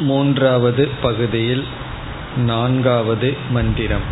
மூன்றாவது 0.00 0.88
பகுதியில் 1.02 1.64
நான்காவது 2.36 3.30
மந்திரம் 3.50 4.06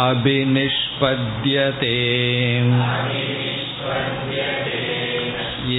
अभिनिष्पद्यते 0.03 1.97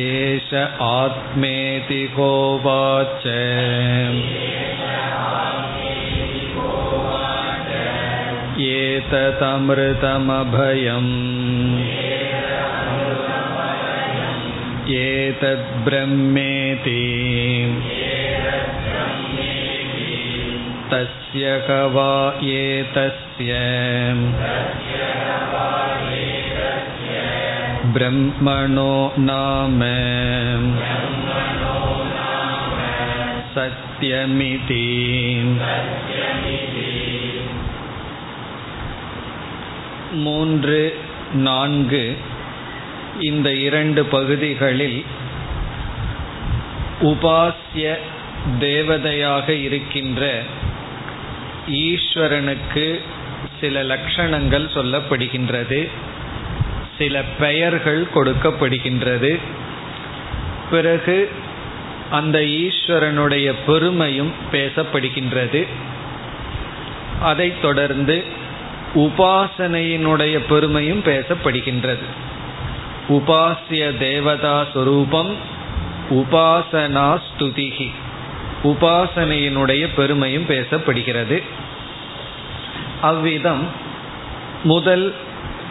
एष 0.01 0.53
आत्मेति 0.81 2.03
होवाच 2.17 3.23
एतदमृतमभयम् 8.69 11.11
एतद्ब्रह्मेति 15.01 17.03
तस्य 20.91 21.51
क 21.67 21.69
वा 21.95 22.13
एतस्य 22.53 23.51
ब्रह्मणो 27.95 28.93
नाम 29.29 29.79
सत्यमिति 33.55 34.83
மூன்று 40.12 40.98
நான்கு 41.34 42.16
இந்த 43.20 43.54
இரண்டு 43.54 44.04
பகுதிகளில் 44.04 45.04
உபாசிய 47.02 47.98
தேவதையாக 48.60 49.48
இருக்கின்ற 49.48 50.42
ஈஸ்வரனுக்கு 51.68 53.00
சில 53.60 53.82
லட்சணங்கள் 53.82 54.68
சொல்லப்படுகின்றது 54.74 55.88
சில 56.98 57.22
பெயர்கள் 57.38 58.06
கொடுக்கப்படுகின்றது. 58.14 59.38
பிறகு 60.70 61.30
அந்த 62.10 62.38
ஈஸ்வரனுடைய 62.38 63.54
பெருமையும் 63.66 64.32
பேசப்படுகின்றது. 64.52 65.66
அதைத் 67.20 67.62
தொடர்ந்து 67.62 68.24
உபாசனையினுடைய 68.94 70.40
பெருமையும் 70.48 71.02
பேசப்படுகின்றது. 71.02 72.06
உபாசிய 73.08 73.98
தேவதா 73.98 74.64
சொரூபம் 74.72 75.32
உபாசனா 76.10 77.20
ஸ்துதிகி 77.26 77.90
உபாசனையினுடைய 78.64 79.88
பெருமையும் 79.96 80.46
பேசப்படுகிறது. 80.48 81.42
அவ்விதம் 83.00 83.66
முதல் 84.64 85.14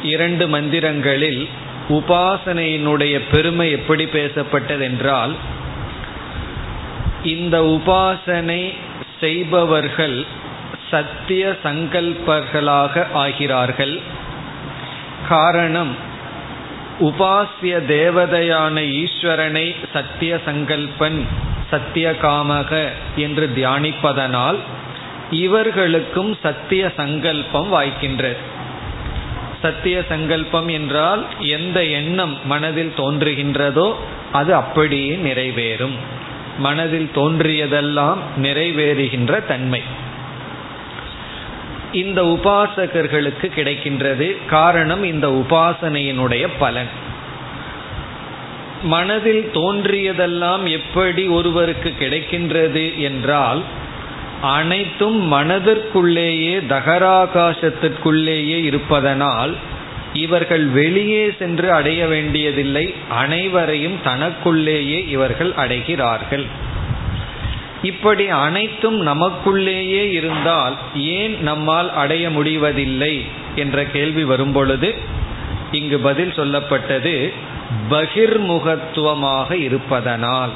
இரண்டு 0.03 0.47
மந்திரங்களில் 0.47 1.47
உபாசனையினுடைய 1.89 3.21
பெருமை 3.31 3.71
எப்படி 3.71 4.05
பேசப்பட்டதென்றால் 4.05 5.33
இந்த 7.23 7.61
உபாசனை 7.61 8.73
செய்பவர்கள் 9.19 10.25
சத்திய 10.89 11.55
சங்கல்பர்களாக 11.63 13.05
ஆகிறார்கள். 13.15 14.01
காரணம் 15.29 15.95
உபாசிய 16.99 17.73
தேவதையான 17.87 18.75
ஈஸ்வரனை 19.01 19.75
சத்திய 19.93 20.39
சங்கல்பன் 20.45 21.25
சத்தியகாமக 21.71 22.87
என்று 23.15 23.49
தியானிப்பதனால் 23.55 24.57
இவர்களுக்கும் 25.31 26.37
சத்திய 26.41 26.91
சங்கல்பம் 26.95 27.73
வாய்க்கின்றது. 27.73 28.37
சத்திய 29.61 30.03
சங்கல்பம் 30.09 30.67
என்றால் 30.67 31.25
எந்த 31.39 31.83
எண்ணம் 31.83 32.37
மனதில் 32.45 32.93
தோன்றுகின்றதோ 32.97 33.95
அது 34.31 34.55
அப்படியே 34.55 35.15
நிறைவேறும். 35.15 35.95
மனதில் 36.57 37.09
தோன்றியதெல்லாம் 37.15 38.17
நிறைவேறுகின்ற 38.41 39.45
தன்மை. 39.45 39.81
இந்த 41.91 42.23
உபாசகர்களுக்கு 42.23 43.51
கிடைக்கின்றது 43.55 44.37
காரணம் 44.45 45.03
இந்த 45.03 45.27
உபாசனையினுடைய 45.27 46.47
பலன். 46.59 46.87
மனதில் 48.83 49.49
தோன்றியதெல்லாம் 49.53 50.69
எப்படி 50.69 51.27
ஒருவருக்கு 51.27 51.93
கிடைக்கின்றது 51.99 52.97
என்றால் 52.97 53.61
அனைத்தும் 54.41 55.33
மனதிற்குள்ளேயே 55.33 56.61
தகராகாசத்திற்குள்ளேயே 56.69 58.63
இருப்பதனால் 58.63 59.55
இவர்கள் 60.13 60.65
வெளியே 60.65 61.31
சென்று 61.39 61.71
அடைய 61.71 62.07
வேண்டியதில்லை 62.07 62.93
அனைவரையும் 63.09 63.99
தனக்குள்ளேயே 64.03 65.07
இவர்கள் 65.07 65.51
அடைகிறார்கள். 65.51 66.45
இப்படி 67.87 68.25
அனைத்தும் 68.45 68.99
நமக்குள்ளேயே 69.07 70.03
இருந்தால் 70.11 70.75
ஏன் 71.11 71.35
நம்மால் 71.41 71.89
அடைய 71.93 72.25
முடிவதில்லை 72.29 73.15
என்ற 73.55 73.77
கேள்வி 73.85 74.23
வரும்பொழுது 74.23 74.89
இங்கு 75.71 75.97
பதில் 75.99 76.33
சொல்லப்பட்டது 76.35 77.15
பகிர்முகத்துவமாக 77.89 79.49
இருப்பதனால். 79.67 80.53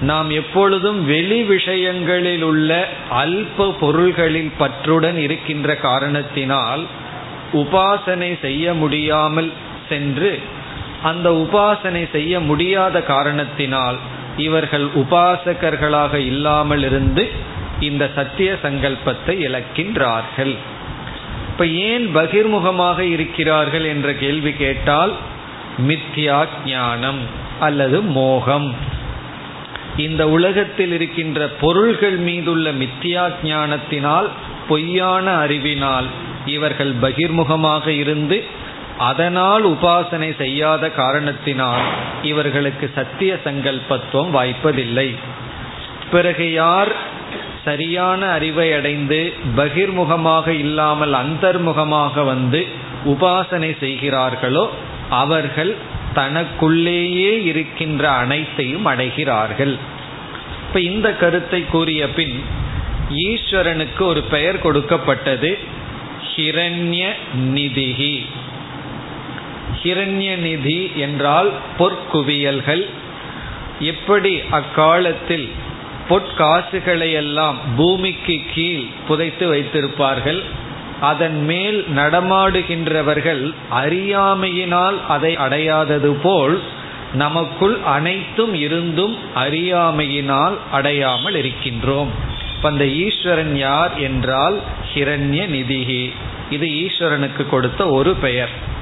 நாம் 0.00 0.30
எப்பொழுதும் 0.30 1.00
வெளி 1.04 1.40
விஷயங்களில் 1.54 2.42
உள்ள 2.42 2.70
அல்ப 3.22 3.68
பொருள்களில் 3.80 4.50
பற்றுடன் 4.60 5.18
இருக்கின்ற 5.26 5.68
காரணத்தினால் 5.86 6.82
உபாசனை 7.52 8.30
செய்ய 8.40 8.74
முடியாமல் 8.74 9.50
சென்று 9.88 10.32
அந்த 11.02 11.28
உபாசனை 11.44 12.02
செய்ய 12.12 12.40
முடியாத 12.40 13.02
காரணத்தினால் 13.12 13.98
இவர்கள் 14.36 14.88
உபாசகர்களாக 14.94 16.14
இல்லாமல் 16.14 16.82
இருந்து 16.82 17.30
இந்த 17.80 18.10
சத்திய 18.14 18.58
சங்கல்பத்தை 18.62 19.34
இழக்கின்றார்கள். 19.48 20.54
இப்ப 21.50 21.66
ஏன் 21.66 22.16
பகிர்முகமாக 22.16 22.98
இருக்கிறார்கள் 22.98 23.84
என்ற 23.84 24.12
கேள்வி 24.12 24.52
கேட்டால் 24.52 25.12
மித்யா 25.88 26.46
ஞானம் 26.66 27.18
அல்லது 27.60 28.02
மோகம். 28.02 28.74
இந்த 29.96 30.28
உலகத்தில் 30.28 30.92
இருக்கின்ற 30.92 31.48
பொருள்கள் 31.48 32.16
மீதுள்ள 32.16 32.72
மித்தியா 32.72 33.32
ஞானத்தினால் 33.42 34.30
பொய்யான 34.68 35.34
அறிவினால் 35.34 36.06
இவர்கள் 36.46 36.94
பகிர்முகமாக 36.94 37.86
இருந்து 37.88 38.44
அதனால் 38.98 39.64
உபாசனை 39.64 40.36
செய்யாத 40.36 40.90
காரணத்தினால் 40.90 41.84
இவர்களுக்கு 42.22 42.90
சத்திய 42.94 43.38
சங்கல்பத்துவம் 43.44 44.30
வாய்ப்பதில்லை. 44.36 45.14
பிறகு 46.10 46.52
யார் 46.52 46.92
சரியான 47.64 48.30
அறிவை 48.30 48.72
அடைந்து 48.72 49.32
பகிர்முகமாக 49.56 50.48
இல்லாமல் 50.48 51.12
அந்தர்முகமாக 51.12 52.24
வந்து 52.24 52.66
உபாசனை 53.04 53.78
செய்கிறார்களோ 53.80 54.70
அவர்கள் 55.08 55.76
தனக்குள்ளேயே 56.14 57.44
இருக்கின்ற 57.44 58.10
அனைத்தையும் 58.10 58.86
அடைகிறார்கள். 58.86 59.78
இப்ப 60.66 60.80
இந்த 60.80 61.08
கருத்தை 61.12 61.60
கூறிய 61.66 62.08
பின் 62.08 62.36
ஈஸ்வரனுக்கு 63.08 64.02
ஒரு 64.02 64.22
பெயர் 64.22 64.58
கொடுக்கப்பட்டது 64.58 65.58
ஹிரண்ய 66.36 67.04
நிதிகி 67.54 68.14
ஹிரண்ய 69.82 70.36
நிதி 70.36 70.90
என்றால் 70.96 71.50
பொற்குவியல்கள். 71.78 72.84
எப்படி 73.80 74.40
அக்காலத்தில் 74.50 75.48
பொற்காசுகளை 76.08 77.12
எல்லாம் 77.12 77.58
பூமிக்கு 77.76 78.36
கீழ் 78.54 78.84
புதைத்து 79.08 79.54
வைத்திருப்பார்கள் 79.54 80.40
அதன் 81.00 81.44
மேல் 81.44 81.86
நடமாடுகின்றவர்கள் 81.96 83.54
அறியாமையினால் 83.70 84.98
அதை 85.08 85.36
அடையாதது 85.36 86.12
போல் 86.22 86.62
நமக்குள் 87.12 87.76
அனைத்தும் 87.84 88.54
இருந்தும் 88.54 89.16
அறியாமையினால் 89.34 90.56
அடையாமல் 90.72 91.34
இருக்கின்றோம். 91.34 92.08
அந்த 92.62 92.84
ஈஸ்வரன் 92.84 93.56
யார் 93.56 93.98
என்றால் 93.98 94.56
ஹிரண்ய 94.94 95.42
நிதிகி 95.56 96.12
இது 96.50 96.66
ஈஸ்வரனுக்கு 96.66 97.48
கொடுத்த 97.48 97.88
ஒரு 97.88 98.14
பெயர். 98.14 98.74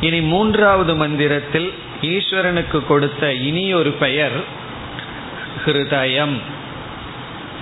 இனி 0.00 0.20
மூன்றாவது 0.20 0.96
மந்திரத்தில் 0.96 1.72
ஈஸ்வரனுக்கு 2.02 2.86
கொடுத்த 2.86 3.32
இனி 3.32 3.74
ஒரு 3.74 3.90
பெயர் 3.90 4.44
ஹிருதயம். 5.66 6.36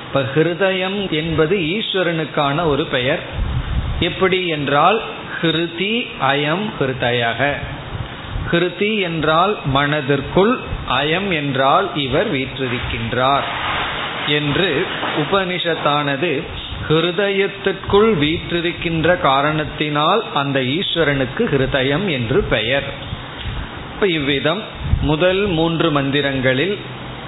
இப்ப 0.06 0.24
ஹிருதயம் 0.34 1.10
என்பது 1.10 1.56
ஈஸ்வரனுக்கான 1.56 2.64
ஒரு 2.64 2.86
பெயர். 2.86 3.18
எப்படி 4.00 4.46
என்றால் 4.46 5.02
ஹிருதி 5.42 6.06
அயம் 6.20 6.64
ஹிருதயக. 6.80 7.54
ஹிருதி 8.52 9.00
என்றால் 9.00 9.58
மனதிற்குள் 9.64 10.58
அயம் 10.88 11.32
என்றால் 11.32 11.90
இவர் 11.94 12.34
வீற்றிருக்கின்றார் 12.34 13.46
என்று 14.26 14.86
உபனிஷத்தானது 15.18 16.42
ஹிருதயத்துக்குள் 16.88 18.10
வீற்றிருக்கின்ற 18.18 19.20
காரணத்தினால் 19.20 20.24
அந்த 20.34 20.60
ஈஸ்வரனுக்கு 20.60 21.38
ஹிருதயம் 21.38 22.06
என்று 22.06 22.42
பெயர். 22.42 22.84
இப்ப 23.94 24.06
இவ்விதம் 24.06 24.62
முதல் 25.00 25.46
மூன்று 25.46 25.90
மந்திரங்களில் 25.90 26.76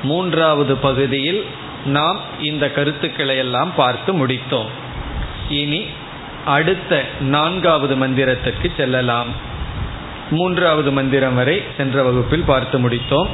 மூன்றாவது 0.03 0.77
பகுதியில் 0.77 1.45
நாம் 1.85 2.21
இந்த 2.41 2.71
கருத்துக்களை 2.71 3.37
எல்லாம் 3.37 3.75
பார்த்து 3.75 4.27
முடித்தோம். 4.27 4.71
இனி 5.49 5.87
அடுத்த 6.45 7.05
நான்காவது 7.21 7.95
மந்திரத்திற்கு 7.97 8.77
செல்லலாம். 8.77 9.27
மூன்றாவது 10.31 10.93
மந்திரம் 10.93 11.35
வரை 11.35 11.63
சென்ற 11.77 12.03
வகுப்பில் 12.03 12.43
பார்த்து 12.43 12.79
முடித்தோம். 12.79 13.27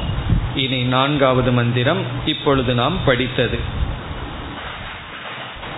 இனி 0.55 0.83
நான்காவது 0.83 1.51
மந்திரம் 1.51 1.97
இப்பொழுது 2.25 2.73
நாம் 2.73 2.97
படித்தது. 3.05 3.83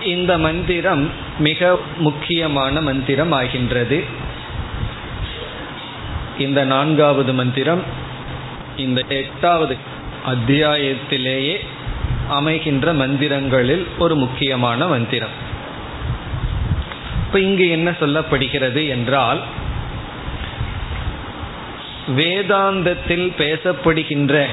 இந்த 0.02 0.38
மந்திரம் 0.38 1.10
மிக 1.38 1.78
முக்கியமான 1.96 2.80
மந்திரம் 2.80 3.32
ஆகின்றது 3.32 4.04
இந்த 6.38 6.64
நான்காவது 6.64 7.34
மந்திரம் 7.34 7.82
இந்த 8.76 9.04
எட்டாவது 9.08 9.76
அத்தியாயத்திலேயே 10.26 11.56
அமைகின்ற 12.30 12.92
மந்திரங்களில் 12.92 13.86
ஒரு 13.98 14.16
முக்கியமான 14.16 14.86
மந்திரம். 14.86 15.46
இப்போ 17.26 17.40
இங்கு 17.40 17.68
என்ன 17.68 17.90
சொல்லப்படுகிறது 17.90 18.88
என்றால் 18.88 19.40
வேதாந்தத்தில் 22.16 23.32
பேசப்படுகின்ற 23.38 24.46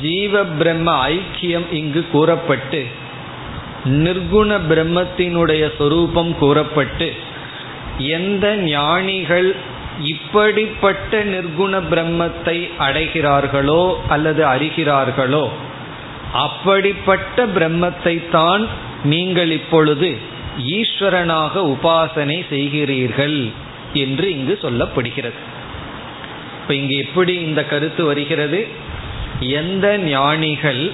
ஜீவ 0.00 0.44
பிரம்ம 0.44 1.08
ஐக்கியம் 1.08 1.72
இங்கு 1.72 2.06
கூறப்பட்டு 2.12 2.86
நிர்குண 3.86 4.60
பிரம்மத்தினுடைய 4.68 5.70
சொரூபம் 5.78 6.38
கூறப்பட்டு 6.38 7.12
எந்த 7.98 8.56
ஞானிகள் 8.56 9.54
இப்படிப்பட்ட 10.02 11.24
நிர்குண 11.24 11.80
பிரம்மத்தை 11.90 12.70
அடைகிறார்களோ 12.78 14.00
அல்லது 14.08 14.44
அறிகிறார்களோ 14.44 15.50
அப்படிப்பட்ட 16.32 17.46
பிரம்மத்தை 17.46 18.28
தான் 18.30 18.66
நீங்கள் 19.04 19.50
இப்பொழுது 19.50 20.16
ஈஸ்வரனாக 20.58 21.54
உபாசனை 21.74 22.44
செய்கிறீர்கள் 22.50 23.52
என்று 23.92 24.30
இங்கு 24.30 24.58
சொல்லப்படுகிறது. 24.62 25.38
இப்ப 26.60 26.74
இங்கு 26.74 26.96
எப்படி 26.96 27.34
இந்த 27.40 27.64
கருத்து 27.64 28.04
வருகிறது? 28.04 28.66
எந்த 29.40 29.98
ஞானிகள் 29.98 30.92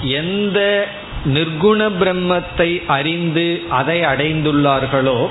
எந்த 0.00 0.88
நிர்குண 1.34 1.80
பிரம்மத்தை 2.00 2.70
அறிந்து 2.86 3.62
அதை 3.70 4.00
அடைந்துள்ளார்களோ 4.00 5.28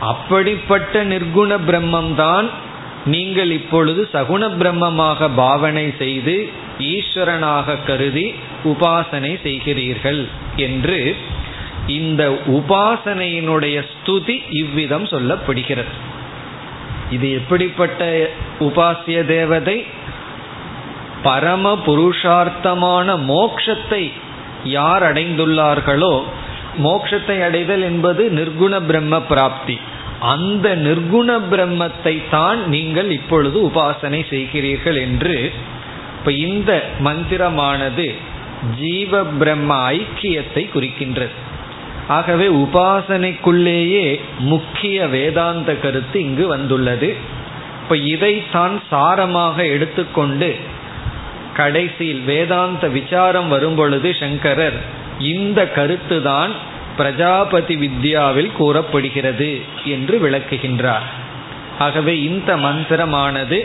அப்படிப்பட்ட 0.00 1.04
நிர்குண 1.04 1.50
பிரம்மம்தான் 1.68 2.48
நீங்கள் 3.04 3.50
இப்பொழுது 3.50 4.08
சகுண 4.14 4.42
பிரம்மமாக 4.60 5.28
பாவனை 5.36 5.94
செய்து 5.98 6.36
ஈஸ்வரனாக 6.78 7.76
கருதி 7.86 8.34
உபாசனை 8.64 9.32
செய்கிறீர்கள் 9.42 10.28
என்று 10.56 11.16
இந்த 11.86 12.22
உபாசனையினுடைய 12.46 13.76
ஸ்துதி 13.90 14.36
இவ்விதம் 14.50 15.04
சொல்லப்படுகிறது. 15.04 15.94
இது 17.10 17.32
எப்படிப்பட்ட 17.32 18.30
உபாசிய 18.60 19.18
தேவதை? 19.26 19.84
பரம 21.22 21.78
புருஷார்த்தமான 21.86 23.16
மோக்ஷத்தை 23.26 24.12
யார் 24.64 25.12
அடைந்துள்ளார்களோ 25.12 26.22
மோட்சத்தை 26.82 27.42
அடைதல் 27.42 27.82
என்பது 27.82 28.30
நிர்குண 28.30 28.86
பிரம்ம 28.86 29.20
பிராப்தி. 29.20 29.78
அந்த 30.20 30.76
நிர்குண 30.76 31.40
பிரம்மத்தை 31.50 32.22
தான் 32.30 32.68
நீங்கள் 32.68 33.10
இப்பொழுது 33.10 33.70
உபாசனை 33.70 34.20
செய்கிறீர்கள் 34.30 35.00
என்று 35.00 35.52
இப்ப 36.18 36.32
இந்த 36.32 36.82
மந்திரமானது 37.04 38.14
ஜீவ 38.78 39.24
பிரம்ம 39.24 39.90
ஐக்கியத்தை 39.90 40.68
குறிக்கின்றது. 40.74 41.30
ஆகவே 42.08 42.46
உபாசனைக்குள்ளேயே 42.48 44.20
முக்கிய 44.38 45.06
வேதாந்த 45.06 45.74
கருத்து 45.74 46.20
இங்கு 46.20 46.46
வந்துள்ளது. 46.46 47.16
இப்ப 47.82 47.96
இதைத்தான் 47.96 48.80
சாரமாக 48.90 49.70
எடுத்துக்கொண்டு 49.70 50.56
கடைசியில் 51.58 52.22
வேதாந்த 52.30 52.84
விசாரம் 52.96 53.48
வரும்பொழுது 53.54 54.08
சங்கரர் 54.22 54.78
இந்த 55.32 55.60
கருத்து 55.76 56.16
தான் 56.22 56.52
பிரஜாபதி 56.96 57.74
வித்யாவில் 57.84 58.50
கூறப்படுகிறது 58.60 59.50
என்று 59.94 60.14
விளக்குகின்றார். 60.24 61.06
ஆகவே 61.78 62.14
இந்த 62.28 62.50
மந்திரமானது 62.66 63.58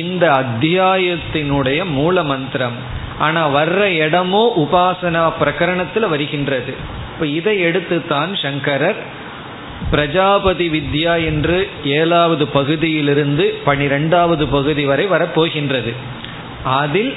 இந்த 0.00 0.24
அத்தியாயத்தினுடைய 0.42 1.80
மூல 1.98 2.22
மந்திரம். 2.32 2.78
ஆனா 3.18 3.42
வர்ற 3.56 3.80
இடமோ 4.04 4.44
உபாசனா 4.62 5.24
பிரகரணத்தில் 5.40 6.08
வருகின்றது. 6.12 6.72
இப்ப 7.12 7.26
இதை 7.38 7.54
எடுத்துத்தான் 7.66 8.32
சங்கரர் 8.42 9.00
பிரஜாபதி 9.90 10.66
வித்யா 10.76 11.14
என்று 11.30 11.58
ஏழாவது 11.98 12.44
பகுதியிலிருந்து 12.56 13.44
பனிரெண்டாவது 13.64 14.44
பகுதி 14.56 14.84
வரை 14.90 15.06
வரப்போகின்றது. 15.06 15.92
அதில் 16.64 17.14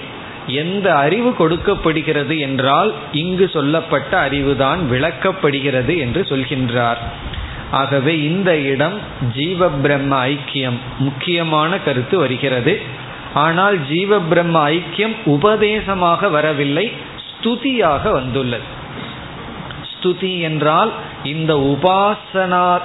எந்த 0.47 0.95
அறிவு 0.95 1.35
கொடுக்கப்படுகிறது 1.35 2.39
என்றால் 2.39 2.93
இங்கு 3.11 3.49
சொல்லப்பட்ட 3.49 4.29
அறிவுதான் 4.29 4.79
விளக்கப்படுகிறது 4.89 5.97
என்று 5.97 6.21
சொல்கின்றார். 6.21 6.97
ஆகவே 7.71 8.23
இந்த 8.23 8.57
இடம் 8.57 8.97
ஜீவ 9.33 9.69
பிரம்ம 9.69 10.27
ஐக்கியம் 10.27 10.77
முக்கியமான 10.97 11.79
கருத்து 11.79 12.17
வருகிறது. 12.17 12.81
ஆனால் 13.33 13.85
ஜீவ 13.87 14.19
பிரம்ம 14.19 14.69
ஐக்கியம் 14.69 15.15
உபதேசமாக 15.25 16.29
வரவில்லை 16.29 16.91
ஸ்துதியாக 17.27 18.11
வந்துள்ளது. 18.11 18.63
ஸ்துதி 19.91 20.39
என்றால் 20.39 20.91
இந்த 21.23 21.53
உபாசனா 21.53 22.79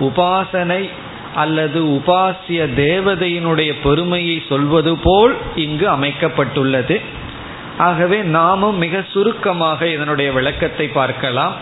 உபாசனை 0.00 0.90
அல்லது 1.36 1.84
உபாசிய 1.84 2.60
தேவதையினுடைய 2.76 3.74
பெருமையை 3.82 4.42
சொல்வது 4.48 4.96
போல் 4.96 5.34
இங்கு 5.56 5.86
அமைக்கப்பட்டுள்ளது. 5.90 7.00
ஆகவே 7.78 8.18
நாமும் 8.20 8.78
மிக 8.78 9.04
சுருக்கமாக 9.12 9.88
இதனுடைய 9.88 10.32
விளக்கத்தை 10.32 10.88
பார்க்கலாம். 10.88 11.54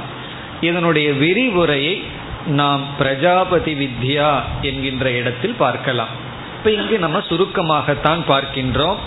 இதனுடைய 0.61 1.12
விரிவுரையை 1.12 2.02
நாம் 2.47 2.83
பிரஜாபதி 2.99 3.75
வித்யா 3.75 4.31
என்கின்ற 4.62 5.11
இடத்தில் 5.11 5.59
பார்க்கலாம். 5.59 6.12
இப்ப 6.59 6.71
இங்கு 6.71 6.99
நம்ம 6.99 7.19
சுருக்கமாகத்தான் 7.19 8.23
பார்க்கின்றோம். 8.28 9.00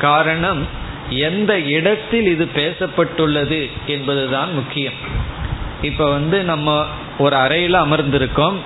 காரணம் 0.00 0.62
எந்த 1.08 1.60
இடத்தில் 1.60 2.26
இது 2.26 2.46
பேசப்பட்டுள்ளது 2.56 3.70
என்பதுதான் 3.86 4.54
முக்கியம். 4.54 4.98
இப்ப 5.82 6.10
வந்து 6.10 6.42
நம்ம 6.42 6.84
ஒரு 7.18 7.36
அறையில் 7.36 7.74
அமர்ந்திருக்கோம். 7.74 8.58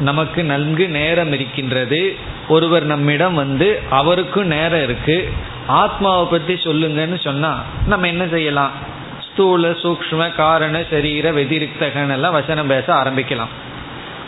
நமக்கு 0.00 0.40
நன்கு 0.44 0.84
நேரம் 0.88 1.32
இருக்கின்றது. 1.32 2.00
ஒருவர் 2.48 2.84
நம்மிடம் 2.84 3.34
வந்து 3.34 3.68
அவருக்கும் 3.90 4.52
நேரம் 4.56 4.82
இருக்கு. 4.82 5.16
ஆத்மாவை 5.66 6.24
பற்றி 6.30 6.54
சொல்லுங்கன்னு 6.54 7.18
சொன்னா 7.24 7.52
நம்ம 7.86 8.06
என்ன 8.06 8.24
செய்யலாம்? 8.26 8.72
ஸ்தூல 9.26 9.70
சூக்ம 9.82 10.34
காரண 10.34 10.76
சரீர 10.90 11.32
வெதிரிக்தகன் 11.32 12.14
எல்லாம் 12.16 12.32
வசனம் 12.32 12.66
பேச 12.66 12.86
ஆரம்பிக்கலாம். 12.94 13.52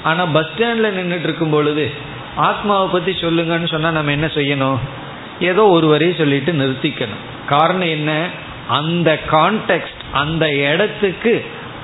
ஆனால் 0.02 0.33
பஸ் 0.33 0.50
ஸ்டாண்டில் 0.52 0.97
நின்றுட்டு 0.99 1.29
இருக்கும் 1.29 1.50
பொழுது 1.50 1.87
ஆத்மாவை 2.37 2.87
பற்றி 2.88 3.12
சொல்லுங்கன்னு 3.21 3.73
சொன்னால் 3.73 3.93
நம்ம 3.93 4.11
என்ன 4.11 4.26
செய்யணும்? 4.26 4.79
ஏதோ 5.41 5.62
ஒரு 5.67 5.87
வரையும் 5.87 6.21
சொல்லிட்டு 6.23 6.52
நிறுத்திக்கணும். 6.52 7.23
காரணம் 7.47 7.93
என்ன? 7.99 8.12
அந்த 8.69 9.11
கான்டெக்ட் 9.31 10.02
அந்த 10.12 10.45
இடத்துக்கு 10.55 11.33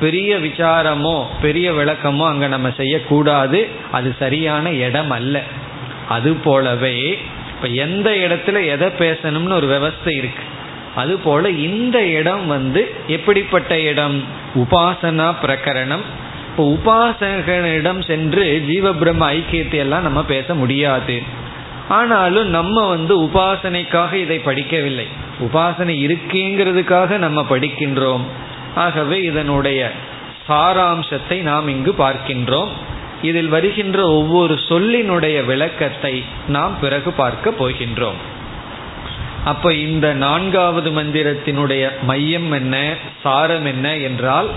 பெரிய 0.01 0.37
விசாரமோ 0.37 1.25
பெரிய 1.41 1.73
விளக்கமோ 1.73 2.27
அங்கே 2.27 2.47
நம்ம 2.47 2.71
செய்யக்கூடாது. 2.77 3.69
அது 3.93 4.15
சரியான 4.19 4.73
இடம் 4.73 5.11
அல்ல. 5.11 5.43
அது 6.09 6.35
போலவே 6.35 7.19
இப்போ 7.55 7.69
எந்த 7.69 8.11
இடத்துல 8.11 8.67
எதை 8.67 8.89
பேசணும்னு 8.99 9.53
ஒரு 9.53 9.67
விவஸ்தை 9.67 10.17
இருக்கு. 10.17 10.45
அது 10.95 11.17
போல 11.17 11.51
இந்த 11.51 12.07
இடம் 12.07 12.47
வந்து 12.47 12.95
எப்படிப்பட்ட 13.07 13.81
இடம்? 13.81 14.25
உபாசனா 14.55 15.35
பிரகரணம். 15.43 16.05
இப்போ 16.49 16.65
உபாசகனிடம் 16.65 18.01
சென்று 18.05 18.63
ஜீவ 18.67 18.93
பிரம்ம 18.93 19.33
ஐக்கியத்தை 19.33 19.75
எல்லாம் 19.75 20.03
நம்ம 20.03 20.25
பேச 20.25 20.55
முடியாது. 20.55 21.23
ஆனாலும் 21.89 22.49
நம்ம 22.49 22.87
வந்து 22.87 23.23
உபாசனைக்காக 23.23 24.13
இதை 24.15 24.41
படிக்கவில்லை. 24.45 25.07
உபாசனை 25.41 25.95
இருக்கேங்கிறதுக்காக 26.07 27.17
நம்ம 27.17 27.47
படிக்கின்றோம். 27.51 28.25
ஆகவே 28.75 29.23
இதனுடைய 29.23 29.93
சாராம்சத்தை 30.49 31.43
நாம் 31.43 31.69
இங்கு 31.69 31.95
பார்க்கின்றோம். 31.99 32.69
இதில் 33.23 33.49
வருகின்ற 33.49 34.07
ஒவ்வொரு 34.09 34.59
சொல்லினுடைய 34.69 35.45
விளக்கத்தை 35.45 36.25
நாம் 36.47 36.75
பிறகு 36.81 37.13
பார்க்க 37.13 37.51
போகின்றோம். 37.51 38.19
அப்ப 39.45 39.73
இந்த 39.75 40.15
நான்காவது 40.15 40.91
மந்திரத்தினுடைய 40.91 41.91
மையம் 42.03 42.53
என்ன 42.53 42.95
சாரம் 43.23 43.65
என்ன 43.65 43.97
என்றால் 43.97 44.49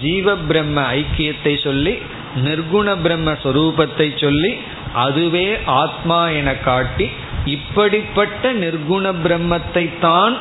ஜீவ 0.00 0.36
பிரம்ம 0.36 0.82
ஐக்கியத்தை 0.82 1.62
சொல்லி 1.62 1.98
நிர்குண 2.36 2.96
பிரம்ம 3.02 3.32
சொரூபத்தை 3.42 4.16
சொல்லி 4.16 4.52
அதுவே 4.94 5.58
ஆத்மா 5.64 6.28
என 6.28 6.54
காட்டி 6.54 7.10
இப்படிப்பட்ட 7.44 8.52
நிர்குண 8.52 9.12
பிரம்மத்தை 9.24 9.98
தான் 10.00 10.36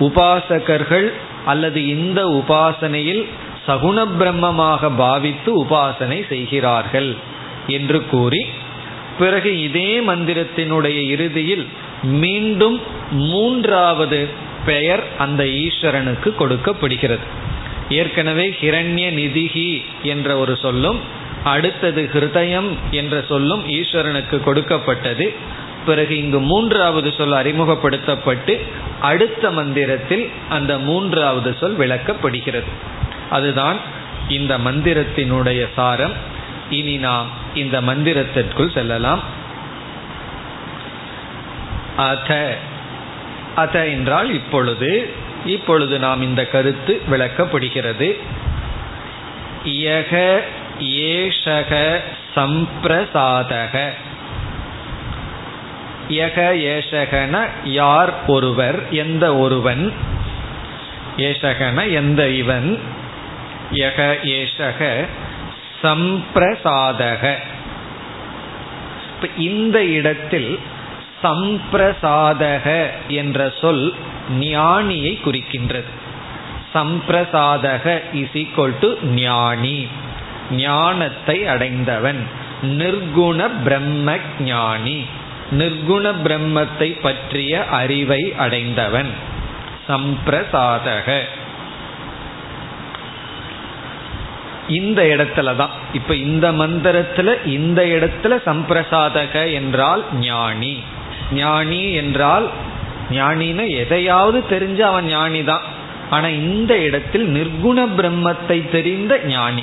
உபாசகர்கள் 0.00 1.12
அல்லது 1.44 1.80
இந்த 1.86 2.20
உபாசனையில் 2.40 3.22
சகுண 3.66 3.98
பிரம்மமாக 4.18 4.90
பாவித்து 4.96 5.50
உபாசனை 5.64 6.18
செய்கிறார்கள் 6.28 7.10
என்று 7.66 7.98
கூறி 8.06 8.42
பிறகு 9.18 9.50
இதே 9.62 9.90
மந்திரத்தினுடைய 10.00 10.98
இறுதியில் 11.08 11.66
மீண்டும் 12.02 12.80
மூன்றாவது 13.10 14.28
பெயர் 14.66 15.02
அந்த 15.18 15.42
ஈஸ்வரனுக்கு 15.44 16.30
கொடுக்கப்படுகிறது. 16.34 17.26
ஏற்கனவே 17.88 18.46
ஹிரண்ய 18.60 19.06
நிதிகி 19.20 19.82
என்ற 20.02 20.36
ஒரு 20.36 20.56
சொல்லும் 20.56 20.98
அடுத்தது 21.44 22.02
ஹிருதயம் 22.12 22.70
என்ற 22.90 23.24
சொல்லும் 23.28 23.62
ஈஸ்வரனுக்கு 23.68 24.36
கொடுக்கப்பட்டது. 24.40 25.26
பிறகு 25.86 26.16
இங்கு 26.16 26.40
மூன்றாவது 26.40 27.12
சொல் 27.16 27.32
அறிமுகப்படுத்தப்பட்டு 27.32 28.66
அடுத்த 29.00 29.50
மந்திரத்தில் 29.50 30.30
அந்த 30.48 30.78
மூன்றாவது 30.78 31.56
சொல் 31.60 31.78
விளக்கப்படுகிறது. 31.78 32.70
அதுதான் 33.30 33.76
இந்த 34.28 34.58
மந்திரத்தினுடைய 34.58 35.68
சாரம். 35.74 36.12
இனி 36.70 36.96
நாம் 36.96 37.26
இந்த 37.54 37.80
மந்திரத்திற்குள் 37.80 38.72
செல்லலாம். 38.72 39.22
அத 41.96 42.56
அத 43.54 43.86
என்றால் 43.86 44.32
இப்பொழுது 44.32 45.10
இப்பொழுது 45.44 45.98
நாம் 45.98 46.22
இந்த 46.22 46.46
கருத்து 46.46 47.02
விளக்கப்படுகிறது. 47.10 48.20
யக 49.64 50.40
ஏஷக 50.78 51.98
சம்பிரசாதக. 52.36 53.90
யக 56.08 56.52
ஏஷகன 56.54 57.48
யார் 57.64 58.26
ஒருவர்? 58.26 58.92
எந்த 58.92 59.36
ஒருவன்? 59.36 59.92
ஏஷகன 61.16 61.92
எந்த 61.92 62.28
இவன்? 62.28 62.78
யக 63.72 64.16
ஏஷக 64.24 65.06
சம்பிரசாதக. 65.82 67.34
இந்த 69.36 69.84
இடத்தில் 69.84 70.58
சம்பிரசாதக 71.22 72.86
என்ற 73.08 73.52
சொல் 73.60 73.94
ஞானியை 74.40 75.18
குறிக்கின்றது. 75.24 75.92
சம்பிரசாதக 76.74 78.00
இஸ் 78.12 78.32
ஈக்வல் 78.32 78.72
டு 78.80 78.96
ஞானி. 79.02 79.88
ஞானத்தை 80.50 81.46
அடைந்தவன். 81.46 82.26
நிர்குண 82.62 83.50
பிரம்ம 83.64 84.16
ஞானி 84.40 85.04
நிர்குண 85.50 86.14
பிரம்மத்தை 86.24 87.00
பற்றிய 87.00 87.64
அறிவை 87.64 88.34
அடைந்தவன். 88.38 89.10
சம்பிரசாதக. 89.88 91.20
இந்த 94.68 95.02
இடத்துல 95.02 95.56
தான். 95.56 95.70
இப்ப 95.92 96.14
இந்த 96.14 96.52
மந்திரத்துல 96.52 97.46
இந்த 97.46 97.82
இடத்துல 97.82 98.36
சம்பிரசாதக 98.46 99.52
என்றால் 99.52 100.04
ஞானி. 100.14 100.82
ஞானி 101.32 101.92
என்றால் 101.92 102.50
ஞானின்னு 103.10 103.68
எதையாவது 103.68 104.44
தெரிஞ்ச 104.50 104.80
அவன் 104.80 105.04
ஞானி 105.04 105.44
தான். 105.44 105.60
ஆனா 106.10 106.28
இந்த 106.28 106.78
இடத்தில் 106.78 107.26
நிர்குண 107.28 107.88
பிரம்மத்தை 107.96 108.70
தெரிந்த 108.70 109.20
ஞானி. 109.24 109.62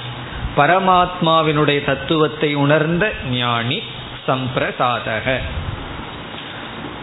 பரமாத்மாவினுடைய 0.57 1.85
தத்துவத்தை 1.85 2.55
உணர்ந்த 2.55 3.13
ஞானி 3.29 3.81
சம்பிரசாதக. 4.27 5.39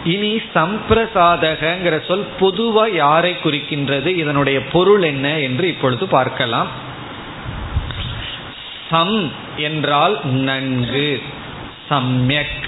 இனி 0.05 0.41
சம்பிரசாதகங்கிற 0.55 2.07
சொல் 2.07 2.27
பொதுவா 2.41 2.95
யாரை 2.95 3.37
குறிக்கின்றது? 3.43 4.07
இதனுடைய 4.07 4.63
பொருள் 4.63 5.03
என்ன 5.03 5.39
என்று 5.39 5.69
இப்பொழுது 5.69 6.07
பார்க்கலாம். 6.07 6.69
சம் 8.91 9.31
என்றால் 9.57 10.21
நன்கு 10.25 11.23
சம்யக். 11.91 12.59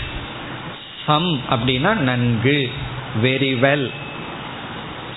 சம் 1.07 1.41
அப்படின்னா 1.51 1.95
நன்கு 1.95 2.71
வெரி 3.23 3.53
வெல் 3.59 3.91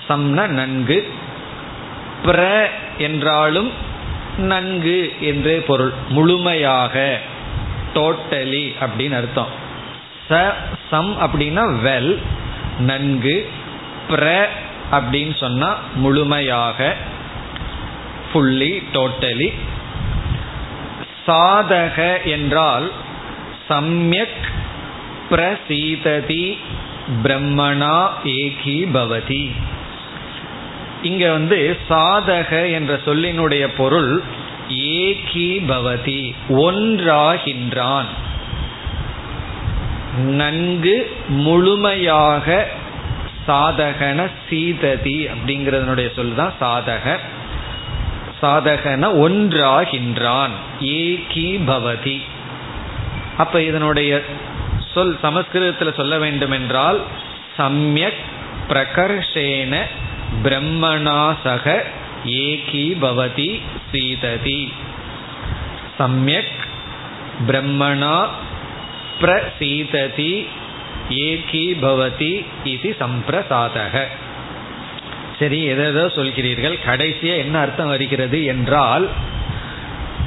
சம்னா 0.08 0.46
நன்கு 0.46 1.08
பிர 2.24 2.66
என்றாலும் 2.98 3.70
நன்கு 4.38 5.12
என்றே 5.20 5.58
பொருள். 5.58 5.92
முழுமையாக 6.08 7.20
டோட்டலி 7.94 8.74
அப்படின்னு 8.80 9.16
அர்த்தம். 9.16 9.62
ச 10.28 10.40
சம் 10.90 11.12
அப்படின்னா 11.24 11.64
வெல் 11.86 12.12
நன்கு 12.88 13.36
பிர 14.08 14.24
அப்படின்னு 14.96 15.34
சொன்னா 15.36 15.70
முழுமையாக 16.02 16.78
ஃபுல்லி 18.28 18.72
டோட்டலி. 18.94 19.48
சாதக 21.26 21.98
என்றால் 22.34 22.86
சம்யக் 23.68 24.42
பிரசீததி 25.30 26.46
பிரம்மணா 27.24 27.98
ஏகி 28.38 28.78
பவதி 28.96 29.44
இங்க 31.02 31.24
வந்து 31.32 31.60
சாதக 31.90 32.50
என்ற 32.72 32.92
சொல்லினுடைய 33.06 33.64
பொருள் 33.76 34.12
ஏகி 34.98 35.48
பவதி 35.70 36.22
ஒன்றாகின்றான். 36.66 38.10
நன்கு 40.18 41.16
முழுமையாக 41.28 42.68
சாதகன 43.48 44.30
சீததி 44.50 45.26
அப்படிங்கிறதனுடைய 45.26 46.12
சொல் 46.14 46.34
தான் 46.34 46.52
சாதக. 46.60 47.18
சாதகன 48.42 49.06
ஒன்றாகின்றான். 49.24 50.50
ஏகி 50.80 51.60
பவதி. 51.66 52.20
அப்ப 53.36 53.62
இதனுடைய 53.62 54.22
சொல் 54.94 55.18
சமஸ்கிருதத்தில் 55.22 55.94
சொல்ல 55.96 56.18
வேண்டும் 56.18 56.50
என்றால் 56.50 57.00
சம்யக் 57.58 58.22
பிரகர்ஷேன 58.68 59.82
பிரம்மணாசக 60.42 61.82
ஏகி 62.24 62.96
பவதி 63.02 63.60
சீததி. 63.92 64.72
சம்யக் 65.98 66.62
பிரம்மணா 67.46 68.28
பிரசீததி 69.20 70.46
ஏகி 71.10 71.66
பவதி 71.82 72.44
இது 72.64 72.96
சம்பிரசாதக. 73.00 74.02
சரி 75.38 75.64
எதோ 75.64 76.06
சொல்கிறீர்கள். 76.06 76.84
கடைசியாக 76.84 77.40
என்ன 77.40 77.58
அர்த்தம் 77.58 77.86
வருகிறது 77.86 78.44
என்றால் 78.44 79.08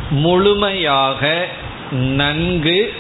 முழுமையாக 0.10 1.48
நன்கு 1.92 2.94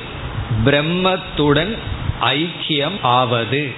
பிரம்மத்துடன் 0.65 1.77
ஐக்கியம் 2.21 2.97
ஆவது. 3.01 3.71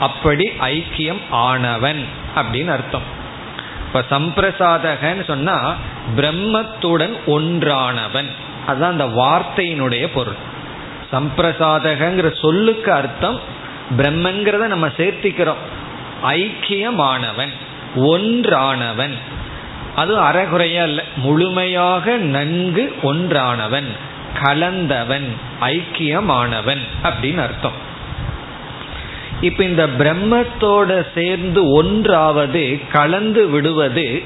அப்படி 0.00 0.52
ஐக்கியம் 0.60 1.22
ஆனவன் 1.30 2.04
அப்படின்னு 2.36 2.68
அர்த்தம். 2.68 3.06
இப்ப 3.86 4.04
சம்பிரசாதகன்னு 4.10 5.24
சொன்னா 5.24 5.76
பிரம்மத்துடன் 6.16 7.16
ஒன்றானவன். 7.26 8.30
அதுதான் 8.66 8.92
அந்த 8.92 9.06
வார்த்தையினுடைய 9.06 10.06
பொருள். 10.06 10.46
சம்பிரசாதகங்கிற 11.12 12.40
சொல்லுக்கு 12.40 12.92
அர்த்தம் 12.92 13.40
பிரம்மங்கிறத 13.96 14.66
நம்ம 14.66 14.86
சேர்த்திக்கிறோம். 14.86 15.62
ஐக்கியமானவன் 16.24 17.52
ஒன்றானவன். 17.96 19.14
அது 19.94 20.16
அறகுறையா 20.16 20.82
இல்லை. 20.82 21.04
முழுமையாக 21.16 22.16
நன்கு 22.16 22.94
ஒன்றானவன் 23.02 23.86
கலந்தவன் 24.42 25.26
ஐக்கியமானவன் 25.60 26.80
அப்படின்னு 27.02 27.40
அர்த்தம். 27.40 27.86
இப்ப 29.40 29.64
இந்த 29.64 29.86
பிரம்மத்தோட 29.86 31.06
சேர்ந்து 31.14 31.70
ஒன்றாவது 31.70 32.80
கலந்து 32.92 33.48
விடுவது 33.48 34.22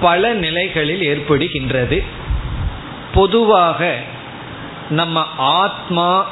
பல 0.00 0.32
நிலைகளில் 0.32 1.00
ஏற்படுகின்றது. 1.00 2.04
பொதுவாக 3.14 3.96
நம்ம 4.90 5.26
ஆத்மா 5.36 6.26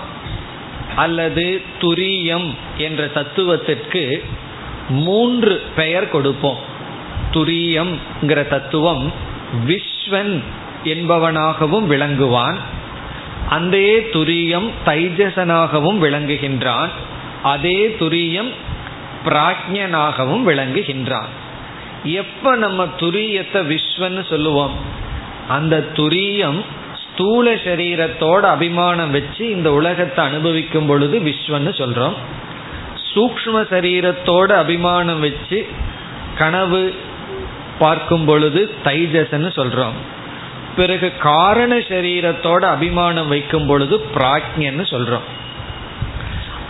அல்லது 0.96 1.62
துரியம் 1.80 2.54
என்ற 2.76 3.06
தத்துவத்திற்கு 3.06 4.24
மூன்று 4.88 5.62
பெயர் 5.76 6.10
கொடுப்போம். 6.10 6.58
துரியம்ங்கிற 7.32 8.48
தத்துவம் 8.48 9.12
விஸ்வன் 9.66 10.42
என்பவனாகவும் 10.84 11.86
விளங்குவான். 11.86 12.54
அதே 13.48 14.08
துரியம் 14.12 14.70
தைஜசனாகவும் 14.86 15.98
விளங்குகின்றான். 15.98 16.88
அதே 17.42 17.96
துரியம் 17.98 18.52
பிராஜ்யனாகவும் 19.24 20.42
விளங்குகின்றான். 20.46 21.30
எப்ப 22.04 22.54
நம்ம 22.54 22.84
துரியத்தை 22.84 23.78
விஸ்வன்னு 23.78 24.28
சொல்லுவோம்? 24.28 24.74
அந்த 25.48 25.88
துரியம் 25.92 26.64
ஸ்தூல 27.14 27.54
சரீரத்தோட 27.54 28.40
அபிமானம் 28.40 29.10
வச்சு 29.10 29.50
இந்த 29.50 29.72
உலகத்தை 29.72 30.24
அனுபவிக்கும் 30.24 30.86
பொழுது 30.86 31.18
விஸ்வன்னு 31.18 31.72
சொல்றோம். 31.80 32.14
சூக்ம 33.14 33.60
சரீரத்தோட 33.72 34.52
அபிமானம் 34.52 35.20
வச்சு 35.20 35.66
கனவு 36.38 36.94
பார்க்கும் 37.78 38.24
பொழுது 38.24 38.74
தைஜசன்னு 38.84 39.50
சொல்றோம். 39.58 39.96
பிறகு 40.76 41.16
காரண 41.16 41.76
சரீரத்தோட 41.76 42.64
அபிமானம் 42.64 43.28
வைக்கும் 43.28 43.66
பொழுது 43.66 44.06
பிராஜ்யன்னு 44.14 44.84
சொல்றோம். 44.90 45.26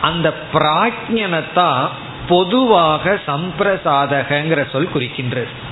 அந்த 0.00 0.34
பிராஜ்யனைத்தான் 0.52 1.88
பொதுவாக 2.28 3.20
சம்பிரசாதகங்கிற 3.26 4.70
சொல் 4.70 4.94
குறிக்கின்றது. 4.94 5.63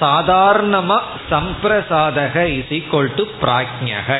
சாதாரணமா 0.00 0.98
சம்பிரசாதக 1.30 2.36
இஸ் 2.44 2.82
ஈக்குவல் 2.82 3.14
டு 3.14 3.24
பிராஜ்யக 3.42 4.18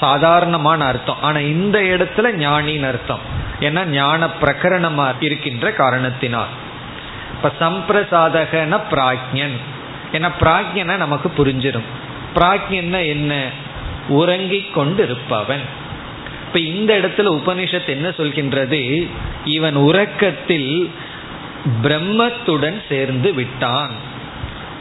சாதாரணமான 0.00 0.84
அர்த்தம். 0.84 1.16
ஆனா 1.20 1.38
இந்த 1.38 1.78
இடத்துல 1.78 2.22
ஞானின்னு 2.22 2.86
அர்த்தம். 2.86 3.18
ஏன்னா 3.60 3.84
ஞான 3.84 4.26
பிரகரணமா 4.42 5.14
இருக்கின்ற 5.20 5.72
காரணத்தினால். 5.72 6.46
இப்ப 7.30 7.52
சம்பிரசாதகன 7.60 8.80
பிராஜ்யன் 8.90 9.56
ஏன்னா 10.12 10.30
பிராஜ்யனை 10.40 10.96
நமக்கு 10.96 11.32
புரிஞ்சிடும் 11.36 11.88
பிராஜ்யன்னா 12.34 13.06
என்ன? 13.06 13.44
உறங்கிக் 14.08 14.74
கொண்டு 14.74 15.04
இருப்பவன் 15.04 15.60
இப்ப 16.46 16.58
இந்த 16.58 16.98
இடத்துல 16.98 17.40
உபனிஷத் 17.40 17.86
என்ன 17.86 18.08
சொல்கின்றது? 18.08 19.10
இவன் 19.44 19.74
உறக்கத்தில் 19.74 20.92
பிரம்மத்துடன் 21.82 22.82
சேர்ந்து 22.88 23.34
விட்டான். 23.34 23.90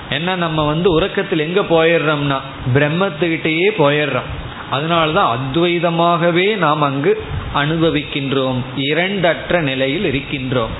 என்ன 0.10 0.36
நம்ம 0.36 0.66
வந்து 0.66 0.92
உறக்கத்தில் 0.92 1.40
எங்க 1.40 1.62
போயிடுறோம்னா 1.62 2.40
பிரம்மத்துக்கிட்டேயே 2.74 3.70
போயிடுறோம். 3.78 4.30
அதனால்தான் 4.70 5.38
அத்வைதமாகவே 5.38 6.56
நாம் 6.56 6.82
அங்கு 6.82 7.24
அனுபவிக்கின்றோம். 7.56 8.60
இரண்டற்ற 8.76 9.60
நிலையில் 9.60 10.08
இருக்கின்றோம். 10.14 10.74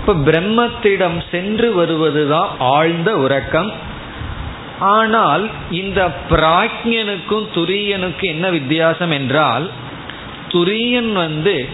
இப்ப 0.00 0.30
பிரம்மத்திடம் 0.30 1.22
சென்று 1.30 1.74
வருவதுதான் 1.74 2.48
ஆழ்ந்த 2.58 3.16
உறக்கம். 3.16 3.72
ஆனால் 4.80 5.50
இந்த 5.70 6.08
பிராஜ்யனுக்கும் 6.30 7.46
துரியனுக்கும் 7.54 8.30
என்ன 8.34 8.50
வித்தியாசம் 8.50 9.10
என்றால் 9.10 9.70
துரியன் 10.48 11.12
வந்து 11.12 11.68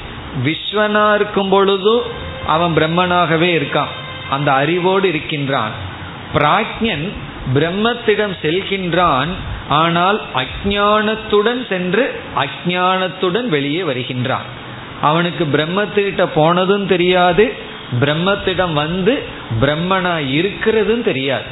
விஸ்வனா 0.45 1.15
இருக்கும் 1.15 1.49
பொழுதும் 1.49 2.03
அவன் 2.47 2.75
பிரம்மனாகவே 2.75 3.51
இருக்கான். 3.61 3.93
அந்த 4.31 4.53
அறிவோடு 4.53 5.09
இருக்கின்றான். 5.09 5.91
பிராஜ்யன் 6.35 7.07
பிரம்மத்திடம் 7.55 8.35
செல்கின்றான் 8.43 9.31
ஆனால் 9.69 10.19
அஜானத்துடன் 10.35 11.63
சென்று 11.69 12.05
அஜானத்துடன் 12.37 13.49
வெளியே 13.49 13.83
வருகின்றான். 13.83 14.49
அவனுக்கு 15.01 15.45
பிரம்மத்துக்கிட்ட 15.45 16.25
போனதும் 16.35 16.87
தெரியாது 16.87 17.45
பிரம்மத்திடம் 18.01 18.73
வந்து 18.73 19.15
பிரம்மனா 19.61 20.15
இருக்கிறதும் 20.39 21.03
தெரியாது. 21.03 21.49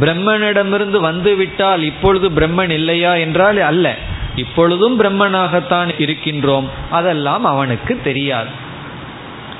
பிரம்மனிடமிருந்து 0.00 0.98
வந்து 1.00 1.36
விட்டால் 1.36 1.82
இப்பொழுது 1.82 2.30
பிரம்மன் 2.30 2.70
இல்லையா 2.70 3.14
என்றால் 3.14 3.60
அல்ல. 3.60 3.96
இப்பொழுதும் 4.36 5.00
பிரம்மனாகத்தான் 5.00 5.90
இருக்கின்றோம் 5.98 6.68
அதெல்லாம் 6.90 7.44
அவனுக்கு 7.44 8.00
தெரியாது. 8.04 8.52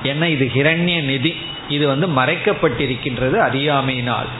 என்ன 0.02 0.28
இது 0.28 0.50
ஹிரண்ய 0.54 1.02
நிதி 1.02 1.34
இது 1.68 1.84
வந்து 1.86 2.06
மறைக்கப்பட்டிருக்கின்றது 2.06 3.36
அறியாமையினால். 3.48 4.30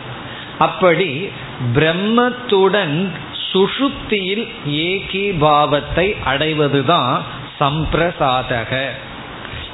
அப்படி 0.59 1.31
பிரம்மத்துடன் 1.75 3.09
சுஷுப்தியில் 3.53 4.49
ஏகீபாவத்தை 4.69 6.17
அடைவதுதான் 6.25 7.21
சம்பிரசாதக. 7.61 8.87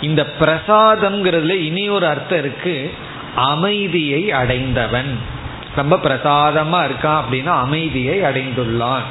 இந்த 0.01 0.27
பிரசாதம்ங்கிறதுல 0.41 1.49
இனி 1.49 1.89
ஒரு 1.89 2.07
அர்த்தம் 2.07 2.39
இருக்கு. 2.39 2.95
அமைதியை 3.35 4.33
அடைந்தவன். 4.33 5.19
ரொம்ப 5.77 5.97
பிரசாதமா 5.97 6.89
இருக்கான் 6.89 7.21
அப்படின்னா 7.21 7.45
அமைதியை 7.45 8.21
அடைந்துள்ளான். 8.21 9.03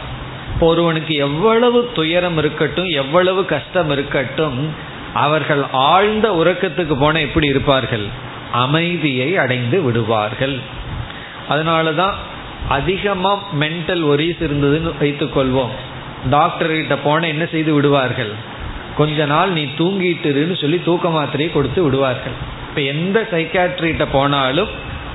ஒருவனுக்கு 0.60 1.16
எவ்வளவு 1.16 1.92
துயரம் 1.96 2.38
இருக்கட்டும் 2.38 2.86
எவ்வளவு 2.86 3.46
கஷ்டம் 3.46 3.90
இருக்கட்டும் 3.90 4.76
அவர்கள் 5.14 5.64
ஆழ்ந்த 5.72 6.32
உறக்கத்துக்கு 6.32 6.96
போன 7.00 7.20
எப்படி 7.20 7.48
இருப்பார்கள்? 7.48 8.06
அமைதியை 8.52 9.38
அடைந்து 9.38 9.82
விடுவார்கள். 9.82 10.60
அதனாலதான் 11.50 12.14
அதிகமா 12.70 13.44
மென்டல் 13.60 14.04
ஒரீஸ் 14.06 14.36
இருந்ததுன்னு 14.40 14.92
வைத்துக் 15.00 15.38
கொள்வோம் 15.38 15.74
டாக்டர் 16.30 16.68
கிட்ட 16.68 16.98
போன 16.98 17.28
என்ன 17.28 17.46
செய்து 17.46 17.74
விடுவார்கள்? 17.74 18.32
கொஞ்ச 18.98 19.26
நாள் 19.26 19.50
நீ 19.50 19.64
தூங்கிட்டுருன்னு 19.78 20.62
சொல்லி 20.62 20.82
தூக்க 20.86 21.10
மாத்திரையை 21.10 21.52
கொடுத்து 21.52 21.84
விடுவார்கள். 21.84 22.34
இப்ப 22.70 22.82
எந்த 22.82 23.28
சைக்காட்ரிகிட்ட 23.32 24.08
போனாலும் 24.12 24.68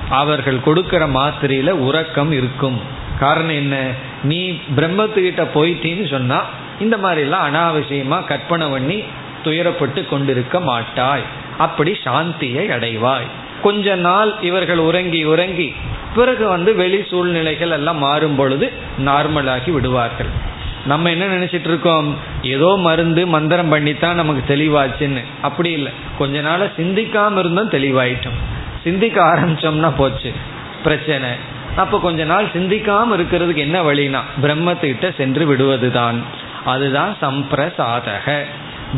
அவர்கள் 0.09 0.59
கொடுக்கிற 0.59 1.07
மாத்திரையில 1.07 1.69
உறக்கம் 1.69 2.31
இருக்கும். 2.31 2.79
காரணம் 3.19 3.55
என்ன? 3.55 3.91
நீ 4.23 4.59
பிரம்மத்துக்கிட்ட 4.75 5.47
போயிட்டீன்னு 5.55 6.09
சொன்னா 6.09 6.43
இந்த 6.79 6.97
மாதிரிலாம் 6.97 7.45
அனாவசியமா 7.49 8.25
கற்பனை 8.25 8.69
பண்ணி 8.69 9.03
துயரப்பட்டு 9.43 10.07
கொண்டிருக்க 10.07 10.59
மாட்டாய். 10.59 11.23
அப்படி 11.57 11.97
சாந்தியை 12.03 12.63
அடைவாய். 12.67 13.27
கொஞ்ச 13.61 13.95
நாள் 13.95 14.35
இவர்கள் 14.41 14.77
உறங்கி 14.77 15.23
உறங்கி 15.23 15.75
பிறகு 16.15 16.47
வந்து 16.47 16.75
வெளி 16.75 17.05
சூழ்நிலைகள் 17.09 17.69
எல்லாம் 17.69 17.97
மாறும் 17.97 18.35
பொழுது 18.35 18.71
நார்மலாகி 19.05 19.71
விடுவார்கள். 19.71 20.53
நம்ம 20.85 21.09
என்ன 21.09 21.27
நினைச்சிட்டு 21.27 21.67
இருக்கோம்? 21.67 22.15
ஏதோ 22.41 22.77
மருந்து 22.77 23.27
மந்திரம் 23.27 23.69
பண்ணித்தான் 23.69 24.15
நமக்கு 24.15 24.55
தெளிவாச்சுன்னு. 24.55 25.23
அப்படி 25.41 25.71
இல்லை. 25.71 25.91
கொஞ்ச 26.17 26.41
நாள 26.41 26.65
சிந்திக்காம 26.65 27.37
இருந்தோம் 27.37 27.69
தெளிவாயிட்டோம். 27.69 28.39
சிந்திக்க 28.83 29.23
ஆரம்பிச்சோம்னா 29.23 29.93
போச்சு. 29.97 30.31
பிரச்சனை. 30.83 31.29
அப்போ 31.75 31.99
கொஞ்ச 31.99 32.23
நாள் 32.23 32.45
சிந்திக்காம 32.45 33.05
இருக்கிறதுக்கு 33.11 33.55
என்ன 33.55 33.83
வழினா? 33.83 34.19
பிரம்மத்திட்ட 34.41 35.15
சென்று 35.15 35.45
விடுவதுதான். 35.45 36.21
அதுதான் 36.65 37.15
சம்பிரசாதக. 37.21 38.41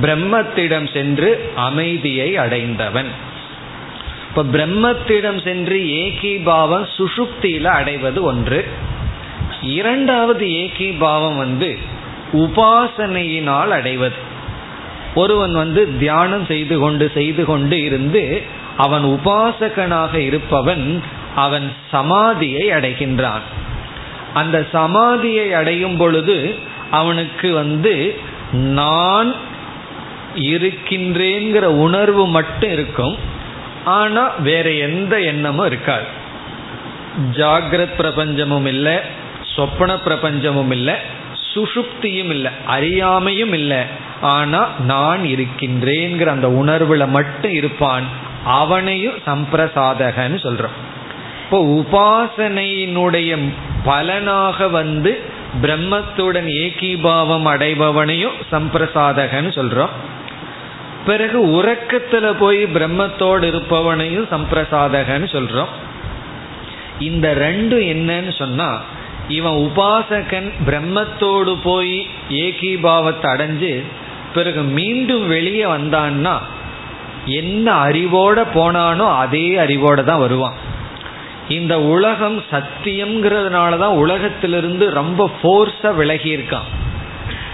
பிரம்மத்திடம் 0.02 0.94
சென்று 0.94 1.52
அமைதியை 1.56 2.38
அடைந்தவன். 2.38 3.08
இப்ப 4.30 4.44
பிரம்மத்திடம் 4.44 5.44
சென்று 5.44 5.78
ஏகீபாவம் 5.78 6.88
சுஷுப்தியில 6.98 7.64
அடைவது 7.64 8.24
ஒன்று. 8.24 8.68
இரண்டாவது 9.62 10.46
ஏகீபாவம் 10.46 11.38
வந்து 11.38 11.78
உபாசனையினால் 12.34 13.70
அடைவது. 13.70 14.16
ஒருவன் 15.16 15.54
வந்து 15.54 15.98
தியானம் 15.98 16.46
செய்து 16.46 16.80
கொண்டு 16.80 17.12
செய்து 17.14 17.46
கொண்டு 17.46 17.84
இருந்து 17.84 18.42
அவன் 18.78 19.04
உபாசகனாக 19.04 20.16
இருப்பவன் 20.16 21.04
அவன் 21.36 21.72
சமாதியை 21.94 22.66
அடைகின்றான். 22.72 23.46
அந்த 24.34 24.68
சமாதியை 24.74 25.52
அடையும் 25.52 25.98
பொழுது 25.98 26.56
அவனுக்கு 26.92 27.54
வந்து 27.54 28.20
நான் 28.52 29.34
இருக்கின்றேங்கிற 30.36 31.62
உணர்வு 31.62 32.28
மட்டும் 32.28 32.72
இருக்கும். 32.72 33.18
ஆனா 33.88 34.24
வேற 34.40 34.72
எந்த 34.72 35.14
எண்ணமும் 35.22 35.66
இருக்காது. 35.66 36.08
ஜாகிரத் 37.32 37.98
பிரபஞ்சமும் 37.98 38.68
இல்லை 38.68 38.96
சொப்பன 39.56 39.94
பிரபஞ்சமும் 40.06 40.72
இல்லை 40.72 40.96
சுஷுப்தியும் 41.54 42.32
இல்லை 42.36 42.52
அறியாமையும் 42.68 43.54
இல்லை. 43.54 43.82
ஆனா 44.22 44.62
நான் 44.80 45.22
இருக்கின்றேங்கிற 45.24 46.26
அந்த 46.26 46.48
உணர்வுல 46.48 47.08
மட்டும் 47.08 47.52
இருப்பான் 47.52 48.06
அவனையும் 48.46 49.18
சம்பிரசாதகன்னு 49.28 50.40
சொல்றோம். 50.46 50.76
இப்போ 51.44 51.60
உபாசனையினுடைய 51.80 53.32
பலனாக 53.84 54.68
வந்து 54.68 55.12
பிரம்மத்துடன் 55.62 56.50
ஏகீபாவம் 56.64 57.48
அடைபவனையும் 57.54 58.38
சம்பிரசாதகன்னு 58.52 59.52
சொல்றோம். 59.60 59.94
பிறகு 61.08 61.40
உறக்கத்துல 61.60 62.26
போய் 62.42 62.62
பிரம்மத்தோடு 62.76 63.46
இருப்பவனையும் 63.52 64.30
சம்பிரசாதகன்னு 64.34 65.28
சொல்றோம். 65.36 65.72
இந்த 67.10 67.28
ரெண்டும் 67.46 67.86
என்னன்னு 67.94 68.34
சொன்னா 68.42 68.70
இவன் 69.38 69.58
உபாசகன் 69.68 70.50
பிரம்மத்தோடு 70.68 71.54
போய் 71.70 71.98
ஏகீபாவத்தை 72.46 73.28
அடைஞ்சு 73.34 73.72
பிறகு 74.36 74.62
மீண்டும் 74.78 75.26
வெளியே 75.28 75.66
வந்தான்னா 75.76 76.36
என்ன 77.42 77.68
அறிவோட 77.88 78.38
போனானோ 78.56 79.06
அதே 79.24 79.48
அறிவோட 79.64 80.04
தான் 80.10 80.24
வருவான். 80.26 80.58
இந்த 81.58 81.74
உலகம் 81.96 82.38
சத்தியம்ங்கிறதுனால 82.52 83.78
தான் 83.84 84.00
உலகத்திலிருந்து 84.04 84.86
ரொம்ப 85.00 85.30
ஃபோர்ஸாக 85.38 85.98
விலகி 86.02 86.30
இருக்கான். 86.38 86.68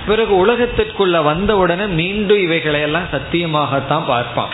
பிறகு 0.08 0.46
உலகத்திற்குள்ள 0.46 1.24
வந்த 1.24 1.56
உடனே 1.56 1.86
மீண்டும் 1.86 2.38
இவைகளையெல்லாம் 2.38 3.10
சத்தியமாகத்தான் 3.12 4.06
பார்ப்பான். 4.06 4.50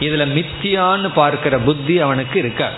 இதுல 0.00 0.24
மித்தியான்னு 0.26 1.10
பார்க்கிற 1.14 1.58
புத்தி 1.58 2.00
அவனுக்கு 2.00 2.38
இருக்க? 2.38 2.70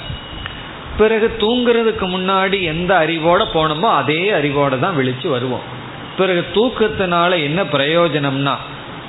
பிறகு 0.97 1.37
தூங்குறதுக்கு 1.39 2.07
முன்னாடி 2.07 2.63
எந்த 2.63 2.99
அறிவோட 2.99 3.45
போனோமோ 3.55 3.91
அதே 3.95 4.31
அறிவோட 4.31 4.79
தான் 4.79 4.97
விழிச்சு 4.97 5.29
வருவோம். 5.29 5.61
பிறகு 6.17 6.45
தூக்கத்தினால 6.55 7.43
என்ன 7.43 7.63
பிரயோஜனம்னா 7.63 8.55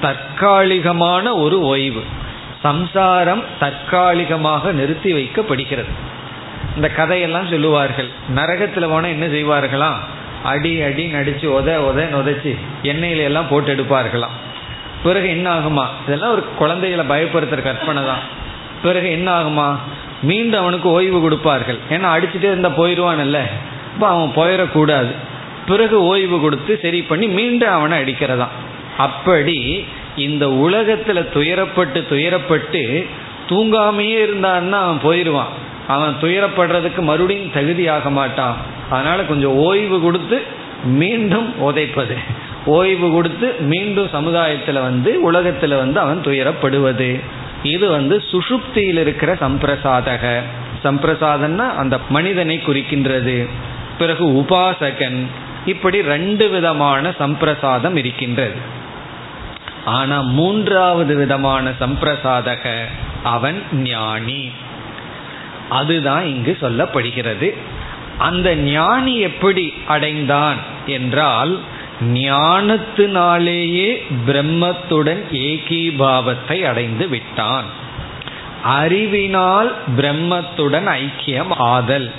தற்காலிகமான 0.02 1.36
ஒரு 1.36 1.62
ஓய்வு. 1.62 2.04
சம்சாரம் 2.62 3.44
தற்காலிகமாக 3.60 4.72
நிறுத்தி 4.72 5.14
வைக்கப்படுகிறது. 5.14 5.92
இந்த 6.76 6.90
கதையெல்லாம் 6.90 7.50
சொல்லுவார்கள். 7.50 8.10
நரகத்தில் 8.30 8.88
போனால் 8.88 9.12
என்ன 9.12 9.26
செய்வார்களாம் 9.26 10.00
அடி 10.44 10.82
அடி 10.82 11.06
நடிச்சு 11.14 11.46
உத 11.60 11.70
உத 11.90 12.00
நுதைச்சு 12.16 12.58
எண்ணெயில 12.84 13.24
எல்லாம் 13.24 13.48
போட்டு 13.48 13.76
எடுப்பார்களாம். 13.76 14.36
பிறகு 15.04 15.30
என்ன 15.30 15.60
ஆகுமா? 15.60 15.86
இதெல்லாம் 16.08 16.32
ஒரு 16.32 16.44
குழந்தைகளை 16.58 17.06
பயப்படுத்துற 17.06 17.62
கற்பனை 17.62 18.04
தான். 18.04 18.20
பிறகு 18.84 19.12
என்ன 19.12 19.42
ஆகுமா? 19.42 19.76
மீண்டும் 20.22 20.62
அவனுக்கு 20.62 20.90
ஓய்வு 20.90 21.22
கொடுப்பார்கள். 21.22 21.78
ஏன்னா 21.90 22.08
அடிச்சுட்டே 22.16 22.50
இருந்தா 22.52 22.70
போயிடுவான்ல 22.70 23.40
இப்போ 23.94 24.08
அவன் 24.08 24.32
போயிடக்கூடாது. 24.36 25.12
பிறகு 25.68 26.04
ஓய்வு 26.04 26.40
கொடுத்து 26.40 26.80
சரி 26.82 27.02
பண்ணி 27.02 27.28
மீண்டும் 27.28 27.70
அவனை 27.70 28.02
அடிக்கிறதான் 28.04 28.56
அப்படி 28.98 29.86
இந்த 30.16 30.46
உலகத்துல 30.46 31.20
துயரப்பட்டு 31.34 32.00
துயரப்பட்டு 32.10 33.08
தூங்காமையே 33.50 34.20
இருந்தான்னா 34.26 34.72
அவன் 34.72 35.00
போயிடுவான் 35.04 35.48
அவன் 35.88 36.16
துயரப்படுறதுக்கு 36.22 37.02
மறுபடியும் 37.02 37.52
தகுதியாக 37.54 38.10
மாட்டான். 38.10 38.58
அதனால 38.94 39.24
கொஞ்சம் 39.24 39.52
ஓய்வு 39.52 40.02
கொடுத்து 40.02 40.42
மீண்டும் 40.84 41.54
உதைப்பது. 41.62 42.18
ஓய்வு 42.66 43.12
கொடுத்து 43.12 43.56
மீண்டும் 43.60 44.10
சமுதாயத்தில் 44.12 44.80
வந்து 44.82 45.22
உலகத்தில் 45.22 45.76
வந்து 45.76 46.00
அவன் 46.00 46.22
துயரப்படுவது. 46.24 47.20
இது 47.64 47.90
வந்து 47.90 48.24
சுஷுப்தியில் 48.32 49.00
இருக்கிற 49.00 49.34
சம்பிரசாதக. 49.34 50.40
சம்பிரசாதன்னா 50.84 51.76
அந்த 51.76 52.00
மனிதனை 52.10 52.58
குறிக்கின்றது. 52.58 53.48
பிறகு 53.98 54.26
உபாசகன். 54.26 55.26
இப்படி 55.66 56.02
ரெண்டு 56.02 56.50
விதமான 56.50 57.10
சம்பிரசாதம் 57.10 57.96
இருக்கின்றது. 57.96 58.56
ஆனா 59.86 60.22
மூன்றாவது 60.22 61.16
விதமான 61.16 61.72
சம்பிரசாதக 61.82 62.82
அவன் 63.24 63.62
ஞானி. 63.74 64.52
அதுதான் 65.70 66.26
இங்கு 66.26 66.58
சொல்லப்படுகிறது. 66.62 67.54
அந்த 68.18 68.56
ஞானி 68.56 69.20
எப்படி 69.20 69.74
அடைந்தான் 69.88 70.58
என்றால் 70.86 71.60
ஞானத்தினாலேயே 72.02 74.02
பிரம்மத்துடன் 74.28 75.24
ஏகீபாவத்தை 75.32 76.62
அடைந்து 76.62 77.08
விட்டான். 77.08 77.66
அறிவினால் 78.64 79.76
பிரம்மத்துடன் 79.98 80.88
ஐக்கியம் 80.88 81.50
ஆதல். 81.50 82.12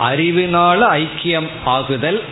அறிவினால 0.00 0.88
ஐக்கியம் 0.88 1.48
ஆகுதல் 1.64 2.22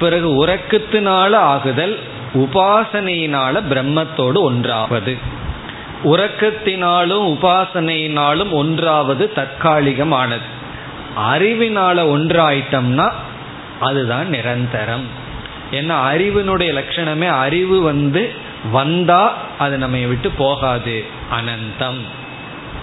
பிறகு 0.00 0.46
உறக்கத்தினால 0.46 1.34
ஆகுதல் 1.34 1.98
உபாசனையினால 2.34 3.62
பிரம்மத்தோடு 3.70 4.32
ஒன்றாவது. 4.32 5.18
உறக்கத்தினாலும் 6.04 7.28
உபாசனையினாலும் 7.28 8.50
ஒன்றாவது 8.50 9.32
தற்காலிகமானது. 9.36 10.60
அறிவினால 11.16 12.00
ஒன்றாயிட்டம்னா 12.00 13.12
அதுதான் 13.80 14.28
நிரந்தரம். 14.28 15.06
ஏன்னா 15.70 16.14
அறிவினுடைய 16.14 16.82
லட்சணமே 16.82 17.28
அறிவு 17.28 17.80
வந்து 17.80 18.32
வந்தா 18.72 19.36
அது 19.58 19.78
நம்ம 19.78 19.96
விட்டு 19.96 20.30
போகாது. 20.30 21.04
அனந்தம். 21.32 22.00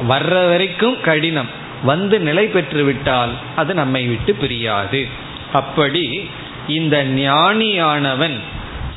வர்ற 0.10 0.50
வரைக்கும் 0.50 1.02
கடினம். 1.02 1.68
வந்து 1.84 2.20
நிலை 2.20 2.48
பெற்று 2.48 2.84
விட்டால் 2.84 3.30
அது 3.56 3.74
நம்மை 3.74 4.08
விட்டு 4.08 4.36
பிரியாது. 4.36 5.08
அப்படி 5.54 6.30
இந்த 6.68 7.06
ஞானியானவன் 7.06 8.40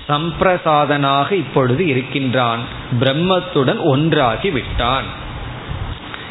சம்பிரசாதனாக 0.09 1.33
இப்பொழுது 1.33 1.87
இருக்கின்றான். 1.87 2.61
பிரம்மத்துடன் 3.01 3.79
ஒன்றாகி 3.79 4.51
விட்டான். 4.51 5.05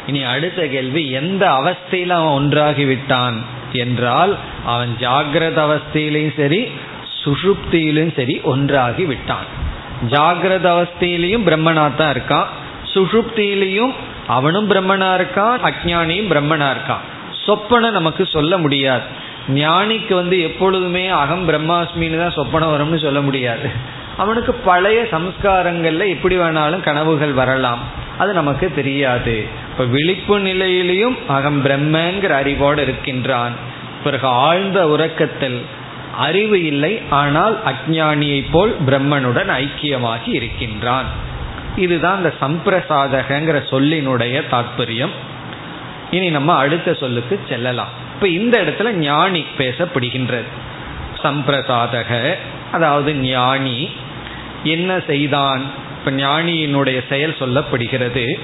இனி 0.06 0.20
அடுத்த 0.34 0.60
கேள்வி 0.66 1.02
எந்த 1.20 1.42
அவஸ்தையில் 1.60 2.14
அவன் 2.18 2.36
ஒன்றாகி 2.40 2.84
விட்டான் 2.84 3.36
என்றால் 3.84 4.32
அவன் 4.72 4.90
ஜாகிரத 5.04 5.58
அவஸ்தையிலையும் 5.66 6.36
சரி 6.40 6.60
சுஷுப்தியிலும் 7.22 8.12
சரி 8.18 8.34
ஒன்றாகி 8.52 9.04
விட்டான் 9.12 9.48
ஜாகிரத 10.14 10.66
அவஸ்தையிலையும் 10.76 11.46
பிரம்மனா 11.48 11.84
தான் 12.00 12.12
இருக்கான் 12.16 12.48
சுஷுப்தியிலையும் 12.94 13.92
அவனும் 14.36 14.68
பிரம்மனா 14.70 15.10
இருக்கான் 15.18 15.58
அஜானியும் 15.70 16.30
பிரம்மனா 16.32 16.68
இருக்கான் 16.74 17.04
சொப்பனை 17.46 17.88
நமக்கு 17.90 18.24
சொல்ல 18.26 18.52
முடியாது. 18.58 19.06
ஞானிக்கு 19.60 20.12
வந்து 20.14 20.36
எப்பொழுதுமே 20.48 21.04
அகம் 21.22 21.44
பிரம்மாஸ்மின்னு 21.48 22.20
தான் 22.22 22.36
சொப்பனம் 22.36 22.72
வரும்னு 22.74 22.98
சொல்ல 23.06 23.20
முடியாது. 23.20 23.68
அவனுக்கு 24.16 24.54
பழைய 24.54 25.02
சம்ஸ்காரங்கள்ல 25.02 26.08
எப்படி 26.08 26.38
வேணாலும் 26.38 26.80
கனவுகள் 26.80 27.32
வரலாம். 27.32 27.78
அது 28.18 28.32
நமக்கு 28.32 28.72
தெரியாது. 28.74 29.46
இப்ப 29.70 29.84
விழிப்பு 29.84 30.38
நிலையிலையும் 30.38 31.16
அகம் 31.26 31.64
பிரம்மங்கிற 31.64 32.28
அறிவோடு 32.28 32.82
இருக்கின்றான். 32.82 33.52
பிறகு 34.04 34.26
ஆழ்ந்த 34.26 34.88
உறக்கத்தில் 34.88 35.62
அறிவு 36.18 36.64
இல்லை 36.64 37.00
ஆனால் 37.10 37.60
அஜானியை 37.64 38.44
போல் 38.50 38.76
பிரம்மனுடன் 38.86 39.50
ஐக்கியமாகி 39.50 40.28
இருக்கின்றான். 40.28 41.04
இதுதான் 41.76 42.16
இந்த 42.16 42.32
சம்பிரசாதகங்கிற 42.40 43.62
சொல்லினுடைய 43.70 44.42
தாற்பயம் 44.50 45.10
இனி 46.10 46.30
நம்ம 46.30 46.54
அடுத்த 46.54 46.94
சொல்லுக்கு 46.94 47.40
செல்லலாம். 47.48 47.88
இப்ப 48.14 48.28
இந்த 48.28 48.62
இடத்துல 48.62 48.90
ஞானி 48.90 49.46
பேசப்படுகின்றது. 49.58 50.50
சம்பிரசாதக 51.22 52.34
அதாவது 52.72 53.14
ஞானி 53.14 53.88
என்ன 54.64 55.00
செய்தான்? 55.06 55.62
இப்ப 55.98 56.10
ஞானியினுடைய 56.10 57.04
செயல் 57.08 57.36
சொல்லப்படுகிறது. 57.38 58.40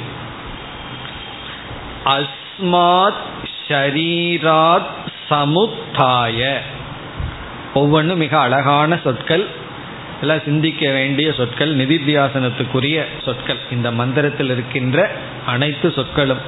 அஸ்மாத் 2.04 3.22
ஷரீராத் 3.68 4.86
சமுத்தாய. 5.30 6.56
ஒவ்வொன்றும் 7.74 8.18
மிக 8.18 8.38
அழகான 8.38 8.98
சொற்கள். 9.04 9.46
எல்லாம் 10.20 10.40
சிந்திக்க 10.44 10.90
வேண்டிய 10.90 11.32
சொற்கள் 11.32 11.76
நிதித்தியாசனத்துக்குரிய 11.76 13.04
சொற்கள். 13.24 13.58
இந்த 13.70 13.90
மந்திரத்தில் 13.90 14.50
இருக்கின்ற 14.50 15.10
அனைத்து 15.46 15.92
சொற்களும். 15.92 16.38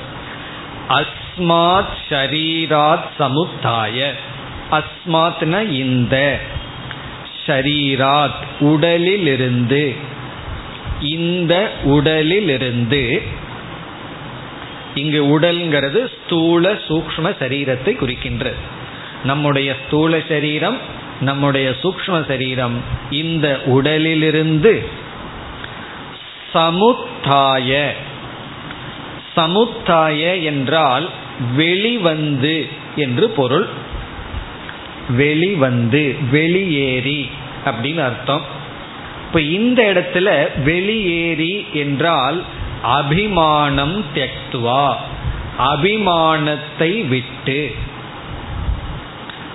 அஸ்மாத் 0.89 1.95
ஷரீராத் 2.09 3.09
சமுத்தாய. 3.19 4.11
அஸ்மாத்னா 4.71 5.69
இந்த. 5.69 6.39
ஷரீராத் 7.51 8.43
உடலிலிருந்து. 8.61 9.95
இந்த 11.01 11.73
உடலிலிருந்து 11.83 13.23
இங்கு 14.95 15.41
உடல்ங்கிறது 15.41 16.07
ஸ்தூல 16.07 16.73
சூக்ம 16.73 17.37
சரீரத்தை 17.41 17.97
குறிக்கின்றது. 17.97 18.55
நம்முடைய 19.25 19.77
ஸ்தூல 19.87 20.19
சரீரம் 20.29 20.79
நம்முடைய 21.21 21.75
சூக்ம 21.83 22.27
சரீரம் 22.27 22.83
இந்த 23.11 23.61
உடலிலிருந்து 23.67 24.89
சமுத்தாய 26.55 27.89
சமுத்தாய 29.37 30.43
என்றால் 30.43 31.11
வெளிவந்து 31.55 32.69
என்று 32.97 33.31
பொருள். 33.31 33.67
வெளிவந்து 35.09 36.17
வெளியேறி. 36.31 37.31
அப்படின்னு 37.65 38.03
அர்த்தம். 38.03 38.59
இப்ப 39.27 39.41
இந்த 39.41 39.83
இடத்துல 39.83 40.49
வெளியேறி 40.63 41.67
என்றால் 41.73 42.45
அபிமானம் 42.83 44.05
தெக்துவா 44.15 44.95
அபிமானத்தை 45.59 47.09
விட்டு. 47.09 47.75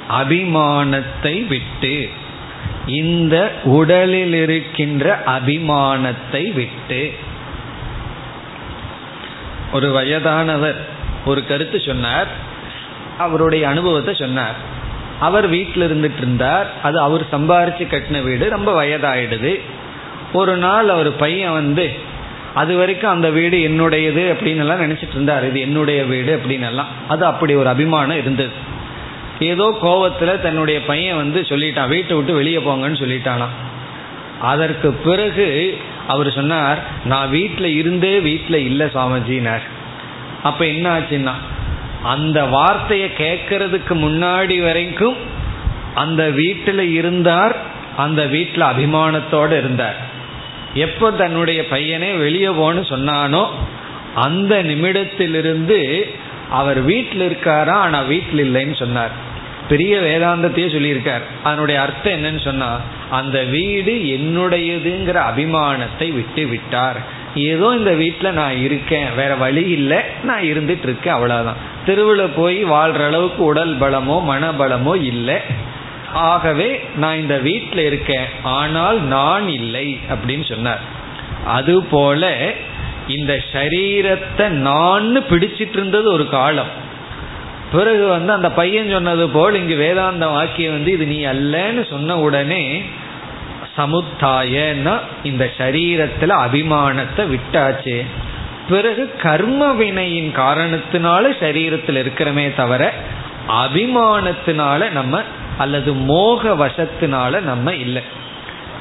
அபிமானத்தை 0.09 1.47
விட்டு. 1.47 2.09
இந்த 2.87 3.53
உடலில் 3.63 4.33
இருக்கின்ற 4.33 5.23
அபிமானத்தை 5.25 6.53
விட்டு. 6.53 7.17
ஒரு 9.73 9.91
வயதானவர் 9.91 10.85
ஒரு 11.25 11.47
கருத்து 11.47 11.79
சொன்னார். 11.79 12.27
அவருடைய 13.17 13.67
அனுபவத்தை 13.67 14.13
சொன்னார். 14.13 14.73
அவர் 15.19 15.47
வீட்டில் 15.47 15.87
இருந்துட்டு 15.87 16.17
இருந்தார் 16.17 16.67
அது 16.83 16.99
அவர் 16.99 17.23
சம்பாரிச்சு 17.31 17.85
கட்டின 17.85 18.23
வீடு. 18.23 18.49
ரொம்ப 18.49 18.85
வயதாயிடுது. 18.85 19.61
ஒரு 20.33 20.57
நாள் 20.57 20.89
அவர் 20.89 21.15
பையன் 21.15 21.51
வந்து 21.51 21.93
அது 22.53 22.77
வரைக்கும் 22.77 23.11
அந்த 23.11 23.29
வீடு 23.29 23.57
என்னுடையது 23.57 24.23
அப்படின்னு 24.33 24.57
எல்லாம் 24.57 24.81
நினைச்சிட்டு 24.81 25.09
இருந்தார் 25.09 25.47
இது 25.47 25.59
என்னுடைய 25.59 26.03
வீடு 26.03 26.41
அப்படின்னு 26.41 26.67
எல்லாம் 26.67 26.87
அது 27.07 27.25
அப்படி 27.25 27.55
ஒரு 27.55 27.67
அபிமானம் 27.67 28.17
இருந்தது. 28.17 28.51
ஏதோ 29.39 29.77
கோவத்துல 29.83 30.41
தன்னுடைய 30.41 30.81
பையன் 30.81 31.15
வந்து 31.15 31.41
சொல்லிட்டான். 31.41 31.87
வீட்டை 31.87 32.15
விட்டு 32.15 32.33
வெளியே 32.33 32.57
போங்கன்னு 32.57 33.01
சொல்லிட்டானாம். 33.03 33.55
அதற்கு 34.41 34.91
பிறகு 34.91 35.77
அவர் 36.07 36.31
சொன்னார் 36.31 36.77
நான் 37.05 37.29
வீட்டில் 37.29 37.75
இருந்தே 37.75 38.19
வீட்டில் 38.19 38.65
இல்லை 38.65 38.87
சுவாமிஜினார். 38.87 39.65
அப்ப 40.43 40.65
என்ன 40.65 40.99
ஆச்சுன்னா 40.99 41.33
அந்த 42.13 42.39
வார்த்தையை 42.55 43.09
கேட்கறதுக்கு 43.17 43.93
முன்னாடி 44.05 44.57
வரைக்கும் 44.65 45.17
அந்த 46.03 46.23
வீட்டில் 46.41 46.83
இருந்தார் 46.99 47.55
அந்த 48.03 48.21
வீட்டில் 48.33 48.69
அபிமானத்தோடு 48.71 49.55
இருந்தார். 49.61 49.97
எப்போ 50.85 51.07
தன்னுடைய 51.21 51.59
பையனே 51.71 52.09
வெளியே 52.23 52.51
போன்னு 52.61 52.81
சொன்னானோ 52.93 53.43
அந்த 54.25 54.55
நிமிடத்திலிருந்து 54.63 55.79
அவர் 56.59 56.79
வீட்டில் 56.91 57.23
இருக்காரா 57.29 57.75
ஆனால் 57.85 58.09
வீட்டில் 58.13 58.41
இல்லைன்னு 58.45 58.75
சொன்னார். 58.81 59.13
பெரிய 59.69 59.93
வேதாந்தத்தையே 60.07 60.67
சொல்லியிருக்கார். 60.73 61.23
அதனுடைய 61.47 61.77
அர்த்தம் 61.81 62.15
என்னன்னு 62.17 62.41
சொன்னா 62.49 62.69
அந்த 63.19 63.37
வீடு 63.55 63.93
என்னுடையதுங்கிற 64.17 65.17
அபிமானத்தை 65.31 66.07
விட்டு 66.13 66.43
விட்டார். 66.47 66.99
ஏதோ 67.35 67.73
இந்த 67.77 67.91
வீட்டில் 67.91 68.33
நான் 68.33 68.57
இருக்கேன் 68.57 69.07
வேற 69.15 69.35
வழி 69.35 69.69
இல்லை 69.69 69.97
நான் 70.23 70.41
இருந்துட்டு 70.41 70.83
இருக்கேன் 70.83 71.13
அவ்வளவுதான். 71.13 71.55
தெருவில் 71.85 72.35
போய் 72.35 72.65
வாழ்ற 72.65 73.05
அளவுக்கு 73.05 73.43
உடல் 73.43 73.77
பலமோ 73.77 74.17
மனபலமோ 74.29 75.03
இல்லை. 75.03 75.35
ஆகவே 76.13 76.79
நான் 76.95 77.17
இந்த 77.17 77.37
வீட்டில் 77.37 77.79
இருக்கேன் 77.79 78.25
ஆனால் 78.43 79.01
நான் 79.01 79.47
இல்லை 79.47 79.99
அப்படின்னு 80.09 80.45
சொன்னார். 80.49 80.79
அதுபோல 81.45 82.53
இந்த 83.07 83.41
சரீரத்தை 83.53 84.49
நான் 84.49 85.23
பிடிச்சிட்டு 85.29 85.77
இருந்தது 85.79 86.11
ஒரு 86.11 86.29
காலம். 86.29 86.83
பிறகு 87.71 88.07
வந்து 88.07 88.33
அந்த 88.33 88.51
பையன் 88.51 88.89
சொன்னது 88.89 89.29
போல் 89.29 89.55
இங்கு 89.55 89.75
வேதாந்த 89.75 90.27
வாக்கியம் 90.27 90.73
வந்து 90.73 90.91
இது 90.91 91.05
நீ 91.05 91.25
அல்லன்னு 91.25 91.89
சொன்ன 91.89 92.17
உடனே 92.19 92.81
சமுத்தாயன்னா 93.77 94.99
இந்த 95.23 95.51
சரீரத்துல 95.57 96.35
அபிமானத்தை 96.45 97.27
விட்டாச்சு. 97.33 98.05
பிறகு 98.69 99.15
கர்ம 99.21 99.73
வினையின் 99.73 100.33
காரணத்தினால 100.35 101.23
சரீரத்தில் 101.39 101.99
இருக்கிறமே 102.03 102.55
தவிர 102.55 102.93
அபிமானத்தினால 103.63 104.91
நம்ம 104.91 105.21
அல்லது 105.57 105.93
மோக 105.93 106.67
வசத்தினால 106.67 107.41
நம்ம 107.41 107.73
இல்லை. 107.73 108.01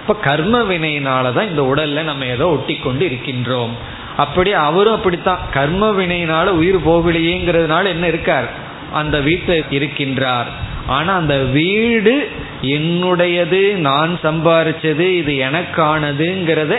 இப்ப 0.00 0.14
கர்ம 0.14 0.62
வினையினால 0.62 1.33
தான் 1.33 1.48
இந்த 1.48 1.62
உடல்ல 1.62 2.02
நம்ம 2.02 2.24
ஏதோ 2.24 2.48
ஒட்டி 2.48 2.76
கொண்டு 2.76 3.09
இருக்கின்றோம். 3.09 3.70
அப்படி 4.16 4.52
அவரும் 4.52 4.94
அப்படித்தான். 4.94 5.38
கர்ம 5.52 5.92
வினையினால 5.92 6.44
உயிர் 6.44 6.88
போகலையேங்கிறதுனால 6.88 7.87
என்ன 7.87 8.07
இருக்கார்? 8.07 8.48
அந்த 8.92 9.20
வீட்டில் 9.20 9.64
இருக்கின்றார். 9.70 10.50
ஆனா 10.87 11.16
அந்த 11.16 11.38
வீடு 11.38 12.30
என்னுடையது 12.62 13.75
நான் 13.75 14.19
சம்பாரிச்சது 14.23 15.01
இது 15.01 15.33
எனக்கானதுங்கிறத 15.33 16.77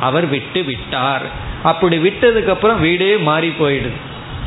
அவர் 0.00 0.26
விட்டு 0.26 0.62
விட்டார். 0.62 1.22
அப்படி 1.62 1.98
விட்டதுக்கு 1.98 2.46
அப்புறம் 2.46 2.80
வீடே 2.80 3.16
மாறி 3.16 3.48
போயிடுது. 3.48 3.98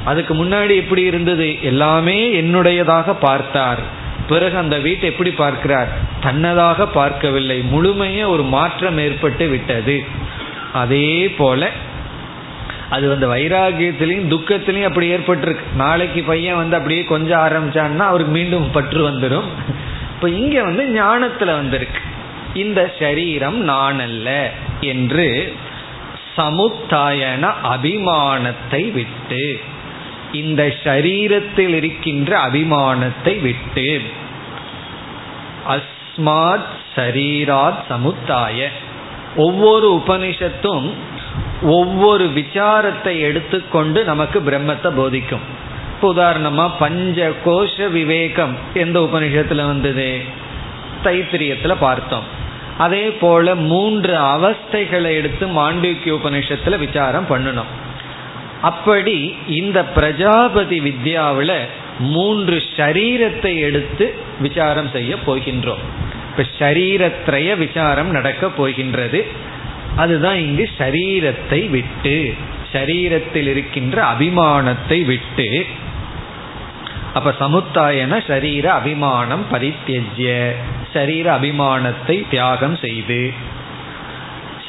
அதுக்கு 0.06 0.46
முன்னாடி 0.46 0.76
எப்படி 0.76 1.02
இருந்தது? 1.02 1.64
எல்லாமே 1.64 2.42
என்னுடையதாக 2.42 3.16
பார்த்தார். 3.20 3.80
பிறகு 4.28 4.58
அந்த 4.58 4.78
வீட்டை 4.78 5.10
எப்படி 5.10 5.32
பார்க்கிறார்? 5.32 5.88
தன்னதாக 6.22 6.88
பார்க்கவில்லை. 6.94 7.62
முழுமையே 7.62 8.24
ஒரு 8.24 8.44
மாற்றம் 8.44 8.98
ஏற்பட்டு 8.98 9.48
விட்டது. 9.48 10.04
அதே 10.74 11.30
போல 11.30 11.70
அது 12.90 13.08
வந்து 13.08 13.36
வைராகியத்திலையும் 13.36 14.30
துக்கத்திலையும் 14.30 14.84
அப்படி 14.84 15.14
ஏற்பட்டிருக்கு. 15.14 15.76
நாளைக்கு 15.76 16.24
பையன் 16.24 16.56
வந்து 16.56 16.76
அப்படியே 16.76 17.04
கொஞ்சம் 17.04 17.40
ஆரம்பிச்சான்னா 17.40 17.98
அவருக்கு 17.98 18.34
மீண்டும் 18.34 18.72
பற்று 18.72 19.10
வந்துடும் 19.10 19.44
இப்ப 20.22 20.34
இங்க 20.34 20.64
வந்து 20.64 20.84
ஞானத்துல 20.88 21.46
வந்திருக்கு. 21.46 22.00
இந்த 22.54 22.94
சரீரம் 23.00 23.58
நான் 23.60 24.00
அல்ல 24.00 24.52
என்று 24.80 25.56
சமுத்தாயன 26.38 27.54
அபிமானத்தை 27.64 28.92
விட்டு 28.92 29.60
இந்த 30.32 30.74
சரீரத்தில் 30.84 31.74
இருக்கின்ற 31.76 32.38
அபிமானத்தை 32.38 33.42
விட்டு 33.42 34.02
அஸ்மாத் 35.70 36.70
சரீராத் 36.96 37.82
சமுத்தாய. 37.90 38.68
ஒவ்வொரு 39.36 40.04
உபனிஷத்தும் 40.08 40.94
ஒவ்வொரு 41.62 42.26
விசாரத்தை 42.26 43.20
எடுத்துக்கொண்டு 43.20 44.04
நமக்கு 44.04 44.40
பிரம்மத்தை 44.40 44.96
போதிக்கும். 44.96 45.60
இப்போ 46.02 46.14
உதாரணமா 46.14 46.72
பஞ்ச 46.80 47.32
கோஷ 47.46 47.90
விவேகம் 47.90 48.56
எந்த 48.74 49.00
உபநிஷத்துல 49.00 49.66
வந்தது? 49.66 50.22
தைத்திரியத்துல 51.04 51.76
பார்த்தோம். 51.80 52.24
அதே 52.78 53.10
போல 53.10 53.56
மூன்று 53.56 54.14
அவஸ்தைகளை 54.14 55.12
எடுத்து 55.14 55.48
மாண்டியூக்கிய 55.48 56.16
உபநிஷத்துல 56.16 56.78
விசாரம் 56.78 57.26
பண்ணணும். 57.30 57.70
அப்படி 58.62 59.36
இந்த 59.48 59.86
பிரஜாபதி 59.86 60.80
வித்யாவில் 60.80 61.58
மூன்று 62.00 62.64
ஷரீரத்தை 62.78 63.60
எடுத்து 63.60 64.16
விசாரம் 64.40 64.90
செய்ய 64.90 65.16
போகின்றோம். 65.28 65.86
இப்ப 66.30 66.46
ஷரீரத்திரைய 66.60 67.58
விசாரம் 67.58 68.12
நடக்க 68.12 68.50
போகின்றது. 68.50 69.28
அதுதான் 69.98 70.36
இங்கு 70.36 70.70
சரீரத்தை 70.78 71.70
விட்டு 71.70 72.34
சரீரத்தில் 72.74 73.48
இருக்கின்ற 73.48 74.04
அபிமானத்தை 74.04 75.06
விட்டு 75.06 75.66
அப்ப 77.14 77.36
சமுத்தாயன 77.40 78.28
சரீர 78.28 78.72
அபிமானம் 78.72 79.46
பரித்தியஜ்ய. 79.52 80.52
சரீர 80.94 81.40
அபிமானத்தை 81.40 82.24
தியாகம் 82.30 82.76
செய்து. 82.76 83.34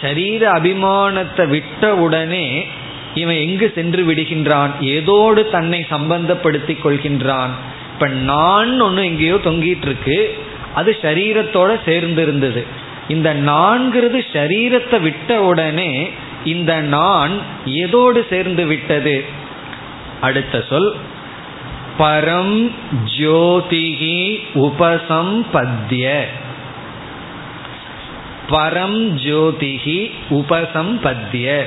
சரீர 0.00 0.52
அபிமானத்தை 0.52 1.48
விட்ட 1.48 1.94
உடனே 1.94 2.66
இவன் 3.14 3.36
எங்கு 3.36 3.72
சென்று 3.74 4.02
விடுகின்றான்? 4.04 4.70
ஏதோடு 4.80 5.50
தன்னை 5.50 5.86
சம்பந்தப்படுத்தி 5.90 6.76
கொள்கின்றான். 6.84 7.52
இப்ப 7.92 8.08
நான் 8.08 8.80
ஒன்று 8.80 9.04
எங்கேயோ 9.04 9.34
தொங்கிட்டு 9.34 9.86
இருக்கு. 9.90 10.38
அது 10.74 10.96
சரீரத்தோட 11.02 11.78
சேர்ந்து 11.84 12.22
இருந்தது 12.22 12.66
இந்த 13.08 13.34
நான்கிறது 13.34 14.18
சரீரத்தை 14.32 15.00
விட்ட 15.00 15.40
உடனே 15.42 16.10
இந்த 16.44 16.80
நான் 16.80 17.32
எதோடு 17.66 18.28
சேர்ந்து 18.28 18.66
விட்டது. 18.66 19.24
அடுத்த 20.20 20.64
சொல் 20.68 20.94
பரம் 22.02 22.70
ஜோதிகி 23.18 24.18
உபசம்பத்திய 24.54 26.24
பரம் 28.50 29.00
ஜோதிகி 29.26 30.10
உபசம்பத்திய 30.30 31.64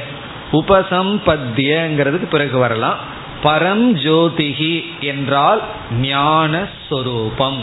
உபசம்பத்தியங்கிறதுக்கு 0.52 2.28
பிறகு 2.30 2.58
வரலாம். 2.58 2.98
பரம் 3.44 3.88
ஜோதிகி 4.06 4.84
என்றால் 5.00 5.62
ஞான 6.02 6.68
ஸ்வரூபம் 6.90 7.60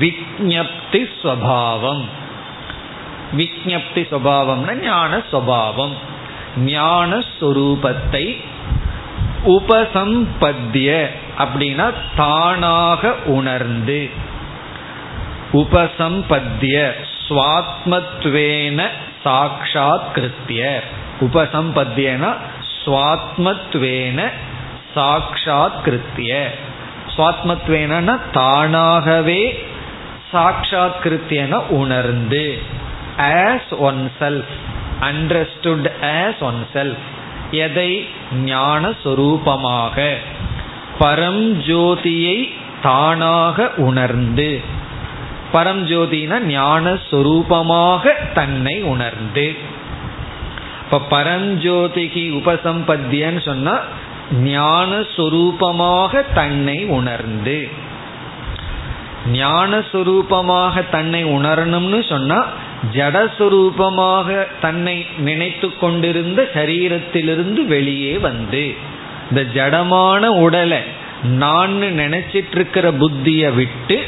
விஜப்தி 0.00 1.02
ஸ்வபாவம். 1.22 2.04
விஜப்தி 3.36 4.02
சுவாவம்னா 4.10 4.74
ஞான 4.82 5.22
சுவாவம் 5.32 5.96
ஞான 6.64 7.22
ஸ்வரூபத்தை 7.40 8.36
உபசம்பத்திய 9.44 11.10
அப்படின்னா 11.38 11.94
தானாக 12.16 13.14
உணர்ந்து. 13.24 14.10
உபசம்பத்திய 15.52 16.92
சுவாத்மத்வேன 17.28 18.88
சாட்சாத் 19.24 20.08
கிருத்திய. 20.14 20.80
உபசம்பத்தியனா 21.20 22.36
சுவாத்மத்வேன 22.84 24.30
சாட்சாத் 24.94 25.80
கிருத்திய. 25.84 26.48
சுவாத்மத்வேன 27.16 28.20
தானாகவே 28.32 29.66
சாட்சாத் 30.32 31.00
கிருத்தியன 31.02 31.52
உணர்ந்து. 31.68 32.62
As 33.16 33.78
oneself 34.20 34.54
understood 35.00 35.90
as 36.02 36.38
oneself 36.74 37.06
எதை? 37.50 38.08
ஞான 38.32 38.88
சொரூபமாக 38.88 40.16
பரம் 41.00 41.44
ஜோதியை 41.68 42.48
தானாக 42.82 43.70
உணர்ந்து 43.76 44.60
பரம் 45.52 45.82
ஜோதினா 45.90 46.40
ஞான 46.40 46.98
சொரூபமாக 47.10 48.12
தன்னை 48.34 48.82
உணர்ந்து. 48.82 49.54
இப்ப 50.84 51.00
பரஞ்சோதிகி 51.10 52.24
உபசம்பத்தியன்னு 52.40 53.40
சொன்னா 53.40 53.80
ஞான 54.42 54.96
சொரூபமாக 55.16 56.22
தன்னை 56.34 56.84
உணர்ந்து. 56.84 57.68
ஞான 59.32 59.78
சொரூபமாக 59.78 60.84
தன்னை 60.90 61.24
உணரணும்னு 61.24 62.08
சொன்னா 62.08 62.44
ஜடஸ்வரூபமாக 62.94 64.46
தன்னை 64.60 65.06
நினைத்து 65.18 65.76
கொண்டிருந்த 65.76 66.50
சரீரத்திலிருந்து 66.54 67.66
வெளியே 67.66 68.18
வந்து. 68.18 68.96
இந்த 69.30 69.42
ஜடமான 69.42 70.26
உடலை 70.26 70.82
நான் 71.22 71.72
நினைச்சிட்டு 71.72 72.54
இருக்கிற 72.54 72.92
புத்தியை 72.92 73.54
விட்டு 73.54 74.04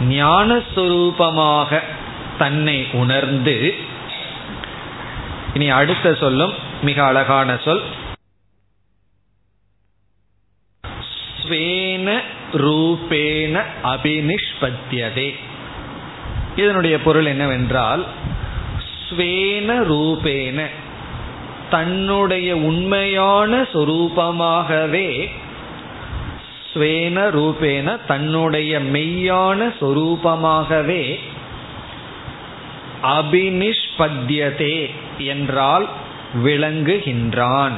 ஞானஸ்வரூபமாக 0.00 1.80
தன்னை 2.38 2.86
உணர்ந்து 2.92 3.74
இனி 5.54 5.68
அடுத்த 5.70 6.14
சொல்லும் 6.14 6.52
மிக 6.82 7.04
அழகான 7.04 7.56
சொல். 7.64 7.82
ஸ்வேன 11.42 12.20
ரூபேன 12.52 13.62
அபினிஷ்பத்தியதே. 13.84 15.34
இதனுடைய 16.56 16.98
பொருள் 16.98 17.24
என்னவென்றால் 17.24 18.06
ஸ்வேன 19.08 19.68
ரூபேன 19.92 20.66
தன்னுடைய 21.70 22.56
உண்மையான 22.56 23.62
சொரூபமாகவே 23.62 25.30
ஸ்வேன 26.74 27.16
ரூபேன 27.30 27.98
தன்னுடைய 28.06 28.80
மெய்யான 28.80 29.74
சொரூபமாகவே 29.80 31.18
அபினிஷ்பத்தியதே 33.02 34.90
என்றால் 35.18 35.88
விளங்குகின்றான் 36.44 37.76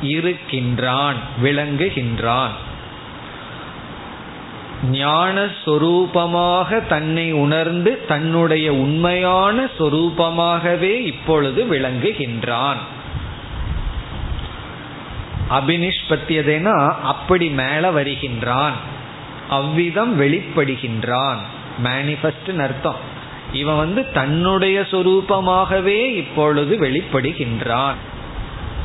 இருக்கின்றான் 0.00 1.16
விளங்குகின்றான். 1.42 2.54
ஞான 4.84 5.44
சொரூபமாக 5.64 6.86
தன்னை 6.86 7.32
உணர்ந்து 7.32 8.06
தன்னுடைய 8.06 8.72
உண்மையான 8.72 9.68
சொரூபமாகவே 9.78 11.00
இப்பொழுது 11.00 11.64
விளங்குகின்றான். 11.64 12.76
அபினிஷ்பத்தியதேனா 15.50 16.88
அப்படி 17.02 17.48
மேல 17.48 17.90
வருகின்றான். 17.90 18.72
அவ்விதம் 19.48 20.20
வெளிப்படுகின்றான். 20.20 21.36
மேனிஃபெஸ்ட் 21.84 22.58
அர்த்தம். 22.58 23.14
இவன் 23.52 23.76
வந்து 23.76 24.12
தன்னுடைய 24.12 24.80
சொரூபமாகவே 24.80 26.14
இப்பொழுது 26.14 26.76
வெளிப்படுகின்றான். 26.80 27.94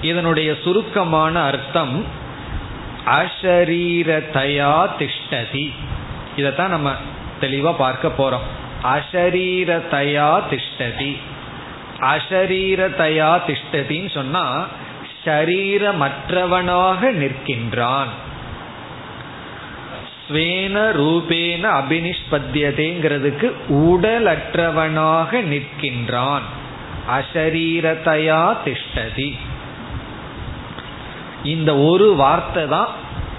இதனுடைய 0.01 0.56
சுருக்கமான 0.63 1.41
அர்த்தம் 1.41 2.19
அஷரீரதயா 3.06 4.88
திஷ்டதி 5.00 5.72
இதைத்தான் 6.36 6.70
நம்ம 6.70 6.92
தெளிவாக 7.40 7.78
பார்க்க 7.78 8.08
போறோம். 8.08 8.48
அஷரீரதயா 8.84 10.42
திஷ்டதி 10.50 11.18
அஷரீரதயா 12.00 13.40
திஷ்டதின்னு 13.48 14.12
சொன்னா 14.12 14.68
ஷரீரமற்றவனாக 15.26 17.02
நிற்கின்றான். 17.12 18.08
ஸ்வேன 20.30 20.76
ரூபேன 20.98 21.64
அபினிஷ்பத்தியதேங்கிறதுக்கு 21.82 23.52
உடலற்றவனாக 23.70 25.32
நிற்கின்றான். 25.32 26.42
அஷரீரதயா 27.10 28.56
திஷ்டதி 28.66 29.38
இந்த 31.43 31.77
ஒரு 31.77 32.15
வார்த்தை 32.15 32.67
தான் 32.67 32.88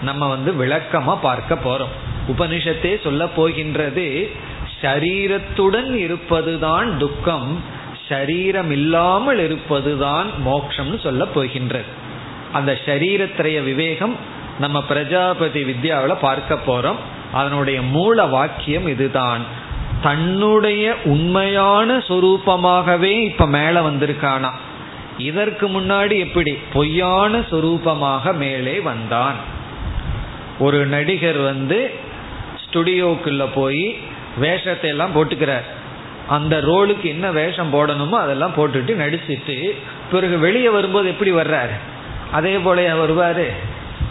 நம்ம 0.03 0.29
வந்து 0.29 0.53
விளக்கமா 0.53 1.19
பார்க்க 1.21 1.55
போறோம். 1.55 1.93
உபனிஷத்தே 2.29 3.03
சொல்ல 3.03 3.27
போகின்றது 3.27 4.31
ஷரீரத்துடன் 4.81 5.95
இருப்பதுதான் 5.95 6.99
துக்கம் 6.99 7.63
ஷரீரம் 8.09 8.71
இல்லாமல் 8.71 9.39
இருப்பதுதான் 9.39 10.31
மோக்ஷம்னு 10.47 11.01
சொல்ல 11.03 11.25
போகின்றது. 11.25 11.85
அந்த 12.53 12.79
ஷரீரத்திரைய 12.87 13.65
விவேகம் 13.65 14.17
நம்ம 14.59 14.83
பிரஜாபதி 14.83 15.65
வித்யாவில் 15.65 16.17
பார்க்க 16.21 16.59
போறோம். 16.67 16.97
அதனுடைய 17.33 17.83
மூல 17.83 18.25
வாக்கியம் 18.25 18.87
இதுதான். 18.87 19.41
தன்னுடைய 20.03 20.95
உண்மையான 21.05 21.99
சொரூபமாகவே 21.99 23.25
இப்ப 23.25 23.47
மேல 23.47 23.81
வந்திருக்கானா? 23.81 24.51
இதற்கு 25.19 25.69
முன்னாடி 25.69 26.19
எப்படி? 26.19 26.59
பொய்யான 26.73 27.39
சொரூபமாக 27.39 28.35
மேலே 28.35 28.81
வந்தான். 28.81 29.35
ஒரு 30.59 30.87
நடிகர் 30.87 31.37
வந்து 31.37 31.95
ஸ்டுடியோக்குள்ள 32.65 33.49
போய் 33.55 33.99
வேஷத்தை 34.37 34.91
எல்லாம் 34.91 35.15
போட்டுக்கிறார். 35.15 35.63
அந்த 36.29 36.61
ரோலுக்கு 36.61 37.03
என்ன 37.03 37.31
வேஷம் 37.31 37.75
போடணுமோ 37.75 38.11
அதெல்லாம் 38.11 38.53
போட்டுட்டு 38.57 38.93
நடிச்சிட்டு 38.97 39.71
பிறகு 40.11 40.39
வெளியே 40.39 40.69
வரும்போது 40.69 41.09
எப்படி 41.09 41.33
வர்றாரு? 41.33 41.73
அதே 42.33 42.59
போல 42.59 43.07
வருவாரு. 43.07 43.47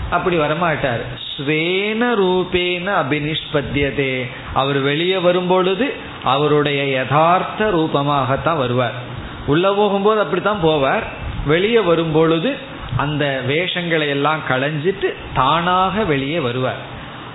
அப்படி 0.10 0.38
வரமாட்டார். 0.38 1.02
ஸ்வேன 1.38 2.12
ரூபேன 2.20 2.94
அபினிஷ்பத்தியதே 3.04 4.28
அவர் 4.54 4.80
வெளியே 4.80 5.18
வரும்பொழுது 5.18 5.94
அவருடைய 6.24 6.90
யதார்த்த 6.90 7.72
ரூபமாகத்தான் 7.72 8.58
வருவார். 8.58 9.11
உள்ள 9.52 9.68
போகும்போது 9.74 10.20
அப்படித்தான் 10.22 10.64
போவார். 10.64 11.06
வெளியே 11.46 11.80
வரும்பொழுது 11.80 12.50
அந்த 12.98 13.26
வேஷங்களை 13.48 14.08
எல்லாம் 14.08 14.42
களைஞ்சிட்டு 14.50 15.10
தானாக 15.34 16.04
வெளியே 16.04 16.40
வருவார். 16.40 16.82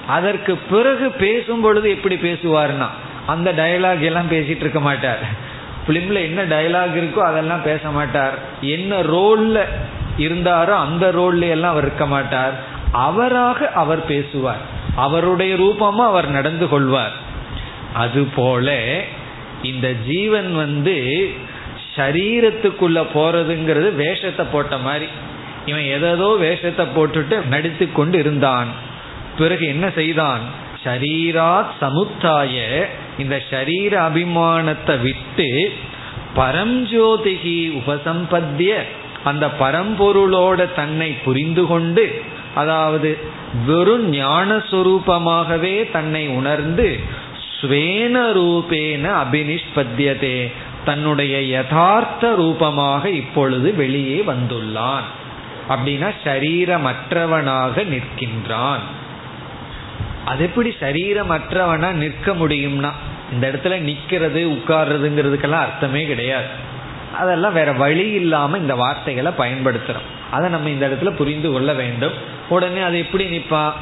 அதற்கு 0.06 0.52
பிறகு 0.70 1.06
பேசும் 1.10 1.60
பொழுது 1.60 1.86
எப்படி 1.90 2.16
பேசுவார்னா 2.16 2.88
அந்த 3.26 3.52
டயலாக் 3.52 4.00
எல்லாம் 4.00 4.30
பேசிட்டு 4.30 4.64
இருக்க 4.64 4.80
மாட்டார். 4.80 5.22
பிலிம்ல 5.88 6.18
என்ன 6.28 6.40
டயலாக் 6.44 6.96
இருக்கோ 6.98 7.22
அதெல்லாம் 7.30 7.62
பேச 7.62 7.90
மாட்டார். 7.90 8.36
என்ன 8.60 9.00
ரோல்ல 9.02 9.58
இருந்தாரோ 10.18 10.74
அந்த 10.86 11.06
ரோல்ல 11.12 11.48
எல்லாம் 11.48 11.70
அவர் 11.70 11.84
இருக்க 11.84 12.06
மாட்டார். 12.06 12.54
அவராக 12.92 13.68
அவர் 13.74 14.02
பேசுவார். 14.06 14.62
அவருடைய 14.96 15.52
ரூபமா 15.54 16.04
அவர் 16.10 16.28
நடந்து 16.28 16.68
கொள்வார். 16.68 17.16
அதுபோல 17.94 18.68
இந்த 19.62 19.88
ஜீவன் 20.06 20.50
வந்து 20.56 20.96
சரீரத்துக்குள்ள 21.96 23.06
போறதுங்கிறது 23.14 23.94
வேஷத்தை 23.94 24.46
போட்ட 24.52 24.76
மாதிரி. 24.78 25.08
இவன் 25.66 25.82
எதோ 25.82 26.28
வேஷத்தை 26.38 26.86
போட்டுட்டு 26.86 27.48
நடித்து 27.48 27.92
கொண்டு 27.92 28.18
இருந்தான். 28.18 28.66
பிறகு 29.38 29.66
என்ன 29.66 29.90
செய்தான்? 29.94 30.40
ஷரீராத் 30.84 31.72
சமுத்தாய 31.80 32.86
இந்த 33.18 33.42
ஷரீர 33.50 33.92
அபிமானத்தை 34.08 35.00
விட்டு 35.00 35.72
பரஞ்சோதிகி 36.36 37.58
உபசம்பத்திய 37.72 38.72
அந்த 39.24 39.46
பரம்பொருளோட 39.46 40.74
தன்னை 40.74 41.10
புரிந்து 41.24 41.66
கொண்டு 41.66 42.20
அதாவது 42.54 43.18
வெறும் 43.66 44.12
ஞானஸ்வரூபமாகவே 44.12 45.90
தன்னை 45.90 46.28
உணர்ந்து 46.28 46.98
ஸ்வேன 47.60 48.16
ரூபேன 48.32 49.04
அபினிஷ்பத்தியதே 49.22 50.50
தன்னுடைய 50.88 51.34
யதார்த்த 51.56 52.34
ரூபமாக 52.34 53.10
இப்பொழுது 53.20 53.68
வெளியே 53.74 54.18
வந்துள்ளான். 54.26 55.06
அப்படின்னா 55.68 56.08
சரீரமற்றவனாக 56.24 57.84
நிற்கின்றான். 57.94 58.84
அது 60.24 60.42
எப்படி 60.44 60.70
சரீரமற்றவனா 60.80 61.90
நிற்க 62.02 62.32
முடியும்னா 62.32 62.90
இந்த 63.32 63.44
இடத்துல 63.48 63.76
நிக்கிறது 63.88 64.40
உட்கார்றதுங்கிறதுக்கெல்லாம் 64.56 65.64
அர்த்தமே 65.66 66.02
கிடையாது. 66.06 66.50
அதெல்லாம் 67.18 67.52
வேற 67.52 67.72
வழி 67.72 68.06
இல்லாம 68.20 68.58
இந்த 68.58 68.74
வார்த்தைகளை 68.74 69.32
பயன்படுத்துறோம். 69.38 70.08
அதை 70.30 70.46
நம்ம 70.50 70.68
இந்த 70.68 70.86
இடத்துல 70.88 71.10
புரிந்து 71.10 71.50
கொள்ள 71.52 71.72
வேண்டும். 71.72 72.16
உடனே 72.48 72.80
அது 72.80 72.98
எப்படி 72.98 73.24
நிற்பான் 73.36 73.72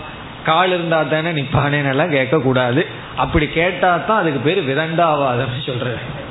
கால் 0.44 0.72
இருந்தா 0.72 1.02
தானே 1.02 1.30
நிற்பானேன்னு 1.30 1.92
எல்லாம் 1.94 2.12
கேட்கக்கூடாது. 2.12 2.82
அப்படி 3.16 3.46
கேட்டா 3.48 3.90
தான் 3.96 4.20
அதுக்கு 4.20 4.40
பேர் 4.40 4.68
விதண்டாவாதம் 4.70 5.56
சொல்றது 5.66 6.22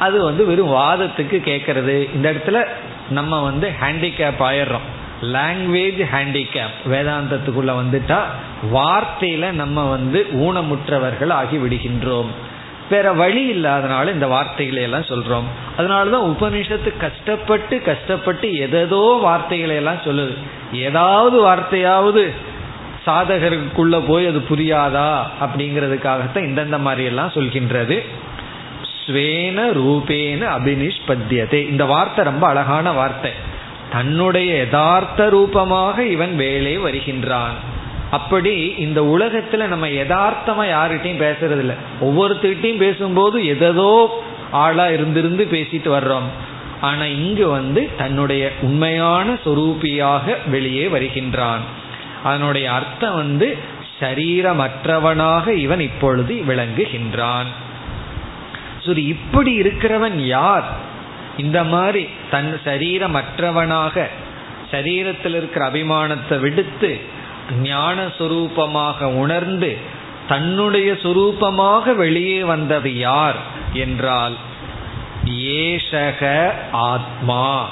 அது 0.00 0.22
வந்து 0.24 0.46
வெறும் 0.46 0.72
வாதத்துக்கு 0.72 1.38
கேட்கறது 1.44 2.14
இந்த 2.14 2.32
இடத்துல 2.32 2.64
நம்ம 3.10 3.42
வந்து 3.42 3.72
ஹேண்டிகேப் 3.82 4.40
ஆயிடுறோம். 4.40 4.86
லாங்குவேஜ் 5.22 6.02
ஹேண்டிகேப் 6.12 6.76
வேதாந்தத்துக்குள்ள 6.90 7.72
வந்துட்டா 7.80 8.18
வார்த்தையில 8.74 9.50
நம்ம 9.52 9.90
வந்து 9.90 10.26
ஊனமுற்றவர்கள் 10.32 11.30
ஆகி 11.30 11.56
விடுகின்றோம். 11.56 12.30
வேற 12.90 13.12
வழி 13.12 13.42
இல்லாதனால 13.52 14.12
இந்த 14.12 14.26
வார்த்தைகளை 14.26 14.82
எல்லாம் 14.82 15.08
சொல்றோம். 15.08 15.48
அதனாலதான் 15.78 16.28
உபனிஷத்து 16.30 16.96
கஷ்டப்பட்டு 16.96 17.82
கஷ்டப்பட்டு 17.82 18.56
எதோ 18.56 19.18
வார்த்தைகளை 19.22 19.76
எல்லாம் 19.76 20.04
சொல்லுது. 20.04 20.36
ஏதாவது 20.72 21.36
வார்த்தையாவது 21.46 22.30
சாதகருக்குள்ள 23.06 24.02
போய் 24.06 24.26
அது 24.26 24.38
புரியாதா 24.38 25.20
அப்படிங்கிறதுக்காகத்தான் 25.40 26.46
இந்தந்த 26.48 26.78
மாதிரி 26.78 27.04
எல்லாம் 27.04 27.32
சொல்கின்றது. 27.34 28.04
ஸ்வேன 29.10 29.58
ரூபேன 29.80 30.42
அபினிஷ்பத்தியதே. 30.56 31.68
இந்த 31.68 31.84
வார்த்தை 31.84 32.24
ரொம்ப 32.24 32.46
அழகான 32.46 32.92
வார்த்தை. 32.92 33.30
தன்னுடைய 33.92 34.56
யதார்த்த 34.56 35.28
ரூபமாக 35.28 36.04
இவன் 36.04 36.36
வேலை 36.36 36.78
வருகின்றான். 36.78 37.78
அப்படி 38.10 38.74
இந்த 38.78 39.00
உலகத்துல 39.02 39.66
நம்ம 39.66 39.88
யதார்த்தமா 39.88 40.64
யார்கிட்டையும் 40.74 41.22
பேசுறது 41.26 41.58
இல்லை 41.58 41.76
ஒவ்வொருத்திட்டையும் 42.00 42.76
பேசும்போது 42.76 43.46
எதோ 43.46 44.22
ஆளா 44.50 44.86
இருந்திருந்து 44.86 45.44
பேசிட்டு 45.54 45.90
வர்றோம். 45.96 46.28
ஆனா 46.80 47.04
இங்கு 47.04 47.48
வந்து 47.48 47.88
தன்னுடைய 47.98 48.52
உண்மையான 48.62 49.32
சொரூபியாக 49.44 50.36
வெளியே 50.46 50.86
வருகின்றான். 50.86 51.60
அதனுடைய 52.24 52.72
அர்த்தம் 52.72 53.14
வந்து 53.14 53.56
சரீரமற்றவனாக 54.00 55.48
இவன் 55.48 55.80
இப்பொழுது 55.80 56.34
விளங்குகின்றான். 56.48 57.50
சரி 58.86 59.04
இப்படி 59.04 59.60
இருக்கிறவன் 59.60 60.14
யார்? 60.14 60.64
இந்த 61.36 61.64
மாதிரி 61.64 62.08
தன் 62.30 62.60
சரீரமற்றவனாக 62.64 64.06
சரீரத்தில் 64.70 65.34
இருக்கிற 65.34 65.70
அபிமானத்தை 65.70 66.40
விடுத்து 66.40 67.00
ஞான 67.62 68.06
சுரூபமாக 68.06 69.04
உணர்ந்து 69.04 69.76
தன்னுடைய 70.28 70.92
சுரூபமாக 70.92 71.94
வெளியே 71.94 72.44
வந்தது 72.44 72.98
யார் 72.98 73.36
என்றால் 73.72 74.34
ஏஷக 75.26 76.50
ஆத்மா. 76.72 77.68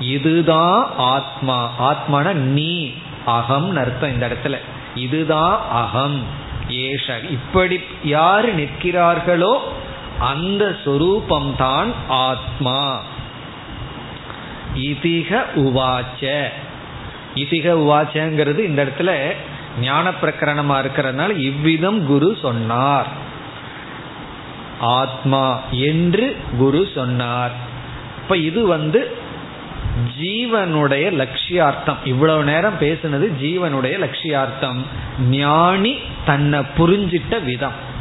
இதுதான் 0.00 0.90
ஆத்மா. 0.96 1.70
ஆத்மான 1.80 2.32
நீ 2.32 2.92
அகம் 3.24 3.76
அர்த்தம் 3.76 4.12
இந்த 4.12 4.28
இடத்துல. 4.28 4.58
இதுதான் 4.94 5.60
அகம். 5.70 6.22
ஏஷ 6.68 7.30
இப்படி 7.30 7.80
யார் 8.04 8.54
நிற்கிறார்களோ 8.54 9.72
அந்த 10.18 10.76
சொரூபம்தான் 10.84 11.92
ஆத்மா. 12.08 13.02
இதிக 14.74 15.44
உவாச்ச. 15.54 16.44
இதிக 17.34 17.72
உவாச்சங்கிறது 17.72 18.58
இந்த 18.58 18.84
இடத்துல 18.84 19.32
ஞான 19.80 20.10
பிரகரணமா 20.10 20.84
இருக்கிறதுனால 20.84 21.36
இவ்விதம் 21.36 22.06
குரு 22.06 22.36
சொன்னார். 22.42 23.06
ஆத்மா 24.80 25.60
என்று 25.70 26.36
குரு 26.58 26.88
சொன்னார். 26.94 27.52
இப்ப 28.22 28.36
இது 28.36 28.66
வந்து 28.66 29.16
ஜீவனுடைய 30.20 31.12
லட்சியார்த்தம். 31.12 31.96
இவ்வளவு 32.04 32.44
நேரம் 32.44 32.78
பேசுனது 32.80 33.32
ஜீவனுடைய 33.42 33.98
லட்சியார்த்தம். 33.98 34.78
ஞானி 35.20 35.98
தன்னை 36.24 36.60
புரிஞ்சிட்ட 36.78 37.44
விதம். 37.44 37.92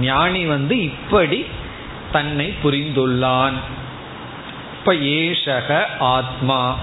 ஞானி 0.00 0.46
வந்து 0.46 0.82
இப்படி 0.82 1.46
தன்னை 2.12 2.54
புரிந்துள்ளான். 2.64 3.52
இப்ப 4.78 4.94
ஏஷக 4.94 5.84
ஆத்மா. 5.98 6.78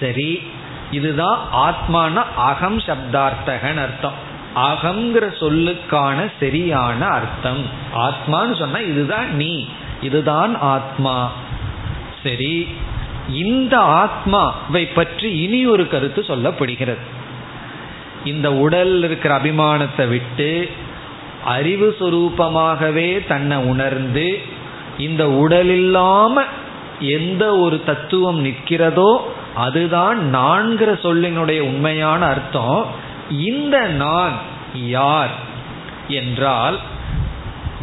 சரி 0.00 0.42
இதுதான் 0.90 1.38
ஆத்மான 1.52 2.22
அகம் 2.36 2.78
சப்தார்த்தகன் 2.78 3.78
அர்த்தம். 3.78 4.24
அகங்கிற 4.56 5.24
சொல்லுக்கான 5.40 6.30
சரியான 6.40 7.06
அர்த்தம். 7.06 7.62
ஆத்மான்னு 7.94 8.58
சொன்னா 8.58 8.78
இதுதான் 8.78 9.36
நீ 9.36 9.68
இதுதான் 10.02 10.60
ஆத்மா. 10.60 11.32
சரி 12.22 12.68
இந்த 13.32 13.78
ஆத்மாவை 13.78 14.86
பற்றி 14.86 15.40
இனி 15.40 15.66
ஒரு 15.66 15.88
கருத்து 15.88 16.24
சொல்லப்படுகிறது. 16.28 17.04
இந்த 18.24 18.54
உடல் 18.54 19.02
இருக்கிற 19.02 19.40
அபிமானத்தை 19.40 20.08
விட்டு 20.08 20.70
அறிவு 21.46 21.96
சுரூபமாகவே 22.00 23.26
தன்னை 23.26 23.56
உணர்ந்து 23.56 24.40
இந்த 24.98 25.30
உடல் 25.30 25.68
இல்லாம 25.68 26.42
எந்த 27.00 27.56
ஒரு 27.56 27.84
தத்துவம் 27.84 28.44
நிற்கிறதோ 28.44 29.16
அதுதான் 29.54 30.34
நான்கிற 30.34 30.92
சொல்லினுடைய 31.02 31.60
உண்மையான 31.60 32.26
அர்த்தம். 32.26 32.86
இந்த 33.30 33.80
நான் 33.80 34.32
யார் 34.74 35.34
என்றால் 36.08 36.78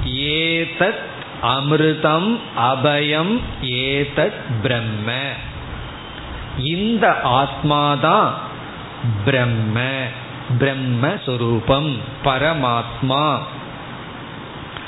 ஏதத் 0.07 1.03
அமிர்தம் 1.43 2.39
அபயம் 2.72 3.39
ஏதத் 3.61 4.41
பிரம்ம. 4.61 5.14
இந்த 6.59 7.22
ஆத்மாதான் 7.24 8.32
பிரம்ம. 9.26 9.80
பிரம்மஸ்வரூபம் 10.60 12.00
பரமாத்மா. 12.24 13.38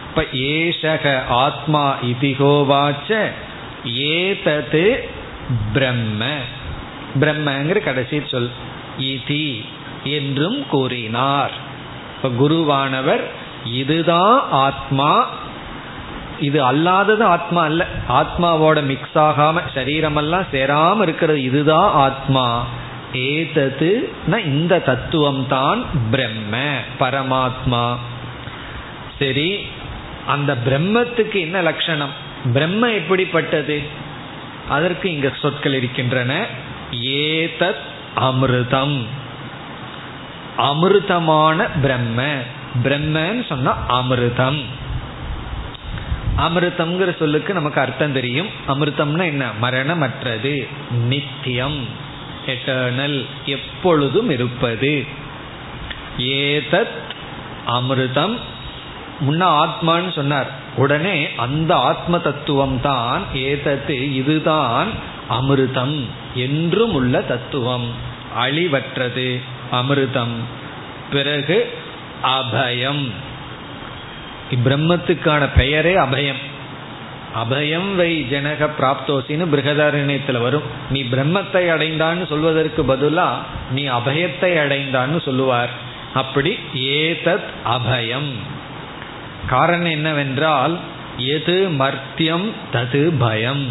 இப்ப 0.09 0.21
ஏஷக 0.31 1.25
ஆத்மா 1.25 1.95
இதிகோவாச்ச 2.03 3.31
ஏதது 3.83 5.09
பிரம்ம. 5.73 6.25
பிரம்மங்கிற 7.19 7.79
கடைசி 7.79 8.21
சொல் 8.27 8.51
இதி 8.99 9.65
என்றும் 10.03 10.67
கூறினார். 10.67 11.51
இப்ப 12.15 12.47
குருவானவர் 12.47 13.23
இதுதான் 13.63 14.47
ஆத்மா. 14.51 15.27
இது 16.39 16.71
அல்லாதது 16.71 17.21
ஆத்மா 17.21 17.63
அல்ல. 17.63 17.87
ஆத்மாவோட 18.09 18.83
மிக்ஸ் 18.83 19.17
ஆகாம 19.17 19.61
சரீரமெல்லாம் 19.75 20.47
சேராம 20.51 21.01
இருக்கிறது 21.01 21.41
இதுதான் 21.41 21.91
ஆத்மா. 21.91 22.65
ஏதது? 23.15 24.11
இந்த 24.45 24.79
தத்துவம் 24.79 25.47
தான் 25.47 25.85
பிரம்ம 26.11 26.77
பரமாத்மா. 26.99 27.95
சரி 29.19 29.67
அந்த 30.27 30.57
பிரம்மத்துக்கு 30.65 31.39
என்ன 31.39 31.61
லட்சணம்? 31.61 32.09
பிரம்ம 32.53 32.91
எப்படிப்பட்டது? 32.91 33.81
அதற்கு 34.69 35.11
இங்க 35.11 35.31
சொற்கள் 35.41 35.73
இருக்கின்றன. 35.73 36.45
ஏதத் 36.91 37.83
அமிர்தம். 38.15 39.03
அமிர்தமான 40.57 41.69
பிரம்ம. 41.81 42.33
பிரம்மன்னு 42.83 43.45
சொன்னா 43.45 43.85
அமிர்தம். 43.89 44.63
அமிர்தம்ங்கிற 46.37 47.17
சொல்லுக்கு 47.17 47.53
நமக்கு 47.53 47.81
அர்த்தம் 47.81 48.13
தெரியும். 48.13 48.47
அமிர்தம்னா 48.67 49.25
என்ன? 49.25 49.45
மரணமற்றது. 49.61 50.67
நித்தியம். 50.91 52.03
எட்டர்னல் 52.47 53.25
எப்பொழுதும் 53.45 54.29
இருப்பது. 54.29 55.05
ஏதத் 56.17 56.95
அமிர்தம். 57.67 58.37
முன்ன 59.29 59.65
ஆத்மான்னு 59.65 60.13
சொன்னார். 60.13 60.51
உடனே 60.75 61.29
அந்த 61.37 61.75
ஆத்ம 61.75 62.19
தத்துவம் 62.19 62.81
தான் 62.81 63.23
ஏதத்து 63.33 63.89
இதுதான் 63.89 64.87
அமிர்தம் 65.29 66.05
என்றும் 66.33 66.93
உள்ள 66.93 67.21
தத்துவம். 67.21 67.91
அழிவற்றது 68.41 69.41
அமிர்தம். 69.71 70.33
பிறகு 71.11 71.77
அபயம். 72.23 73.11
பிரம்மத்துக்கான 74.65 75.49
பெயரே 75.55 75.95
அபயம். 75.95 76.41
அபயம் 77.43 77.95
வை 77.95 78.27
ஜனக 78.31 78.69
பிராப்தோசின்னு 78.79 79.45
பிருகதாரண்யத்தில் 79.51 80.41
வரும். 80.41 80.61
நீ 80.89 81.03
பிரம்மத்தை 81.03 81.69
அடைந்தான்னு 81.69 82.27
சொல்வதற்கு 82.27 82.83
பதிலா 82.83 83.29
நீ 83.71 83.87
அபயத்தை 83.87 84.57
அடைந்தான்னு 84.57 85.21
சொல்லுவார். 85.21 85.69
அப்படி 86.13 86.59
ஏதத் 86.73 87.49
அபயம். 87.65 88.31
காரணம் 89.47 89.91
என்னவென்றால் 89.91 90.77
எது 91.17 91.69
மர்த்தியம் 91.69 92.51
தது 92.73 93.13
பயம். 93.19 93.65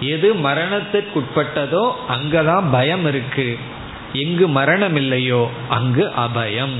எது 0.00 0.34
மரணத்திற்குட்பட்டதோ 0.34 1.92
அங்கதான் 2.08 2.64
பயம் 2.72 3.06
இருக்கு. 3.06 3.58
எங்கு 4.12 4.48
மரணம் 4.48 4.96
இல்லையோ 4.96 5.50
அங்கு 5.68 6.12
அபயம். 6.18 6.74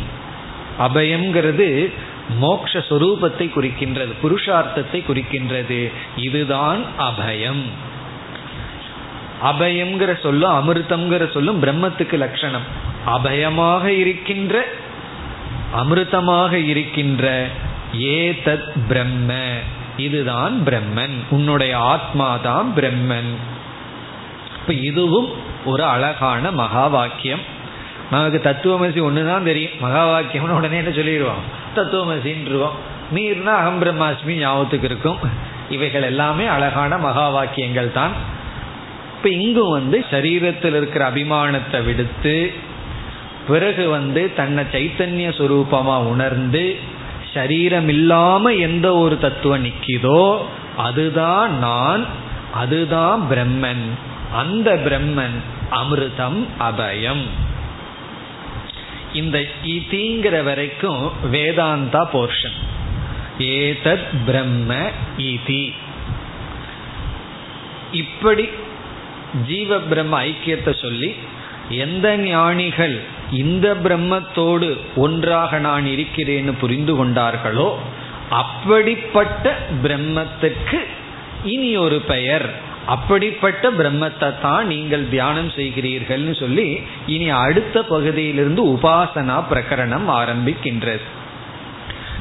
அபயம்ங்கிறது 0.78 1.93
மோக்ஷரூபத்தை 2.42 3.50
குறிக்கின்றது 3.54 4.12
புருஷார்த்தத்தை 4.22 5.02
குறிக்கின்றது. 5.08 5.92
இதுதான் 6.16 6.84
அபயம். 6.98 7.62
அபயம்ங்கிற 9.44 10.20
சொல்லும் 10.20 10.50
அமிர்தம்ங்கிற 10.50 11.32
சொல்லும் 11.32 11.62
பிரம்மத்துக்கு 11.62 12.12
லட்சணம். 12.12 12.62
அபயமாக 13.06 13.84
இருக்கின்ற 13.84 14.64
அமிர்தமாக 15.76 16.52
இருக்கின்ற 16.52 17.46
ஏதத் 17.98 18.72
பிரம்ம. 18.88 19.34
இதுதான் 19.96 20.62
பிரம்மன். 20.66 21.14
உன்னுடைய 21.30 21.78
ஆத்மா 21.78 22.36
தான் 22.36 22.72
பிரம்மன். 22.76 23.34
இப்ப 24.60 24.72
இதுவும் 24.72 25.28
ஒரு 25.64 25.84
அழகான 25.84 26.50
மகா 26.50 26.86
வாக்கியம் 26.86 27.40
நமக்கு 28.10 28.40
தத்துவமசி 28.44 29.02
ஒன்று 29.02 29.26
தான் 29.26 29.44
தெரியும். 29.44 29.70
மகா 29.80 30.18
வாக்கியம்னு 30.18 30.48
உடனே 30.48 30.76
என்ன 30.76 30.90
சொல்லிடுவோம் 31.76 32.20
தத்துவமசின்றுவோம் 32.24 32.78
நீர்னா 33.14 33.52
அகம் 33.60 33.82
பிரம்மாஸ்மி 33.82 34.34
ஞாபகத்துக்கு 34.38 34.86
இருக்கும். 34.86 35.18
இவைகள் 35.70 36.02
எல்லாமே 36.02 36.46
அழகான 36.46 36.98
மகா 36.98 37.28
வாக்கியங்கள் 37.28 37.92
தான். 37.92 38.12
இப்ப 39.16 39.28
இங்கும் 39.28 39.70
வந்து 39.70 40.04
சரீரத்தில் 40.10 40.76
இருக்கிற 40.76 41.10
அபிமானத்தை 41.10 41.84
விடுத்து 41.84 42.52
பிறகு 43.46 43.88
வந்து 43.88 44.34
தன்னை 44.34 44.64
சைத்தன்ய 44.72 45.28
சுரூபமா 45.38 45.96
உணர்ந்து 46.04 46.76
சரீரம் 47.34 47.88
இல்லாம 47.88 48.52
எந்த 48.52 48.96
ஒரு 48.96 49.18
தத்துவம் 49.18 49.64
நிக்கிதோ 49.64 50.38
அதுதான் 50.76 51.58
நான் 51.58 52.04
அதுதான் 52.52 53.20
பிரம்மன். 53.30 53.86
அந்த 54.32 54.70
பிரம்மன் 54.74 55.36
அமிர்தம் 55.70 56.46
அபயம். 56.58 57.24
இந்த 59.20 59.38
இதிங்கிற 59.76 60.36
வரைக்கும் 60.44 61.02
வேதாந்தா 61.32 62.02
போர்ஷன் 62.12 62.56
ஏதத் 63.38 64.08
பிரம்ம 64.26 64.74
இதி. 65.18 65.64
இப்படி 67.92 68.48
ஜீவ 69.46 69.78
பிரம்ம 69.90 70.14
ஐக்கியத்தை 70.24 70.72
சொல்லி 70.80 71.10
எந்த 71.84 72.16
ஞானிகள் 72.16 72.96
இந்த 73.32 73.66
பிரம்மத்தோடு 73.84 74.68
ஒன்றாக 74.96 75.58
நான் 75.58 75.86
இருக்கிறேன்னு 75.86 76.52
புரிந்து 76.60 76.94
கொண்டார்களோ 76.98 77.68
அப்படிப்பட்ட 78.42 79.46
பிரம்மத்துக்கு 79.82 80.80
இனி 81.44 81.70
ஒரு 81.76 81.98
பெயர். 82.12 82.46
அப்படிப்பட்ட 82.87 83.70
பிரம்மத்தை 83.70 84.41
தான் 84.41 84.66
நீங்கள் 84.66 85.09
தியானம் 85.09 85.49
செய்கிறீர்கள்னு 85.49 86.41
சொல்லி 86.41 86.80
இனி 87.07 87.28
அடுத்த 87.28 87.82
பகுதியிலிருந்து 87.82 88.66
உபாசனா 88.66 89.43
பிரகரணம் 89.51 90.09
ஆரம்பிக்கின்றது. 90.09 91.01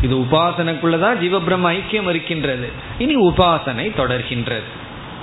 இது 0.02 0.16
உபாசனைக்குள்ளதான் 0.16 1.20
ஜீவபிரம்ம 1.20 1.80
ஐக்கியம் 1.80 2.10
இருக்கின்றது. 2.10 2.70
இனி 2.98 3.16
உபாசனை 3.16 3.86
தொடர்கின்றது. 3.98 4.68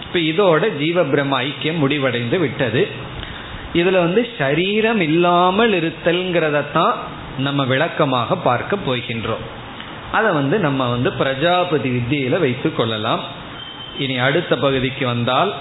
இப்ப 0.03 0.19
இதோட 0.19 0.61
ஜீவபிரம்ம 0.61 1.47
ஐக்கியம் 1.47 1.77
முடிவடைந்து 1.77 2.39
விட்டது. 2.39 2.89
இதுல 3.75 3.91
வந்து 3.91 4.29
சரீரம் 4.39 5.01
இல்லாமல் 5.01 5.73
இருத்தல்ங்கிறதான் 5.73 6.95
நம்ம 7.39 7.65
விளக்கமாக 7.65 8.37
பார்க்க 8.37 8.77
போகின்றோம். 8.87 9.45
அதை 10.13 10.33
வந்து 10.33 10.59
நம்ம 10.59 10.89
வந்து 10.89 11.13
பிரஜாபதி 11.13 11.91
வித்தியில 11.91 12.39
வைத்து 12.39 12.75
கொள்ளலாம். 12.75 13.39
இனி 13.99 14.19
அடுத்த 14.19 14.57
பகுதிக்கு 14.57 15.07
வந்தால் 15.07 15.55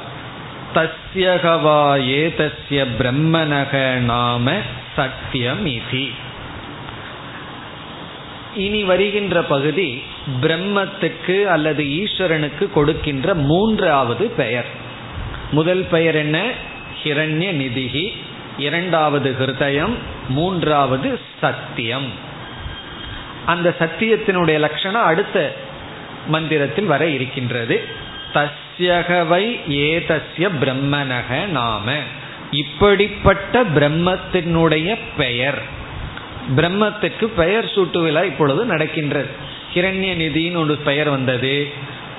தஸ்யகவா 0.75 1.97
ஏதஸ்ய 2.03 2.85
பிரம்மனக 2.99 3.93
நாம 3.93 4.51
சத்தியம் 4.95 5.65
இதி. 5.65 6.09
இனி 8.55 8.83
வருகின்ற 8.83 9.41
பகுதி 9.41 10.03
பிரம்மத்துக்கு 10.41 11.43
அல்லது 11.43 11.83
ஈஸ்வரனுக்கு 11.83 12.71
கொடுக்கின்ற 12.71 13.33
மூன்றாவது 13.33 14.27
பெயர். 14.27 14.65
முதல் 15.51 15.85
பெயர் 15.91 16.15
என்ன? 16.15 16.51
ஹிரண்ய 17.03 17.51
நிதிகி 17.55 18.17
இரண்டாவது 18.57 19.35
ஹிருதயம் 19.39 19.93
மூன்றாவது 20.29 21.19
சத்தியம். 21.41 22.11
அந்த 23.45 23.75
சத்தியத்தினுடைய 23.79 24.59
லட்சணம் 24.59 25.03
அடுத்த 25.03 25.55
மந்திரத்தில் 26.27 26.85
வர 26.85 27.07
இருக்கின்றது. 27.07 27.98
தஸ்யகவை 28.33 29.59
ஏதஸ்ய 29.69 30.49
பிரம்மனக 30.61 31.45
நாம. 31.45 31.93
இப்படிப்பட்ட 32.51 33.63
பிரம்மத்தினுடைய 33.63 34.97
பெயர். 35.17 35.61
பிரம்மத்துக்கு 36.55 37.25
பெயர் 37.25 37.65
சூட்டு 37.65 38.01
விழா 38.01 38.23
இப்பொழுது 38.23 38.65
நடக்கின்றது. 38.65 39.29
கிரண்ய 39.73 40.15
நிதின்னு 40.17 40.55
ஒரு 40.55 40.75
பெயர் 40.75 41.09
வந்தது. 41.09 41.67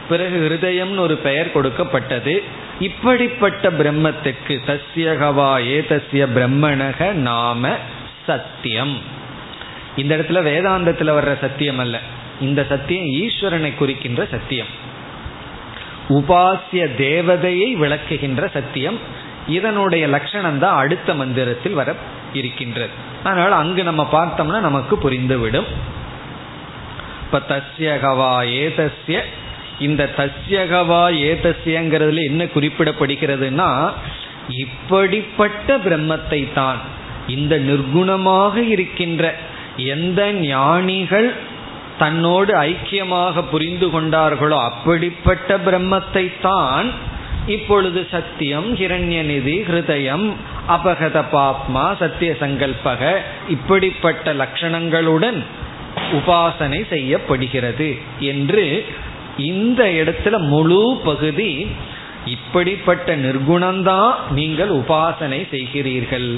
பிறகு 0.09 0.37
ஹிருதயம்னு 0.39 0.99
ஒரு 0.99 1.17
பெயர் 1.17 1.53
கொடுக்கப்பட்டது. 1.53 2.43
இப்படிப்பட்ட 2.81 3.71
பிரம்மத்துக்கு 3.71 4.59
தஸ்யகவா 4.67 5.63
ஏதஸ்ய 5.65 6.27
பிரம்மணக 6.35 7.13
நாம 7.13 7.77
சத்தியம். 8.27 8.99
இந்த 9.97 10.17
இடத்துல 10.17 10.33
வேதாந்தத்தில் 10.33 11.13
வர்ற 11.13 11.39
சத்தியம் 11.39 11.79
அல்ல. 11.79 12.01
இந்த 12.41 12.67
சத்தியம் 12.69 13.07
ஈஸ்வரனை 13.07 13.75
குறிக்கின்ற 13.75 14.27
சத்தியம். 14.31 14.89
உபாசிய 16.11 16.83
தேவதையை 16.99 17.69
விளக்குகின்ற 17.83 18.43
சத்தியம் 18.53 18.99
இதனுடைய 19.49 20.05
லட்சணம் 20.07 20.59
தான் 20.59 20.77
அடுத்த 20.77 21.15
மந்திரத்தில் 21.15 21.73
வர 21.73 21.95
இருக்கின்றது. 22.33 22.93
அதனால் 23.25 23.53
அங்கு 23.53 23.83
நம்ம 23.83 24.03
பார்த்தோம்னா 24.13 24.61
நமக்கு 24.61 24.97
புரிந்துவிடும். 24.97 25.69
இப்ப 27.25 27.39
தஸ்யகவா 27.49 28.33
ஏதஸ்ய 28.63 29.19
இந்த 29.79 30.03
தஸ்யகவா 30.17 31.05
ஏதஸ்யங்கிறதுல 31.29 32.25
என்ன 32.25 32.45
குறிப்பிடப்படுகிறதுனா 32.45 33.69
இப்படிப்பட்ட 34.49 35.77
பிரம்மத்தை 35.79 36.41
தான் 36.53 36.81
இந்த 37.27 37.55
நிர்குணமாக 37.59 38.57
இருக்கின்ற 38.57 39.25
எந்த 39.77 40.21
ஞானிகள் 40.33 41.29
தன்னோடு 42.01 42.53
ஐக்கியமாக 42.70 43.42
புரிந்து 43.51 43.86
கொண்டார்களோ 43.90 44.59
அப்படிப்பட்ட 44.70 45.57
பிரம்மத்தை 45.59 46.24
தான் 46.42 46.88
இப்பொழுது 47.46 48.01
சத்தியம் 48.11 48.68
ஹிரண்யநிதி 48.76 49.55
ஹிருதயம் 49.68 50.26
அபகத 50.68 51.18
பாப்மா 51.32 51.84
சத்திய 51.98 52.32
சங்கல்பக 52.40 53.03
இப்படிப்பட்ட 53.48 54.32
லட்சணங்களுடன் 54.32 55.38
உபாசனை 56.18 56.80
செய்யப்படுகிறது 56.88 57.88
என்று 58.32 58.64
இந்த 59.51 59.82
இடத்துல 60.01 60.38
முழு 60.53 60.82
பகுதி 61.05 61.53
இப்படிப்பட்ட 62.26 63.11
நிர்குணம்தான் 63.16 64.14
நீங்கள் 64.30 64.72
உபாசனை 64.80 65.40
செய்கிறீர்கள் 65.51 66.30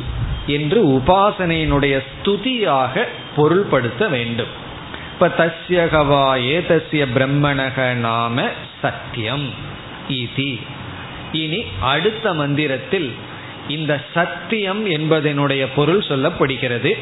என்று 0.47 0.81
உபாசனையினுடைய 0.99 1.95
ஸ்துதியாக 2.09 3.05
பொருள்படுத்த 3.37 4.09
வேண்டும். 4.09 4.53
இப்ப 5.23 5.45
தஸ்யகவா 5.45 6.41
ஏதஸ்ய 6.41 7.07
பிரம்மணக 7.15 7.93
நாம 7.93 8.49
சத்தியம் 8.81 9.51
இதி 10.09 10.61
இனி 11.33 11.65
அடுத்த 11.81 12.35
மந்திரத்தில் 12.35 13.15
இந்த 13.69 14.01
சத்தியம் 14.15 14.87
என்பதனுடைய 14.91 15.67
பொருள் 15.75 15.99
சொல்லப்படுகிறது. 15.99 16.99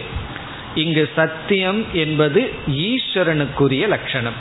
இங்கு 0.74 1.10
சத்தியம் 1.16 1.84
என்பது 1.92 2.52
ஈஸ்வரனுக்குரிய 2.70 3.88
லட்சணம். 3.88 4.32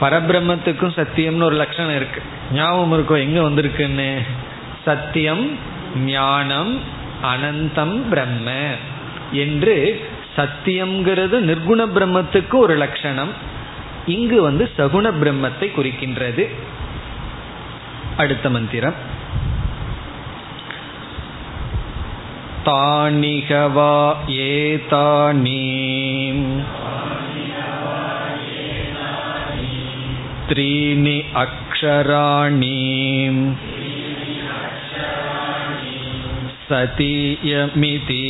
பரபிரம்மத்துக்கும் 0.00 0.96
சத்தியம்னு 0.96 1.42
ஒரு 1.42 1.56
லட்சணம் 1.56 1.96
இருக்கு. 1.96 2.22
ஞாபகம் 2.52 2.92
இருக்கும் 2.92 3.34
எங்க 3.34 3.40
வந்திருக்குன்னு? 3.40 4.14
சத்தியம் 4.84 5.58
ஞானம் 6.04 6.80
அனந்தம் 7.22 7.96
பிரம்ம 8.08 8.50
என்று 9.32 10.06
சத்தியம்ங்கிறது 10.37 11.37
நிர்குண 11.49 11.81
பிரம்மத்துக்கு 11.95 12.55
ஒரு 12.57 12.75
லட்சணம் 12.75 13.33
இங்கு 14.07 14.37
வந்து 14.41 14.63
சகுண 14.77 15.07
பிரம்மத்தை 15.21 15.67
குறிக்கின்றது 15.71 16.45
அடுத்த 18.17 18.49
மந்திரம் 18.49 18.99
தானிகவா 22.65 23.95
ஏதானி 24.43 25.61
त्रीणि 30.47 31.19
अक्षराणि 31.35 32.79
सतीयमिति 36.67 38.23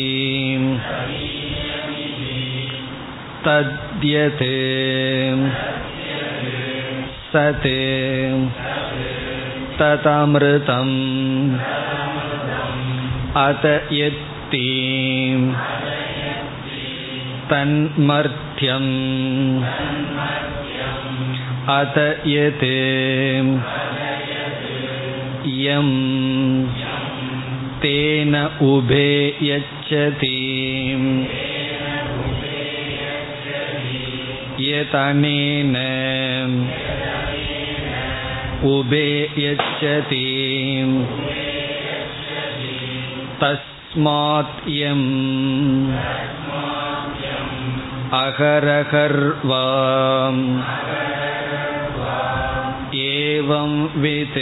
तद्यत् 3.47 4.43
सत् 7.33 7.67
ततमृतम् 9.79 10.95
अत 13.41 13.65
यत्ति 13.91 14.67
तन्मर्थ्यम् 17.51 18.91
अत 21.77 21.97
यत् 22.27 22.63
यं 25.63 25.89
तेन 27.83 28.35
उभे 28.69 29.09
यच्छति 29.49 30.37
यतनेन 34.67 35.75
उभे 38.71 39.07
यच्छति 39.37 40.25
तस्मात् 43.41 44.69
यम् 44.69 45.03
अहरहर्वाम् 48.21 50.41
एवं 53.03 53.71
वित् 54.01 54.37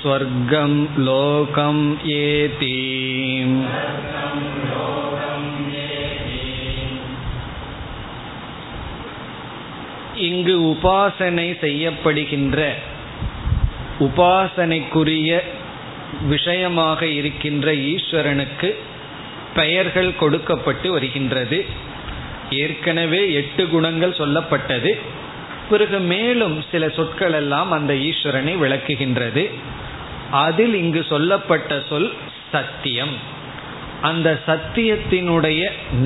स्वर्गं 0.00 0.72
लोकं 1.04 1.78
ஏதி 2.16 2.74
இங்கு 10.27 10.55
உபாசனை 10.73 11.47
செய்யப்படுகின்ற 11.61 12.59
உபாசனைக்குரிய 13.99 15.31
விஷயமாக 16.27 17.05
இருக்கின்ற 17.05 17.71
ஈஸ்வரனுக்கு 17.91 18.69
பெயர்கள் 19.55 20.15
கொடுக்கப்பட்டு 20.15 20.87
வருகின்றது. 20.91 21.59
ஏற்கனவே 22.49 23.21
எட்டு 23.33 23.63
குணங்கள் 23.67 24.17
சொல்லப்பட்டது. 24.17 24.91
பிறகு 25.69 25.99
மேலும் 25.99 26.55
சில 26.71 26.89
சொற்கள் 26.89 27.33
எல்லாம் 27.33 27.71
அந்த 27.71 27.93
ஈஸ்வரனை 28.09 28.53
விளக்குகின்றது. 28.63 29.43
அதில் 30.31 30.75
இங்கு 30.75 31.01
சொல்லப்பட்ட 31.09 31.81
சொல் 31.89 32.09
சத்தியம். 32.51 33.15
அந்த 34.01 34.29
சத்தியத்தினுடைய 34.47 35.61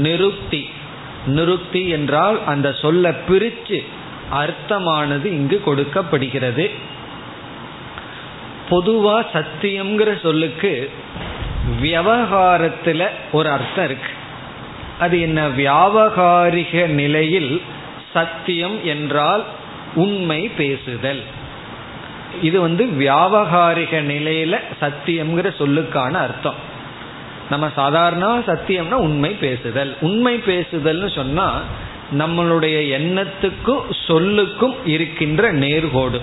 நிருப்தி. 0.05 0.63
நிருப்தி 1.28 1.82
என்றால் 1.89 2.38
அந்த 2.45 2.68
சொல்ல 2.82 3.13
பிரித்து 3.28 3.80
அர்த்தமானது 4.34 5.25
இங்கு 5.25 5.61
கொடுக்கப்படுகிறது. 5.61 6.71
பொதுவா 8.69 9.25
சத்தியம்ங்கிற 9.34 10.19
சொல்லுக்கு 10.21 10.91
விவகாரத்துல 11.82 13.07
ஒரு 13.32 13.49
அர்த்தம் 13.49 13.86
இருக்கு. 13.86 14.09
அது 14.99 15.21
என்ன? 15.21 15.47
வியாபகாரிக 15.47 16.86
நிலையில் 16.86 17.61
சத்தியம் 18.13 18.84
என்றால் 18.84 19.43
உண்மை 19.95 20.51
பேசுதல். 20.57 21.23
இது 22.41 22.61
வந்து 22.61 22.86
வியாபகாரிக 22.86 23.91
நிலையில 23.91 24.59
சத்தியம்ங்கிற 24.82 25.53
சொல்லுக்கான 25.57 26.11
அர்த்தம். 26.11 26.75
நம்ம 27.49 27.69
சாதாரண 27.75 28.38
சத்தியம்னா 28.38 28.91
உண்மை 28.91 29.30
பேசுதல். 29.30 29.97
உண்மை 30.01 30.36
பேசுதல்னு 30.36 31.15
சொன்னா 31.15 31.61
நம்மளுடைய 32.14 32.76
எண்ணத்துக்கும் 32.99 33.82
சொல்லுக்கும் 34.08 34.76
இருக்கின்ற 34.86 35.53
நேர்கோடு. 35.53 36.22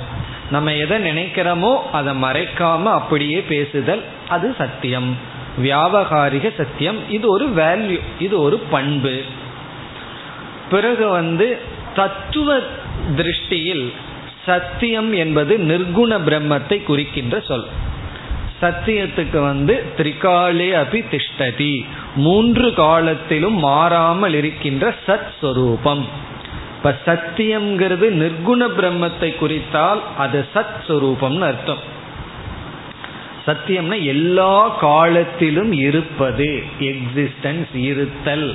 நம்ம 0.51 0.75
எதை 0.75 0.99
நினைக்கிறோமோ 0.99 1.83
அதை 1.93 2.23
மறைக்காம 2.23 2.83
அப்படியே 2.83 3.41
பேசுதல் 3.41 4.03
அது 4.29 4.55
சத்தியம். 4.59 5.17
வியாபகாரிக 5.63 6.55
சத்தியம். 6.55 7.11
இது 7.11 7.31
ஒரு 7.31 7.49
வேல்யூ 7.49 8.01
இது 8.19 8.41
ஒரு 8.41 8.59
பண்பு. 8.59 9.21
பிறகு 10.71 11.09
வந்து 11.09 11.59
தத்துவ 11.95 12.61
திருஷ்டியில் 13.17 13.93
சத்தியம் 14.47 15.13
என்பது 15.13 15.59
நிர்குண 15.59 16.11
பிரம்மத்தை 16.11 16.83
குறிக்கின்ற 16.83 17.41
சொல். 17.41 17.67
சத்தியத்துக்கு 18.63 19.41
வந்து 19.41 19.85
திரிகாலே 19.97 20.85
அபி 20.85 21.05
திஷ்டதி 21.11 21.87
மூன்று 22.17 22.75
காலத்திலும் 22.75 23.55
மாறாமல் 23.55 24.35
இருக்கின்ற 24.35 24.95
சத் 25.07 25.33
ஸ்வரூபம் 25.41 26.05
இப்ப 26.77 26.99
சத்தியம்ங்கிறது 27.07 28.07
நிர்குண 28.23 28.69
பிரம்மத்தை 28.79 29.35
குறித்தால் 29.37 30.01
அது 30.19 30.47
சத் 30.55 30.75
ஸ்வரூபம்னு 30.89 31.41
அர்த்தம். 31.41 31.93
சத்தியம்னா 33.47 34.03
எல்லா 34.03 34.69
காலத்திலும் 34.69 35.73
இருப்பது. 35.73 36.63
எக்ஸிஸ்டன்ஸ் 36.81 37.75
இருத்தல். 37.75 38.55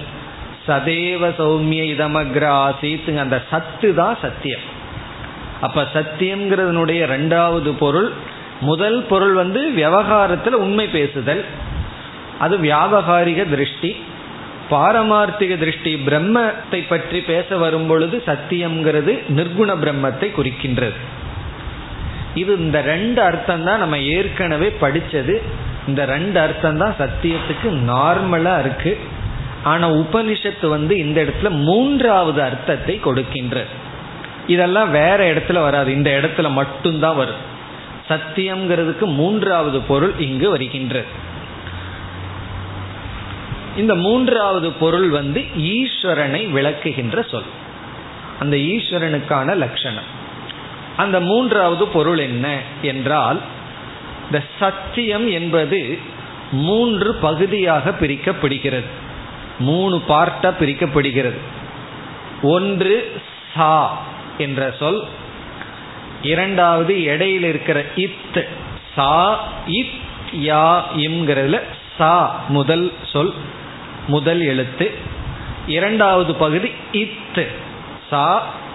சதேவ 0.68 1.30
சௌமிய 1.38 1.84
இதமக்ர 1.96 2.70
ஆசீத்துங்க 2.70 3.18
அந்த 3.18 3.44
சத்து 3.50 3.96
தான் 3.96 4.18
சத்தியம். 4.22 4.60
அப்ப 5.62 5.88
சத்தியம்ங்கிறதுனுடைய 5.94 7.02
ரெண்டாவது 7.08 7.74
பொருள் 7.80 8.12
முதல் 8.62 9.02
பொருள் 9.02 9.34
வந்து 9.34 9.72
விவகாரத்தில் 9.72 10.56
உண்மை 10.56 10.88
பேசுதல். 10.88 11.46
அது 12.44 12.56
வியாபகாரிக 12.66 13.44
திருஷ்டி 13.54 13.92
பாரமார்த்திக 14.72 15.54
திருஷ்டி 15.62 15.92
பிரம்மத்தை 16.08 16.80
பற்றி 16.90 17.20
பேச 17.30 17.58
வரும் 17.62 17.88
பொழுது 17.92 18.16
சத்தியம்ங்கிறது 18.28 19.14
நிர்குண 19.38 19.70
பிரம்மத்தை 19.84 20.28
குறிக்கின்றது. 20.36 20.98
இது 22.42 22.52
இந்த 22.66 22.80
ரெண்டு 22.90 23.20
அர்த்தம் 23.28 23.64
தான் 23.68 23.82
நம்ம 23.84 23.98
ஏற்கனவே 24.16 24.70
படித்தது 24.84 25.36
இந்த 25.90 26.02
ரெண்டு 26.14 26.38
அர்த்தம் 26.40 26.80
தான் 26.82 26.98
சத்தியத்துக்கு 27.00 27.70
நார்மலாக 27.92 28.64
இருக்கு. 28.64 28.94
ஆனால் 29.72 29.96
உபனிஷத்து 30.04 30.68
வந்து 30.76 30.94
இந்த 31.06 31.18
இடத்துல 31.26 31.50
மூன்றாவது 31.70 32.42
அர்த்தத்தை 32.50 32.96
கொடுக்கின்றது 33.08 33.74
இதெல்லாம் 34.54 34.92
வேற 35.00 35.20
இடத்துல 35.34 35.62
வராது. 35.68 35.90
இந்த 35.98 36.10
இடத்துல 36.20 36.50
மட்டும்தான் 36.60 37.20
வரும். 37.22 37.42
சத்தியம்ங்கிறதுக்கு 38.12 39.08
மூன்றாவது 39.22 39.80
பொருள் 39.90 40.14
இங்கு 40.28 40.48
வருகின்றது 40.54 41.10
இந்த 43.80 43.96
மூன்றாவது 43.96 44.72
பொருள் 44.72 45.10
வந்து 45.10 45.46
ஈஸ்வரனை 45.58 46.42
விளக்குகின்ற 46.52 47.30
சொல். 47.30 47.50
அந்த 48.40 48.56
ஈஸ்வரனுக்கான 48.58 49.56
லட்சணம். 49.56 50.08
அந்த 50.98 51.20
மூன்றாவது 51.20 51.88
பொருள் 51.88 52.18
என்ன 52.18 52.46
என்றால் 52.82 53.40
இந்த 54.26 54.44
சத்தியம் 54.60 55.28
என்பது 55.30 56.00
மூன்று 56.52 57.16
பகுதியாக 57.16 57.90
பிரிக்கப்படுகிறது. 57.90 58.90
மூணு 59.60 60.02
பார்ட்டா 60.08 60.52
பிரிக்கப்படுகிறது. 60.62 61.40
ஒன்று 62.42 63.22
சா 63.56 64.02
என்ற 64.38 64.76
சொல். 64.80 65.04
இரண்டாவது 66.22 67.04
இடையில் 67.04 67.44
இருக்கிற 67.44 67.86
இத் 67.96 68.48
சா 68.96 69.12
இத் 69.68 69.98
யா 70.44 70.82
இம்ங்கிறதுல 70.98 71.62
சா 71.98 72.44
முதல் 72.48 72.92
சொல். 73.12 73.34
முதல் 74.10 74.42
எழுத்து 74.42 74.86
இரண்டாவது 75.68 76.32
பகுதி 76.36 76.70
இத் 76.92 77.40
சா 78.10 78.26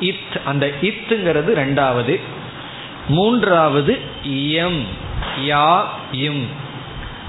இத் 0.01 0.35
அந்த 0.45 0.64
இத்துங்கிறது 0.82 1.51
ரெண்டாவது 1.62 2.14
மூன்றாவது 3.09 3.95
எம் 4.55 4.82
யா 5.47 5.68
இம் 6.12 6.45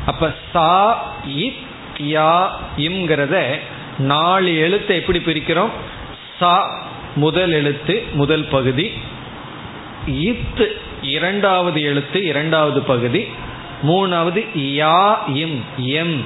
அப்ப 0.06 0.34
சா 0.53 0.70
இத் 1.36 1.64
யா 2.16 2.32
இம்ங்கிறத 2.78 3.36
நாலு 4.12 4.51
எழுத்தை 4.58 4.95
எப்படி 4.95 5.20
பிரிக்கிறோம்? 5.20 5.74
சா 6.39 6.53
முதல் 7.16 7.51
எழுத்து 7.51 8.03
முதல் 8.14 8.45
பகுதி. 8.45 8.88
இத் 10.08 10.64
இரண்டாவது 11.01 11.82
எழுத்து 11.82 12.20
இரண்டாவது 12.24 12.82
பகுதி. 12.82 13.22
மூணாவது 13.84 14.41
யா 14.56 14.99
இம் 15.36 15.58
எம் 15.78 16.18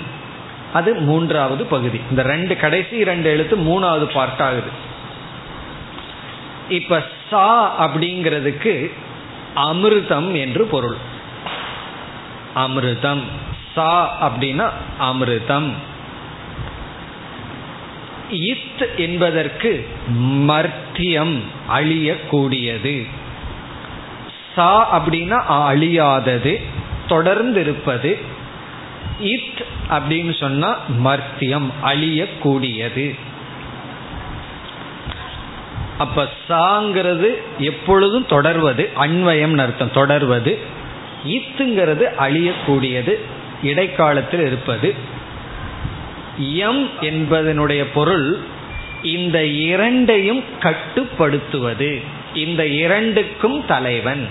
அது 0.74 0.94
மூன்றாவது 0.94 1.66
பகுதி. 1.66 2.00
இந்த 2.10 2.22
ரெண்டு 2.22 2.58
கடைசி 2.58 3.04
ரெண்டு 3.04 3.30
எழுத்து 3.30 3.58
மூணாவது 3.58 4.14
பார்ட் 4.14 4.42
ஆகுது. 4.42 4.88
இப்ப 6.70 7.04
சா 7.30 7.88
அப்படிங்கிறதுக்கு 7.88 8.92
அமிர்தம் 9.56 10.40
என்று 10.40 10.66
பொருள். 10.66 10.96
அமிர்தம். 12.56 13.22
சா 13.76 14.18
அப்படின்னா 14.30 14.70
அமிர்தம். 15.00 15.72
இத் 18.30 18.90
என்பதற்கு 18.98 19.88
மர்த்தியம் 20.22 21.42
அழியக்கூடியது. 21.78 23.08
சா 24.56 25.00
அப்படின்னா 25.00 25.42
அழியாதது 25.50 26.62
தொடர்ந்து 27.08 27.60
இருப்பது 27.60 28.38
இட் 29.20 29.64
அப்படின்னு 29.90 30.40
சொன்னா 30.40 30.78
மர்த்தியம் 31.04 31.70
அழியக்கூடியது. 31.86 33.20
அப்ப 35.98 36.30
சாங்கிறது 36.50 37.28
எப்பொழுதும் 37.60 38.26
தொடர்வது 38.26 38.90
அன்வயம் 39.00 39.58
அர்த்தம் 39.58 39.92
தொடர்வது. 39.92 40.58
இத்துங்கிறது 41.28 42.04
அழியக்கூடியது 42.20 43.20
இடைக்காலத்தில் 43.64 44.40
இருப்பது. 44.40 44.96
எம் 46.54 46.90
என்பதனுடைய 47.02 47.86
பொருள் 47.94 48.38
இந்த 49.04 49.46
இரண்டையும் 49.46 50.44
கட்டுப்படுத்துவது. 50.60 52.02
இந்த 52.34 52.68
இரண்டுக்கும் 52.68 53.66
தலைவன். 53.66 54.28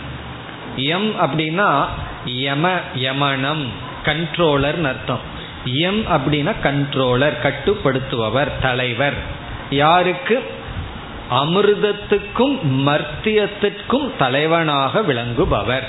எம் 0.76 1.10
அப்படின்னா 1.20 1.86
யம 2.24 2.80
யமனம். 2.94 3.86
கண்ட்ரோலர் 4.08 4.84
அர்த்தம். 4.84 5.20
எம் 5.64 6.04
அப்படின்னா 6.06 6.54
கண்ட்ரோலர் 6.62 7.32
கட்டுப்படுத்துபவர் 7.42 8.58
தலைவர். 8.62 9.14
யாருக்கு? 9.70 10.50
அமிர்தத்துக்கும் 11.30 12.58
மர்த்தியத்திற்கும் 12.86 14.10
தலைவனாக 14.18 15.00
விளங்குபவர். 15.00 15.86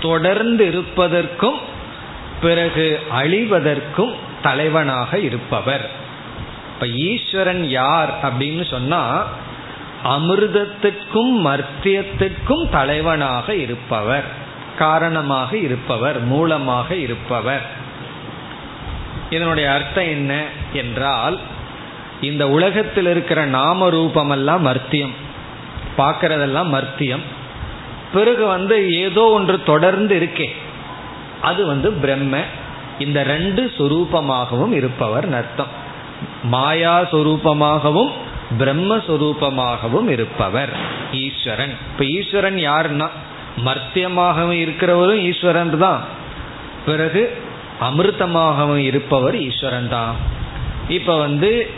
தொடர்ந்து 0.00 0.66
இருப்பதற்கும் 0.66 1.58
பிறகு 2.40 3.00
அழிவதற்கும் 3.22 4.14
தலைவனாக 4.42 5.18
இருப்பவர். 5.18 5.90
இப்ப 6.74 6.86
ஈஸ்வரன் 6.86 7.68
யார் 7.68 8.10
அப்படின்னு 8.22 8.70
சொன்னா 8.70 9.26
அமிர்தத்திற்கும் 10.04 11.38
மர்த்தியத்திற்கும் 11.44 12.68
தலைவனாக 12.70 13.54
இருப்பவர். 13.54 14.42
காரணமாக 14.78 15.56
இருப்பவர் 15.56 16.20
மூலமாக 16.20 16.94
இருப்பவர். 16.94 17.62
இதனுடைய 19.30 19.72
அர்த்தம் 19.72 20.04
என்ன 20.04 20.44
என்றால் 20.72 21.38
இந்த 22.20 22.48
உலகத்தில் 22.48 23.06
இருக்கிற 23.06 23.46
நாம 23.46 23.90
ரூபமெல்லாம் 23.90 24.66
மர்த்தியம். 24.66 25.14
பார்க்கறதெல்லாம் 25.98 26.72
மர்த்தியம். 26.72 27.20
பிறகு 28.12 28.46
வந்து 28.46 28.94
ஏதோ 28.94 29.22
ஒன்று 29.22 29.62
தொடர்ந்து 29.62 30.20
இருக்கே. 30.20 30.48
அது 31.40 31.66
வந்து 31.66 31.92
பிரம்ம. 31.92 32.38
இந்த 32.98 33.22
ரெண்டு 33.22 33.72
சொரூபமாகவும் 33.78 34.72
இருப்பவர் 34.72 35.34
அர்த்தம் 35.34 35.82
மாயா 36.42 37.00
சொரூபமாகவும் 37.00 38.10
பிரம்மஸ்வரூபமாகவும் 38.58 40.08
இருப்பவர். 40.08 40.72
ஈஸ்வரன். 41.12 41.74
இப்ப 41.92 42.04
ஈஸ்வரன் 42.04 42.56
யாருன்னா? 42.56 43.08
மர்த்தியமாகவும் 43.56 44.60
இருக்கிறவரும் 44.64 45.22
ஈஸ்வரன் 45.30 45.78
தான் 45.78 46.00
பிறகு 46.86 47.38
அமிர்தமாகவும் 47.80 48.76
இருப்பவர் 48.76 49.36
ஈஸ்வரன் 49.36 49.88
தான் 49.88 50.14
இப்போ 50.88 51.18
வந்து 51.18 51.70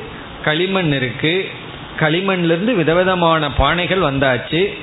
களிமண் 0.42 0.92
இருக்கு. 0.92 1.48
களிமண்லேருந்து 1.98 2.74
விதவிதமான 2.74 3.48
பானைகள் 3.58 3.98
வந்தாச்சு. 3.98 4.74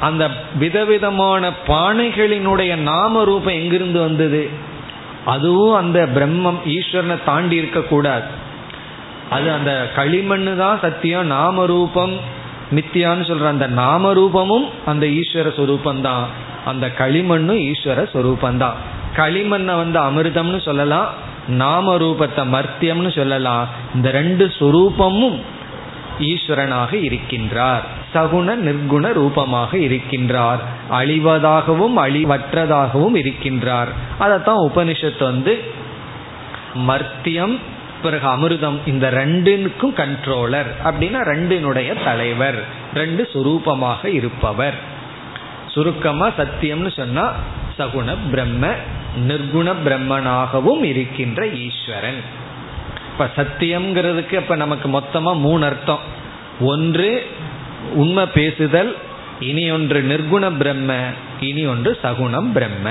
அந்த 0.00 0.30
விதவிதமான 0.54 1.52
பானைகளினுடைய 1.66 2.76
நாம 2.76 3.24
ரூபம் 3.24 3.52
எங்கிருந்து 3.52 4.00
வந்தது? 4.00 4.50
அதுவும் 5.24 5.74
அந்த 5.74 6.06
பிரம்மம் 6.14 6.60
ஈஸ்வரனை 6.66 7.24
தாண்டி 7.24 7.56
இருக்கக்கூடாது. 7.56 8.24
அது 9.30 9.52
அந்த 9.52 9.88
களிமண்ணு 9.96 10.56
தான் 10.56 10.80
சத்தியம் 10.80 11.26
நாம 11.26 11.66
ரூபம் 11.66 12.20
மித்தியான்னு 12.70 13.26
சொல்ற 13.30 13.46
அந்த 13.46 13.66
நாம 13.66 14.12
ரூபமும் 14.12 14.70
அந்த 14.86 15.06
ஈஸ்வர 15.06 15.48
சொரூபந்தான் 15.56 16.24
அந்த 16.64 16.92
களிமண்ணும் 16.98 17.72
ஈஸ்வர 17.72 18.06
சொரூபந்தான் 18.12 18.72
களிமண்ணை 19.16 19.76
வந்து 19.76 20.00
அமிர்தம்னு 20.00 20.60
சொல்லலாம் 20.60 21.32
நாம 21.48 21.96
ரூபத்தை 21.96 22.36
மர்த்தியம்னு 22.36 23.14
சொல்லலாம். 23.14 23.68
இந்த 23.94 24.10
ரெண்டு 24.10 24.46
சொரூபமும் 24.46 25.40
ஈஸ்வரனாக 26.20 26.90
இருக்கின்றார். 26.90 27.80
சகுண 28.14 28.56
நிர்குண 28.56 29.12
ரூபமாக 29.12 29.76
இருக்கின்றார். 29.76 30.58
அழிவதாகவும் 30.90 31.96
அழிவற்றதாகவும் 31.96 33.14
இருக்கின்றார். 33.14 33.88
அதைத்தான் 34.18 34.56
உபனிஷத்து 34.56 35.22
வந்து 35.22 35.64
மர்த்தியம் 36.88 37.58
பிறகு 38.04 38.26
அமிர்தம் 38.34 38.78
இந்த 38.92 39.06
ரெண்டுக்கும் 39.20 39.94
கண்ட்ரோலர் 40.00 40.70
அப்படின்னா 40.88 41.20
ரெண்டினுடைய 41.32 41.90
தலைவர் 42.06 42.58
ரெண்டு 42.94 43.22
சுரூபமாக 43.32 44.00
இருப்பவர். 44.18 44.78
சுருக்கமா 45.74 46.26
சத்தியம்னு 46.38 46.90
சொன்னா 46.96 47.24
சகுண 47.78 48.10
பிரம்ம 48.32 48.64
நிர்குண 49.28 49.68
பிரம்மனாகவும் 49.86 50.82
இருக்கின்ற 50.90 51.40
ஈஸ்வரன். 51.64 52.20
இப்ப 53.08 53.26
சத்தியம்ங்கிறதுக்கு 53.38 54.36
இப்ப 54.42 54.56
நமக்கு 54.62 54.88
மொத்தமா 54.98 55.32
மூணு 55.46 55.64
அர்த்தம். 55.70 56.04
ஒன்று 56.72 57.10
உண்மை 58.02 58.24
பேசுதல் 58.38 58.92
இனி 59.48 59.64
ஒன்று 59.76 60.00
நிர்குண 60.12 60.44
பிரம்ம 60.60 60.92
இனி 61.48 61.64
ஒன்று 61.72 61.90
சகுணம் 62.02 62.50
பிரம்ம. 62.56 62.88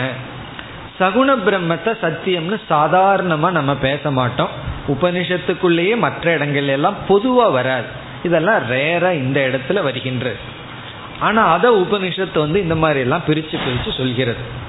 சகுண 1.00 1.30
பிரம்மத்தை 1.48 1.92
சத்தியம்னு 2.04 2.58
சாதாரணமா 2.74 3.50
நம்ம 3.60 3.72
பேச 3.88 4.12
மாட்டோம். 4.20 4.54
உபனிஷத்துக்குள்ளேயே 4.88 5.98
மற்ற 5.98 6.34
இடங்கள் 6.34 6.68
எல்லாம் 6.68 6.96
பொதுவாக 7.08 7.50
வராது. 7.50 7.86
இதெல்லாம் 8.24 8.62
ரேராக 8.72 9.14
இந்த 9.14 9.50
இடத்துல 9.52 9.82
வருகின்றது 9.82 10.36
ஆனால் 11.20 11.58
அதை 11.58 11.72
உபனிஷத்து 11.72 12.40
வந்து 12.40 12.62
இந்த 12.62 12.76
மாதிரி 12.76 13.00
எல்லாம் 13.00 13.24
பிரித்து 13.26 13.58
பிரித்து 13.58 13.92
சொல்கிறது. 13.92 14.62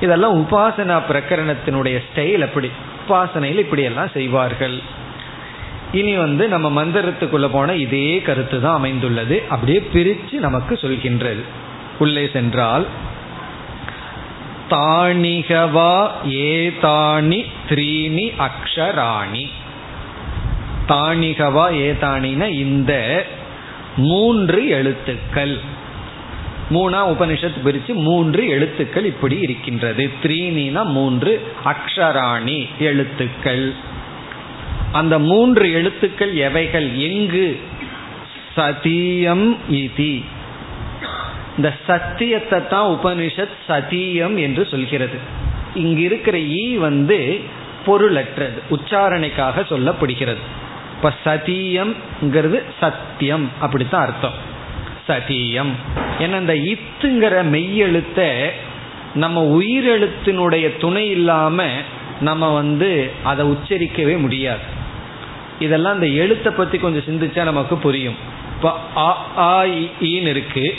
இதெல்லாம் 0.00 0.38
உபாசனா 0.42 1.02
பிரகரணத்தினுடைய 1.10 2.02
ஸ்டைல் 2.08 2.42
அப்படி. 2.42 2.70
உபாசனையில் 3.08 3.58
இப்படியெல்லாம் 3.58 4.08
செய்வார்கள். 4.08 5.00
இனி 5.92 6.16
வந்து 6.16 6.48
நம்ம 6.48 6.84
மந்திரத்துக்குள்ள 6.84 7.48
போன 7.52 7.74
இதே 7.74 8.20
கருத்து 8.20 8.60
தான் 8.60 8.74
அமைந்துள்ளது. 8.74 9.42
அப்படியே 9.48 9.80
பிரித்து 9.80 10.40
நமக்கு 10.40 10.78
சொல்கின்றது. 10.82 11.42
உள்ளே 11.98 12.30
சென்றால் 12.32 12.86
தானிகவா 14.70 16.10
ஏதானி 16.26 17.44
த்ரீணி 17.68 18.48
அக்ஷராணி. 18.48 19.48
தானிகவா 20.88 21.70
ஏதானின 21.72 22.50
இந்த 22.50 23.24
மூன்று 23.96 24.68
எழுத்துக்கள். 24.68 25.58
மூணா 26.70 27.00
உபனிஷத்து 27.08 27.62
பிரித்து 27.62 27.94
மூன்று 27.94 28.48
எழுத்துக்கள் 28.48 29.04
இப்படி 29.04 29.38
இருக்கின்றது. 29.38 30.10
த்ரீனினா 30.22 30.84
மூன்று 30.84 31.52
அக்ஷராணி 31.64 32.68
எழுத்துக்கள். 32.78 33.72
அந்த 34.92 35.18
மூன்று 35.18 35.72
எழுத்துக்கள் 35.72 36.34
எவைகள்? 36.34 36.94
எங்கு? 36.94 37.60
சதியம் 38.56 39.56
இதி. 39.70 40.24
இந்த 41.56 41.74
சத்தியத்தை 41.86 42.66
தான் 42.66 42.98
உபனிஷத் 43.02 43.56
சத்தியம் 43.66 44.36
என்று 44.36 44.66
சொல்கிறது. 44.70 45.18
இங்கு 45.74 46.02
இருக்கிற 46.02 46.38
ஈ 46.38 46.76
வந்து 46.76 47.40
பொருளற்றது 47.86 48.60
உச்சாரணைக்காக 48.70 49.60
சொல்லப்படுகிறது. 49.60 50.60
இப்ப 51.02 51.14
சதீயம்ங்கிறது 51.24 52.62
சத்தியம். 52.80 53.50
அப்படித்தான் 53.60 54.04
அர்த்தம். 54.06 54.34
சதீயம். 55.08 55.70
ஏன்னா 56.18 56.40
இந்த 56.40 56.54
இத்துங்கிற 56.54 57.42
மெய்யெழுத்த 57.44 58.48
நம்ம 59.14 59.58
உயிரெழுத்தினுடைய 59.58 60.76
துணை 60.76 61.10
இல்லாம 61.10 61.64
நம்ம 62.20 62.54
வந்து 62.54 63.12
அதை 63.22 63.46
உச்சரிக்கவே 63.46 64.18
முடியாது. 64.18 64.60
இதெல்லாம் 65.58 65.94
இந்த 65.94 66.06
எழுத்தை 66.06 66.52
பத்தி 66.52 66.78
கொஞ்சம் 66.78 67.06
சிந்திச்சா 67.08 67.42
நமக்கு 67.42 67.76
புரியும். 67.76 68.14
இப்போ 68.54 68.78
ஆ 69.36 69.64
ஈன்னு 70.00 70.26
இருக்கு. 70.26 70.74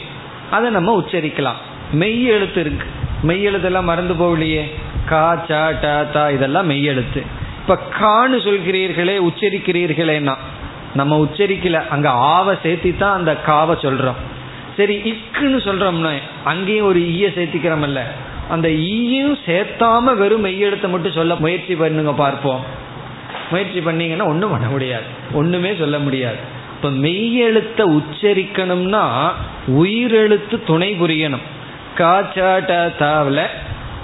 அதை 0.52 0.70
நம்ம 0.70 1.00
உச்சரிக்கலாம். 1.00 1.60
மெய் 1.92 2.24
எழுத்து 2.24 2.62
இருக்கு. 2.62 2.88
மெய் 3.22 3.48
எழுத்தெல்லாம் 3.48 3.84
மறந்து 3.84 4.14
போகலையே. 4.14 4.74
கா 5.06 5.46
சா 5.48 5.72
டா 5.72 6.04
தா 6.04 6.30
இதெல்லாம் 6.30 6.66
மெய் 6.66 6.84
எழுத்து 6.84 7.33
இப்ப 7.64 7.78
கான்னு 8.00 8.38
சொல்கிறீர்களே 8.48 9.18
உச்சரிக்கிறீர்களேன்னா 9.30 10.36
நம்ம 10.94 11.26
உச்சரிக்கல 11.26 11.88
அங்க 11.88 12.10
ஆவை 12.10 12.56
சேர்த்தி 12.64 12.98
தான் 12.98 13.14
அந்த 13.14 13.32
காவை 13.46 13.76
சொல்றோம். 13.76 14.20
சரி 14.78 14.96
இக்குன்னு 15.12 15.60
சொல்றோம்னா 15.68 16.12
அங்கேயும் 16.44 16.86
ஒரு 16.86 17.00
ஈய 17.14 17.28
சேர்த்திக்கிறோம்ல 17.28 18.02
அந்த 18.50 18.70
ஈயும் 18.70 19.38
சேர்த்தாம 19.46 20.16
வெறும் 20.16 20.46
மெய்யெழுத்தை 20.46 20.90
மட்டும் 20.90 21.12
சொல்ல 21.12 21.36
முயற்சி 21.36 21.76
பண்ணுங்க 21.76 22.14
பார்ப்போம். 22.14 22.64
முயற்சி 23.52 23.82
பண்ணீங்கன்னா 23.82 24.26
ஒன்றும் 24.26 24.52
பண்ண 24.52 24.68
முடியாது. 24.70 25.04
ஒண்ணுமே 25.34 25.76
சொல்ல 25.76 26.00
முடியாது. 26.00 26.38
இப்ப 26.76 26.90
மெய்யெழுத்த 26.90 27.82
உச்சரிக்கணும்னா 28.00 29.04
உயிரெழுத்து 29.68 30.64
துணை 30.64 30.94
புரியணும். 30.94 31.46
காச்சாட்டாவில் 31.98 33.46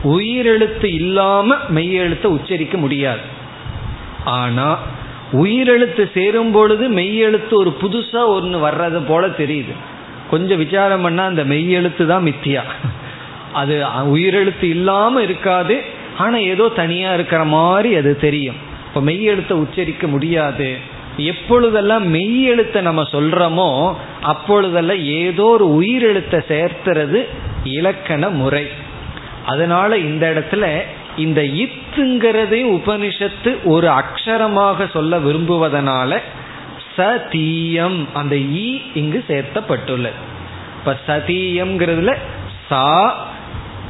உயிரெழுத்து 0.04 0.86
இல்லாம 0.86 1.56
மெய்யெழுத்தை 1.76 2.26
உச்சரிக்க 2.26 2.78
முடியாது. 2.78 3.38
ஆனா 4.26 4.78
உயிரெழுத்து 5.32 6.12
சேரும் 6.14 6.52
பொழுது 6.52 6.90
மெய்யெழுத்து 6.90 7.54
ஒரு 7.54 7.78
புதுசா 7.82 8.28
ஒன்று 8.28 8.58
வர்றது 8.68 9.00
போல 9.08 9.28
தெரியுது. 9.28 9.74
கொஞ்சம் 10.30 10.58
விசாரம் 10.58 11.02
பண்ணா 11.02 11.26
அந்த 11.26 11.44
மெய்யெழுத்து 11.44 12.06
தான் 12.06 12.26
மித்தியா. 12.26 12.62
அது 13.54 13.86
உயிரெழுத்து 14.06 14.64
இல்லாம 14.64 15.22
இருக்காது 15.22 15.82
ஆனா 16.18 16.38
ஏதோ 16.38 16.68
தனியா 16.76 17.14
இருக்கிற 17.14 17.44
மாதிரி 17.44 17.96
அது 17.96 18.18
தெரியும். 18.20 18.56
இப்ப 18.88 19.02
மெய்யெழுத்தை 19.02 19.52
உச்சரிக்க 19.52 20.08
முடியாது. 20.08 20.98
எப்பொழுதெல்லாம் 21.18 22.14
மெய்யெழுத்தை 22.14 22.82
நம்ம 22.82 23.02
சொல்றோமோ 23.12 23.96
அப்பொழுதெல்லாம் 24.22 24.98
ஏதோ 24.98 25.44
ஒரு 25.44 25.82
உயிரெழுத்தை 25.82 26.40
சேர்த்துறது 26.48 27.26
இலக்கண 27.64 28.30
முறை. 28.30 28.68
அதனால 29.46 29.98
இந்த 29.98 30.34
இடத்துல 30.34 30.66
இந்த 31.18 31.42
இத்துங்கிறதையும் 31.42 32.74
உபனிஷத்து 32.76 33.64
ஒரு 33.64 33.88
அக்ஷரமாக 33.88 34.92
சொல்ல 34.92 35.20
விரும்புவதனால 35.20 36.20
சதீயம் 36.98 38.08
அந்த 38.14 38.38
ஈ 38.38 38.82
இங்கு 38.94 39.24
சேர்த்தப்பட்டுள்ளது. 39.28 40.14
இப்ப 40.80 40.98
சதீயம்ங்கிறதுல 41.08 42.16
சா 42.70 43.28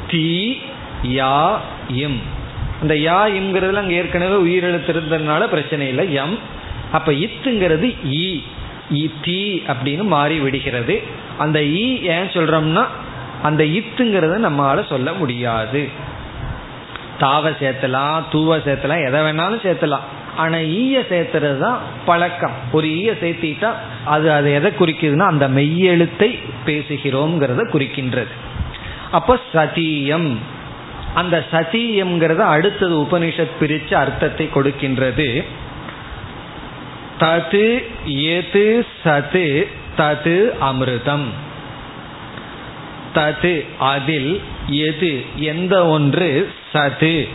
தீ 0.07 0.57
யா 1.03 1.57
இம் 1.87 2.19
அந்த 2.81 2.93
யா 2.93 3.19
இம்ங்கிறதுல 3.39 3.73
அங்கே 3.73 3.95
ஏற்கனவே 3.95 4.35
உயிரெழுத்து 4.35 4.87
இருந்ததுனால 4.87 5.47
பிரச்சனை 5.47 5.87
இல்லை 5.87 6.13
எம். 6.13 6.37
அப்ப 6.91 7.11
இத்துங்கிறது 7.11 7.95
ஈ. 8.05 8.41
இ 8.93 9.09
தீ 9.21 9.61
அப்படின்னு 9.67 10.03
மாறி 10.03 10.39
விடுகிறது. 10.39 11.01
அந்த 11.37 11.63
ஈ 11.63 12.01
ஏன் 12.01 12.27
சொல்றோம்னா 12.27 12.85
அந்த 13.41 13.63
இத்துங்கிறத 13.63 14.37
நம்மளால 14.47 14.87
சொல்ல 14.87 15.13
முடியாது. 15.13 15.89
தாவை 17.19 17.51
சேர்த்தலாம் 17.61 18.23
தூவ 18.31 18.57
சேர்த்தலாம் 18.57 19.05
எதை 19.05 19.21
வேணாலும் 19.21 19.63
சேர்த்தலாம். 19.65 20.07
ஆனா 20.35 20.57
ஈய 20.57 20.99
சேர்த்துறது 20.99 21.57
தான் 21.57 21.79
பழக்கம். 22.05 22.51
ஒரு 22.71 22.87
ஈய 22.89 23.11
சேர்த்திட்டா 23.11 23.71
அது 24.05 24.31
அது 24.31 24.53
எதை 24.53 24.71
குறிக்குதுன்னா 24.79 25.25
அந்த 25.25 25.47
மெய்யெழுத்தை 25.49 26.39
பேசுகிறோம்ங்கிறத 26.65 27.61
குறிக்கின்றது. 27.73 28.33
அப்ப 29.11 29.39
சதீயம். 29.53 30.35
அந்த 31.13 31.45
சதீயம்ங்கிறத 31.51 32.37
அடுத்தது 32.37 32.95
உபனிஷத் 32.95 33.57
பிரிச்சு 33.59 33.93
அர்த்தத்தை 33.93 34.49
கொடுக்கின்றது. 34.53 35.43
தது 37.19 37.83
எது 38.05 38.85
சது 39.03 39.67
தது 39.97 40.37
அமிர்தம். 40.61 41.27
தது 43.15 43.65
அதில் 43.79 44.41
எது 44.67 45.25
எந்த 45.35 45.87
ஒன்று 45.87 46.49
சது 46.73 47.29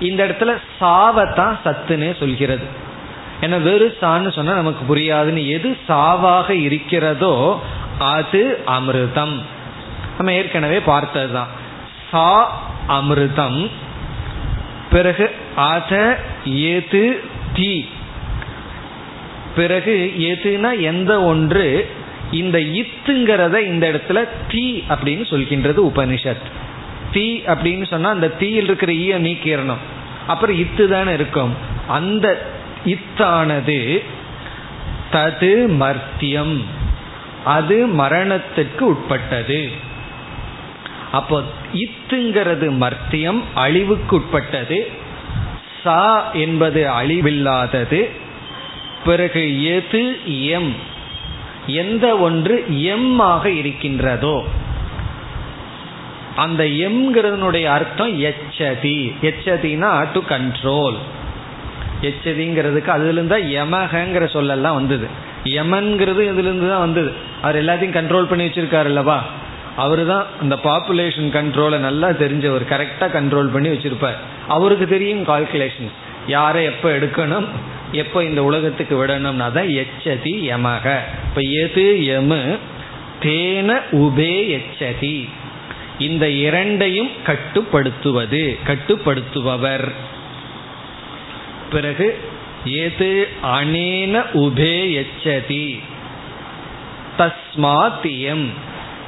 இந்த 0.00 0.26
இடத்துல 0.26 0.56
சாவத்தான் 0.80 1.58
சத்துன்னு 1.64 2.18
சொல்கிறது. 2.18 2.66
ஏன்னா 3.40 3.62
வெறு 3.62 3.96
சான்னு 4.00 4.32
சொன்னா 4.32 4.54
நமக்கு 4.54 4.96
புரியாதுன்னு 4.96 5.46
எது 5.46 5.76
சாவாக 5.88 6.50
இருக்கிறதோ 6.50 7.62
அது 7.98 8.60
அமிர்தம். 8.66 9.40
நம்ம 10.16 10.32
ஏற்கனவே 10.32 10.80
பார்த்தது 10.80 11.32
தான் 11.32 11.46
சா 12.10 12.60
அமிர்தம். 12.88 13.70
பிறகு 14.90 15.30
அத 15.56 16.18
எது 16.44 17.20
தீ. 17.54 17.84
பிறகு 19.56 20.12
எதுனா 20.18 20.80
எந்த 20.80 21.22
ஒன்று 21.22 21.90
இந்த 22.32 22.58
இத்துங்கிறத 22.58 23.58
இந்த 23.58 23.88
இடத்துல 23.88 24.28
தீ 24.48 24.82
அப்படின்னு 24.88 25.24
சொல்கின்றது 25.30 25.90
உபனிஷத். 25.92 26.57
தீ 27.12 27.42
அப்படின்னு 27.46 27.86
சொன்னா 27.86 28.10
அந்த 28.10 28.28
தீயில் 28.28 28.64
இருக்கிற 28.64 28.92
ஈய 28.92 29.20
நீக்கிடணும். 29.20 29.82
அப்புறம் 30.26 30.58
இத்து 30.58 30.88
தானே 30.88 31.12
இருக்கும். 31.12 31.54
அந்த 31.88 32.46
இத்தானது 32.84 34.04
தது 35.12 35.68
மர்த்தியம். 35.68 36.64
அது 37.44 37.86
மரணத்துக்கு 37.86 38.80
உட்பட்டது. 38.80 39.70
அப்போ 41.12 41.42
இத்துங்கிறது 41.74 42.70
மர்த்தியம் 42.70 43.42
அழிவுக்கு 43.54 44.16
உட்பட்டது. 44.16 44.90
சா 45.84 46.30
என்பது 46.30 46.86
அழிவில்லாதது. 46.86 48.08
பிறகு 49.04 49.64
எது 49.64 50.18
எம். 50.44 50.74
எந்த 51.66 52.18
ஒன்று 52.18 52.82
எம் 52.82 53.18
ஆக 53.18 53.50
இருக்கின்றதோ. 53.50 54.44
அந்த 56.44 56.62
எம்ங்கிறதுனுடைய 56.86 57.66
அர்த்தம் 57.76 58.12
எச்சதி. 58.30 58.98
எச்சதினா 59.28 59.90
டு 60.14 60.20
கண்ட்ரோல் 60.34 60.98
எச்சதிங்கிறதுக்கு 62.08 62.90
அதுலேருந்து 62.96 63.34
தான் 63.34 63.48
யமகங்கிற 63.58 64.24
சொல்லெல்லாம் 64.36 64.76
வந்தது. 64.80 65.06
யமன்கிறது 65.56 66.22
இதுலேருந்து 66.30 66.68
தான் 66.72 66.84
வந்தது. 66.86 67.10
அவர் 67.44 67.60
எல்லாத்தையும் 67.62 67.96
கண்ட்ரோல் 67.98 68.30
பண்ணி 68.30 68.46
வச்சிருக்காரு 68.46 68.90
அல்லவா? 68.92 69.18
அவரு 69.84 70.04
தான் 70.12 70.26
அந்த 70.42 70.54
பாப்புலேஷன் 70.68 71.30
கண்ட்ரோலை 71.38 71.78
நல்லா 71.86 72.08
தெரிஞ்சவர். 72.22 72.64
கரெக்டாக 72.74 73.10
கண்ட்ரோல் 73.16 73.52
பண்ணி 73.54 73.68
வச்சுருப்பார். 73.74 74.18
அவருக்கு 74.56 74.86
தெரியும் 74.94 75.24
கால்குலேஷன் 75.30 75.90
யாரை 76.34 76.62
எப்போ 76.72 76.88
எடுக்கணும் 76.98 77.48
எப்போ 78.02 78.18
இந்த 78.28 78.40
உலகத்துக்கு 78.48 78.94
விடணும்னா 79.00 79.46
தான் 79.58 79.70
எச்சதி 79.82 80.32
யமக 80.50 80.86
இப்போ 81.28 81.42
எது 81.64 81.86
எமு 82.16 82.40
தேன 83.24 83.78
உபே 84.04 84.34
எச்சதி. 84.58 85.16
இந்த 85.98 86.30
இரண்டையும் 86.30 87.10
கட்டுப்படுத்துவது 87.24 88.58
கட்டுப்படுத்துபவர். 88.66 89.92
பிறகு 91.70 92.18
எது 92.64 93.28
அனேன 93.42 94.24
உபே 94.34 95.04
எச்சதி 95.04 95.78
தஸ்மாத் 97.18 98.20
எம் 98.20 98.50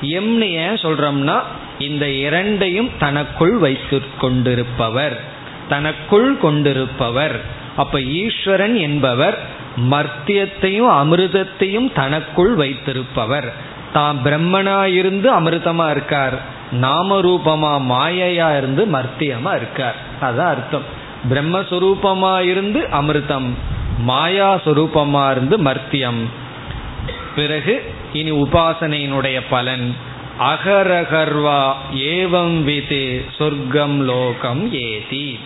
எம்னு 0.02 0.40
ஏன் 0.40 0.74
சொல்றோம்னா 0.74 1.42
இந்த 1.78 2.08
இரண்டையும் 2.08 2.90
தனக்குள் 2.98 3.56
வைத்து 3.56 4.02
கொண்டிருப்பவர். 4.18 5.20
தனக்குள் 5.68 6.38
கொண்டிருப்பவர். 6.38 7.40
அப்ப 7.76 8.02
ஈஸ்வரன் 8.02 8.76
என்பவர் 8.76 9.38
மர்த்தியத்தையும் 9.90 10.90
அமிர்தத்தையும் 10.90 11.92
தனக்குள் 11.92 12.54
வைத்திருப்பவர். 12.54 13.52
தான் 13.92 14.18
பிரம்மனாயிருந்து 14.24 15.28
அமிர்தமா 15.40 15.90
இருக்கார். 15.90 16.58
நாமரூபமா 16.72 17.72
மாயையா 17.90 18.56
இருந்து 18.56 18.86
மர்த்தியமா 18.86 19.54
இருக்கார். 19.56 19.96
அதான் 20.22 20.52
அர்த்தம். 20.54 20.82
பிரம்மஸ்வரூபமா 21.30 22.40
இருந்து 22.40 22.80
அமிர்தம் 22.80 23.48
மாயா 23.98 24.54
சுரூபமா 24.54 25.30
இருந்து 25.30 25.58
மர்த்தியம். 25.58 26.22
பிறகு 27.36 27.94
இனி 28.12 28.30
உபாசனையினுடைய 28.30 29.40
பலன். 29.50 29.96
அகரகர்வா 30.40 31.72
ஏவம் 31.94 32.64
விது 32.64 33.24
சொர்க்கம் 33.38 34.00
லோகம் 34.00 34.72
ஏதி. 34.72 35.38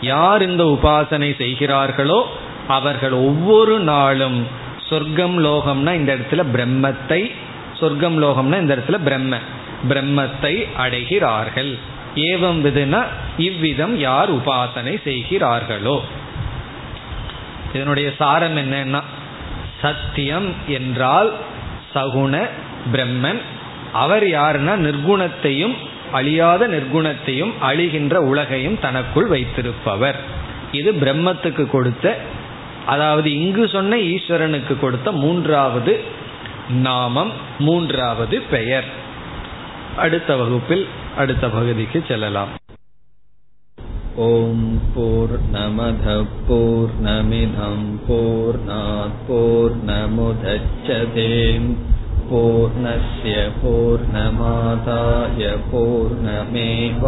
யார் 0.00 0.50
இந்த 0.50 0.64
உபாசனை 0.64 1.36
செய்கிறார்களோ 1.36 2.26
அவர்கள் 2.68 3.12
ஒவ்வொரு 3.12 3.78
நாளும் 3.78 4.46
சொர்க்கம் 4.88 5.44
லோகம்னா 5.44 5.94
இந்த 5.94 6.14
இடத்துல 6.14 6.44
பிரம்மத்தை 6.54 7.30
சொர்க்கம் 7.80 8.22
லோகம்னா 8.22 8.60
இந்த 8.60 8.76
இடத்துல 8.76 8.98
பிரம்ம. 9.02 9.36
பிரம்மத்தை 9.88 10.54
அடைகிறார்கள். 10.76 11.72
ஏவம் 12.14 12.60
விதுனா 12.64 13.00
இவ்விதம் 13.38 13.94
யார் 13.98 14.30
உபாசனை 14.34 14.94
செய்கிறார்களோ. 15.04 15.96
இதனுடைய 17.72 18.08
சாரம் 18.18 18.56
என்னன்னா 18.56 19.00
சத்தியம் 19.82 20.48
என்றால் 20.68 21.32
சகுண 21.94 22.34
பிரம்மன். 22.92 23.40
அவர் 23.92 24.24
யாருன்னா 24.24 24.74
நிர்குணத்தையும் 24.86 25.74
அழியாத 26.12 26.68
நிர்குணத்தையும் 26.68 27.52
அழிகின்ற 27.60 28.14
உலகையும் 28.14 28.78
தனக்குள் 28.80 29.26
வைத்திருப்பவர். 29.26 30.18
இது 30.72 30.92
பிரம்மத்துக்கு 30.92 31.64
கொடுத்த 31.66 32.06
அதாவது 32.86 33.28
இங்கு 33.40 33.64
சொன்ன 33.68 33.96
ஈஸ்வரனுக்கு 33.96 34.74
கொடுத்த 34.80 35.08
மூன்றாவது 35.12 35.92
நாமம் 36.68 37.32
மூன்றாவது 37.58 38.36
பெயர். 38.50 38.88
அடுத்த 39.97 40.29
வகுப்பில் 40.35 40.85
அடுத்த 41.17 41.45
பகுதிக்கு 41.49 42.01
செல்லலாம் 42.07 42.53
ஓம் 44.27 44.69
போர் 44.95 45.35
நமத 45.51 46.15
போர் 46.47 46.95
நமிதம் 47.01 47.85
போர் 48.07 48.59
போர் 49.27 49.77
நமுதச்சதேம் 49.89 51.69
पूर्णस्य 52.29 53.33
पूर्णमादाय 53.59 55.43
पूर्णमेवावशिष्यते 55.69 57.05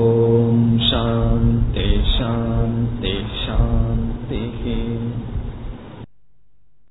ॐ 0.00 0.58
शान्ति 0.82 1.86
शान्ति 2.08 3.14
शान्तिः 3.38 4.66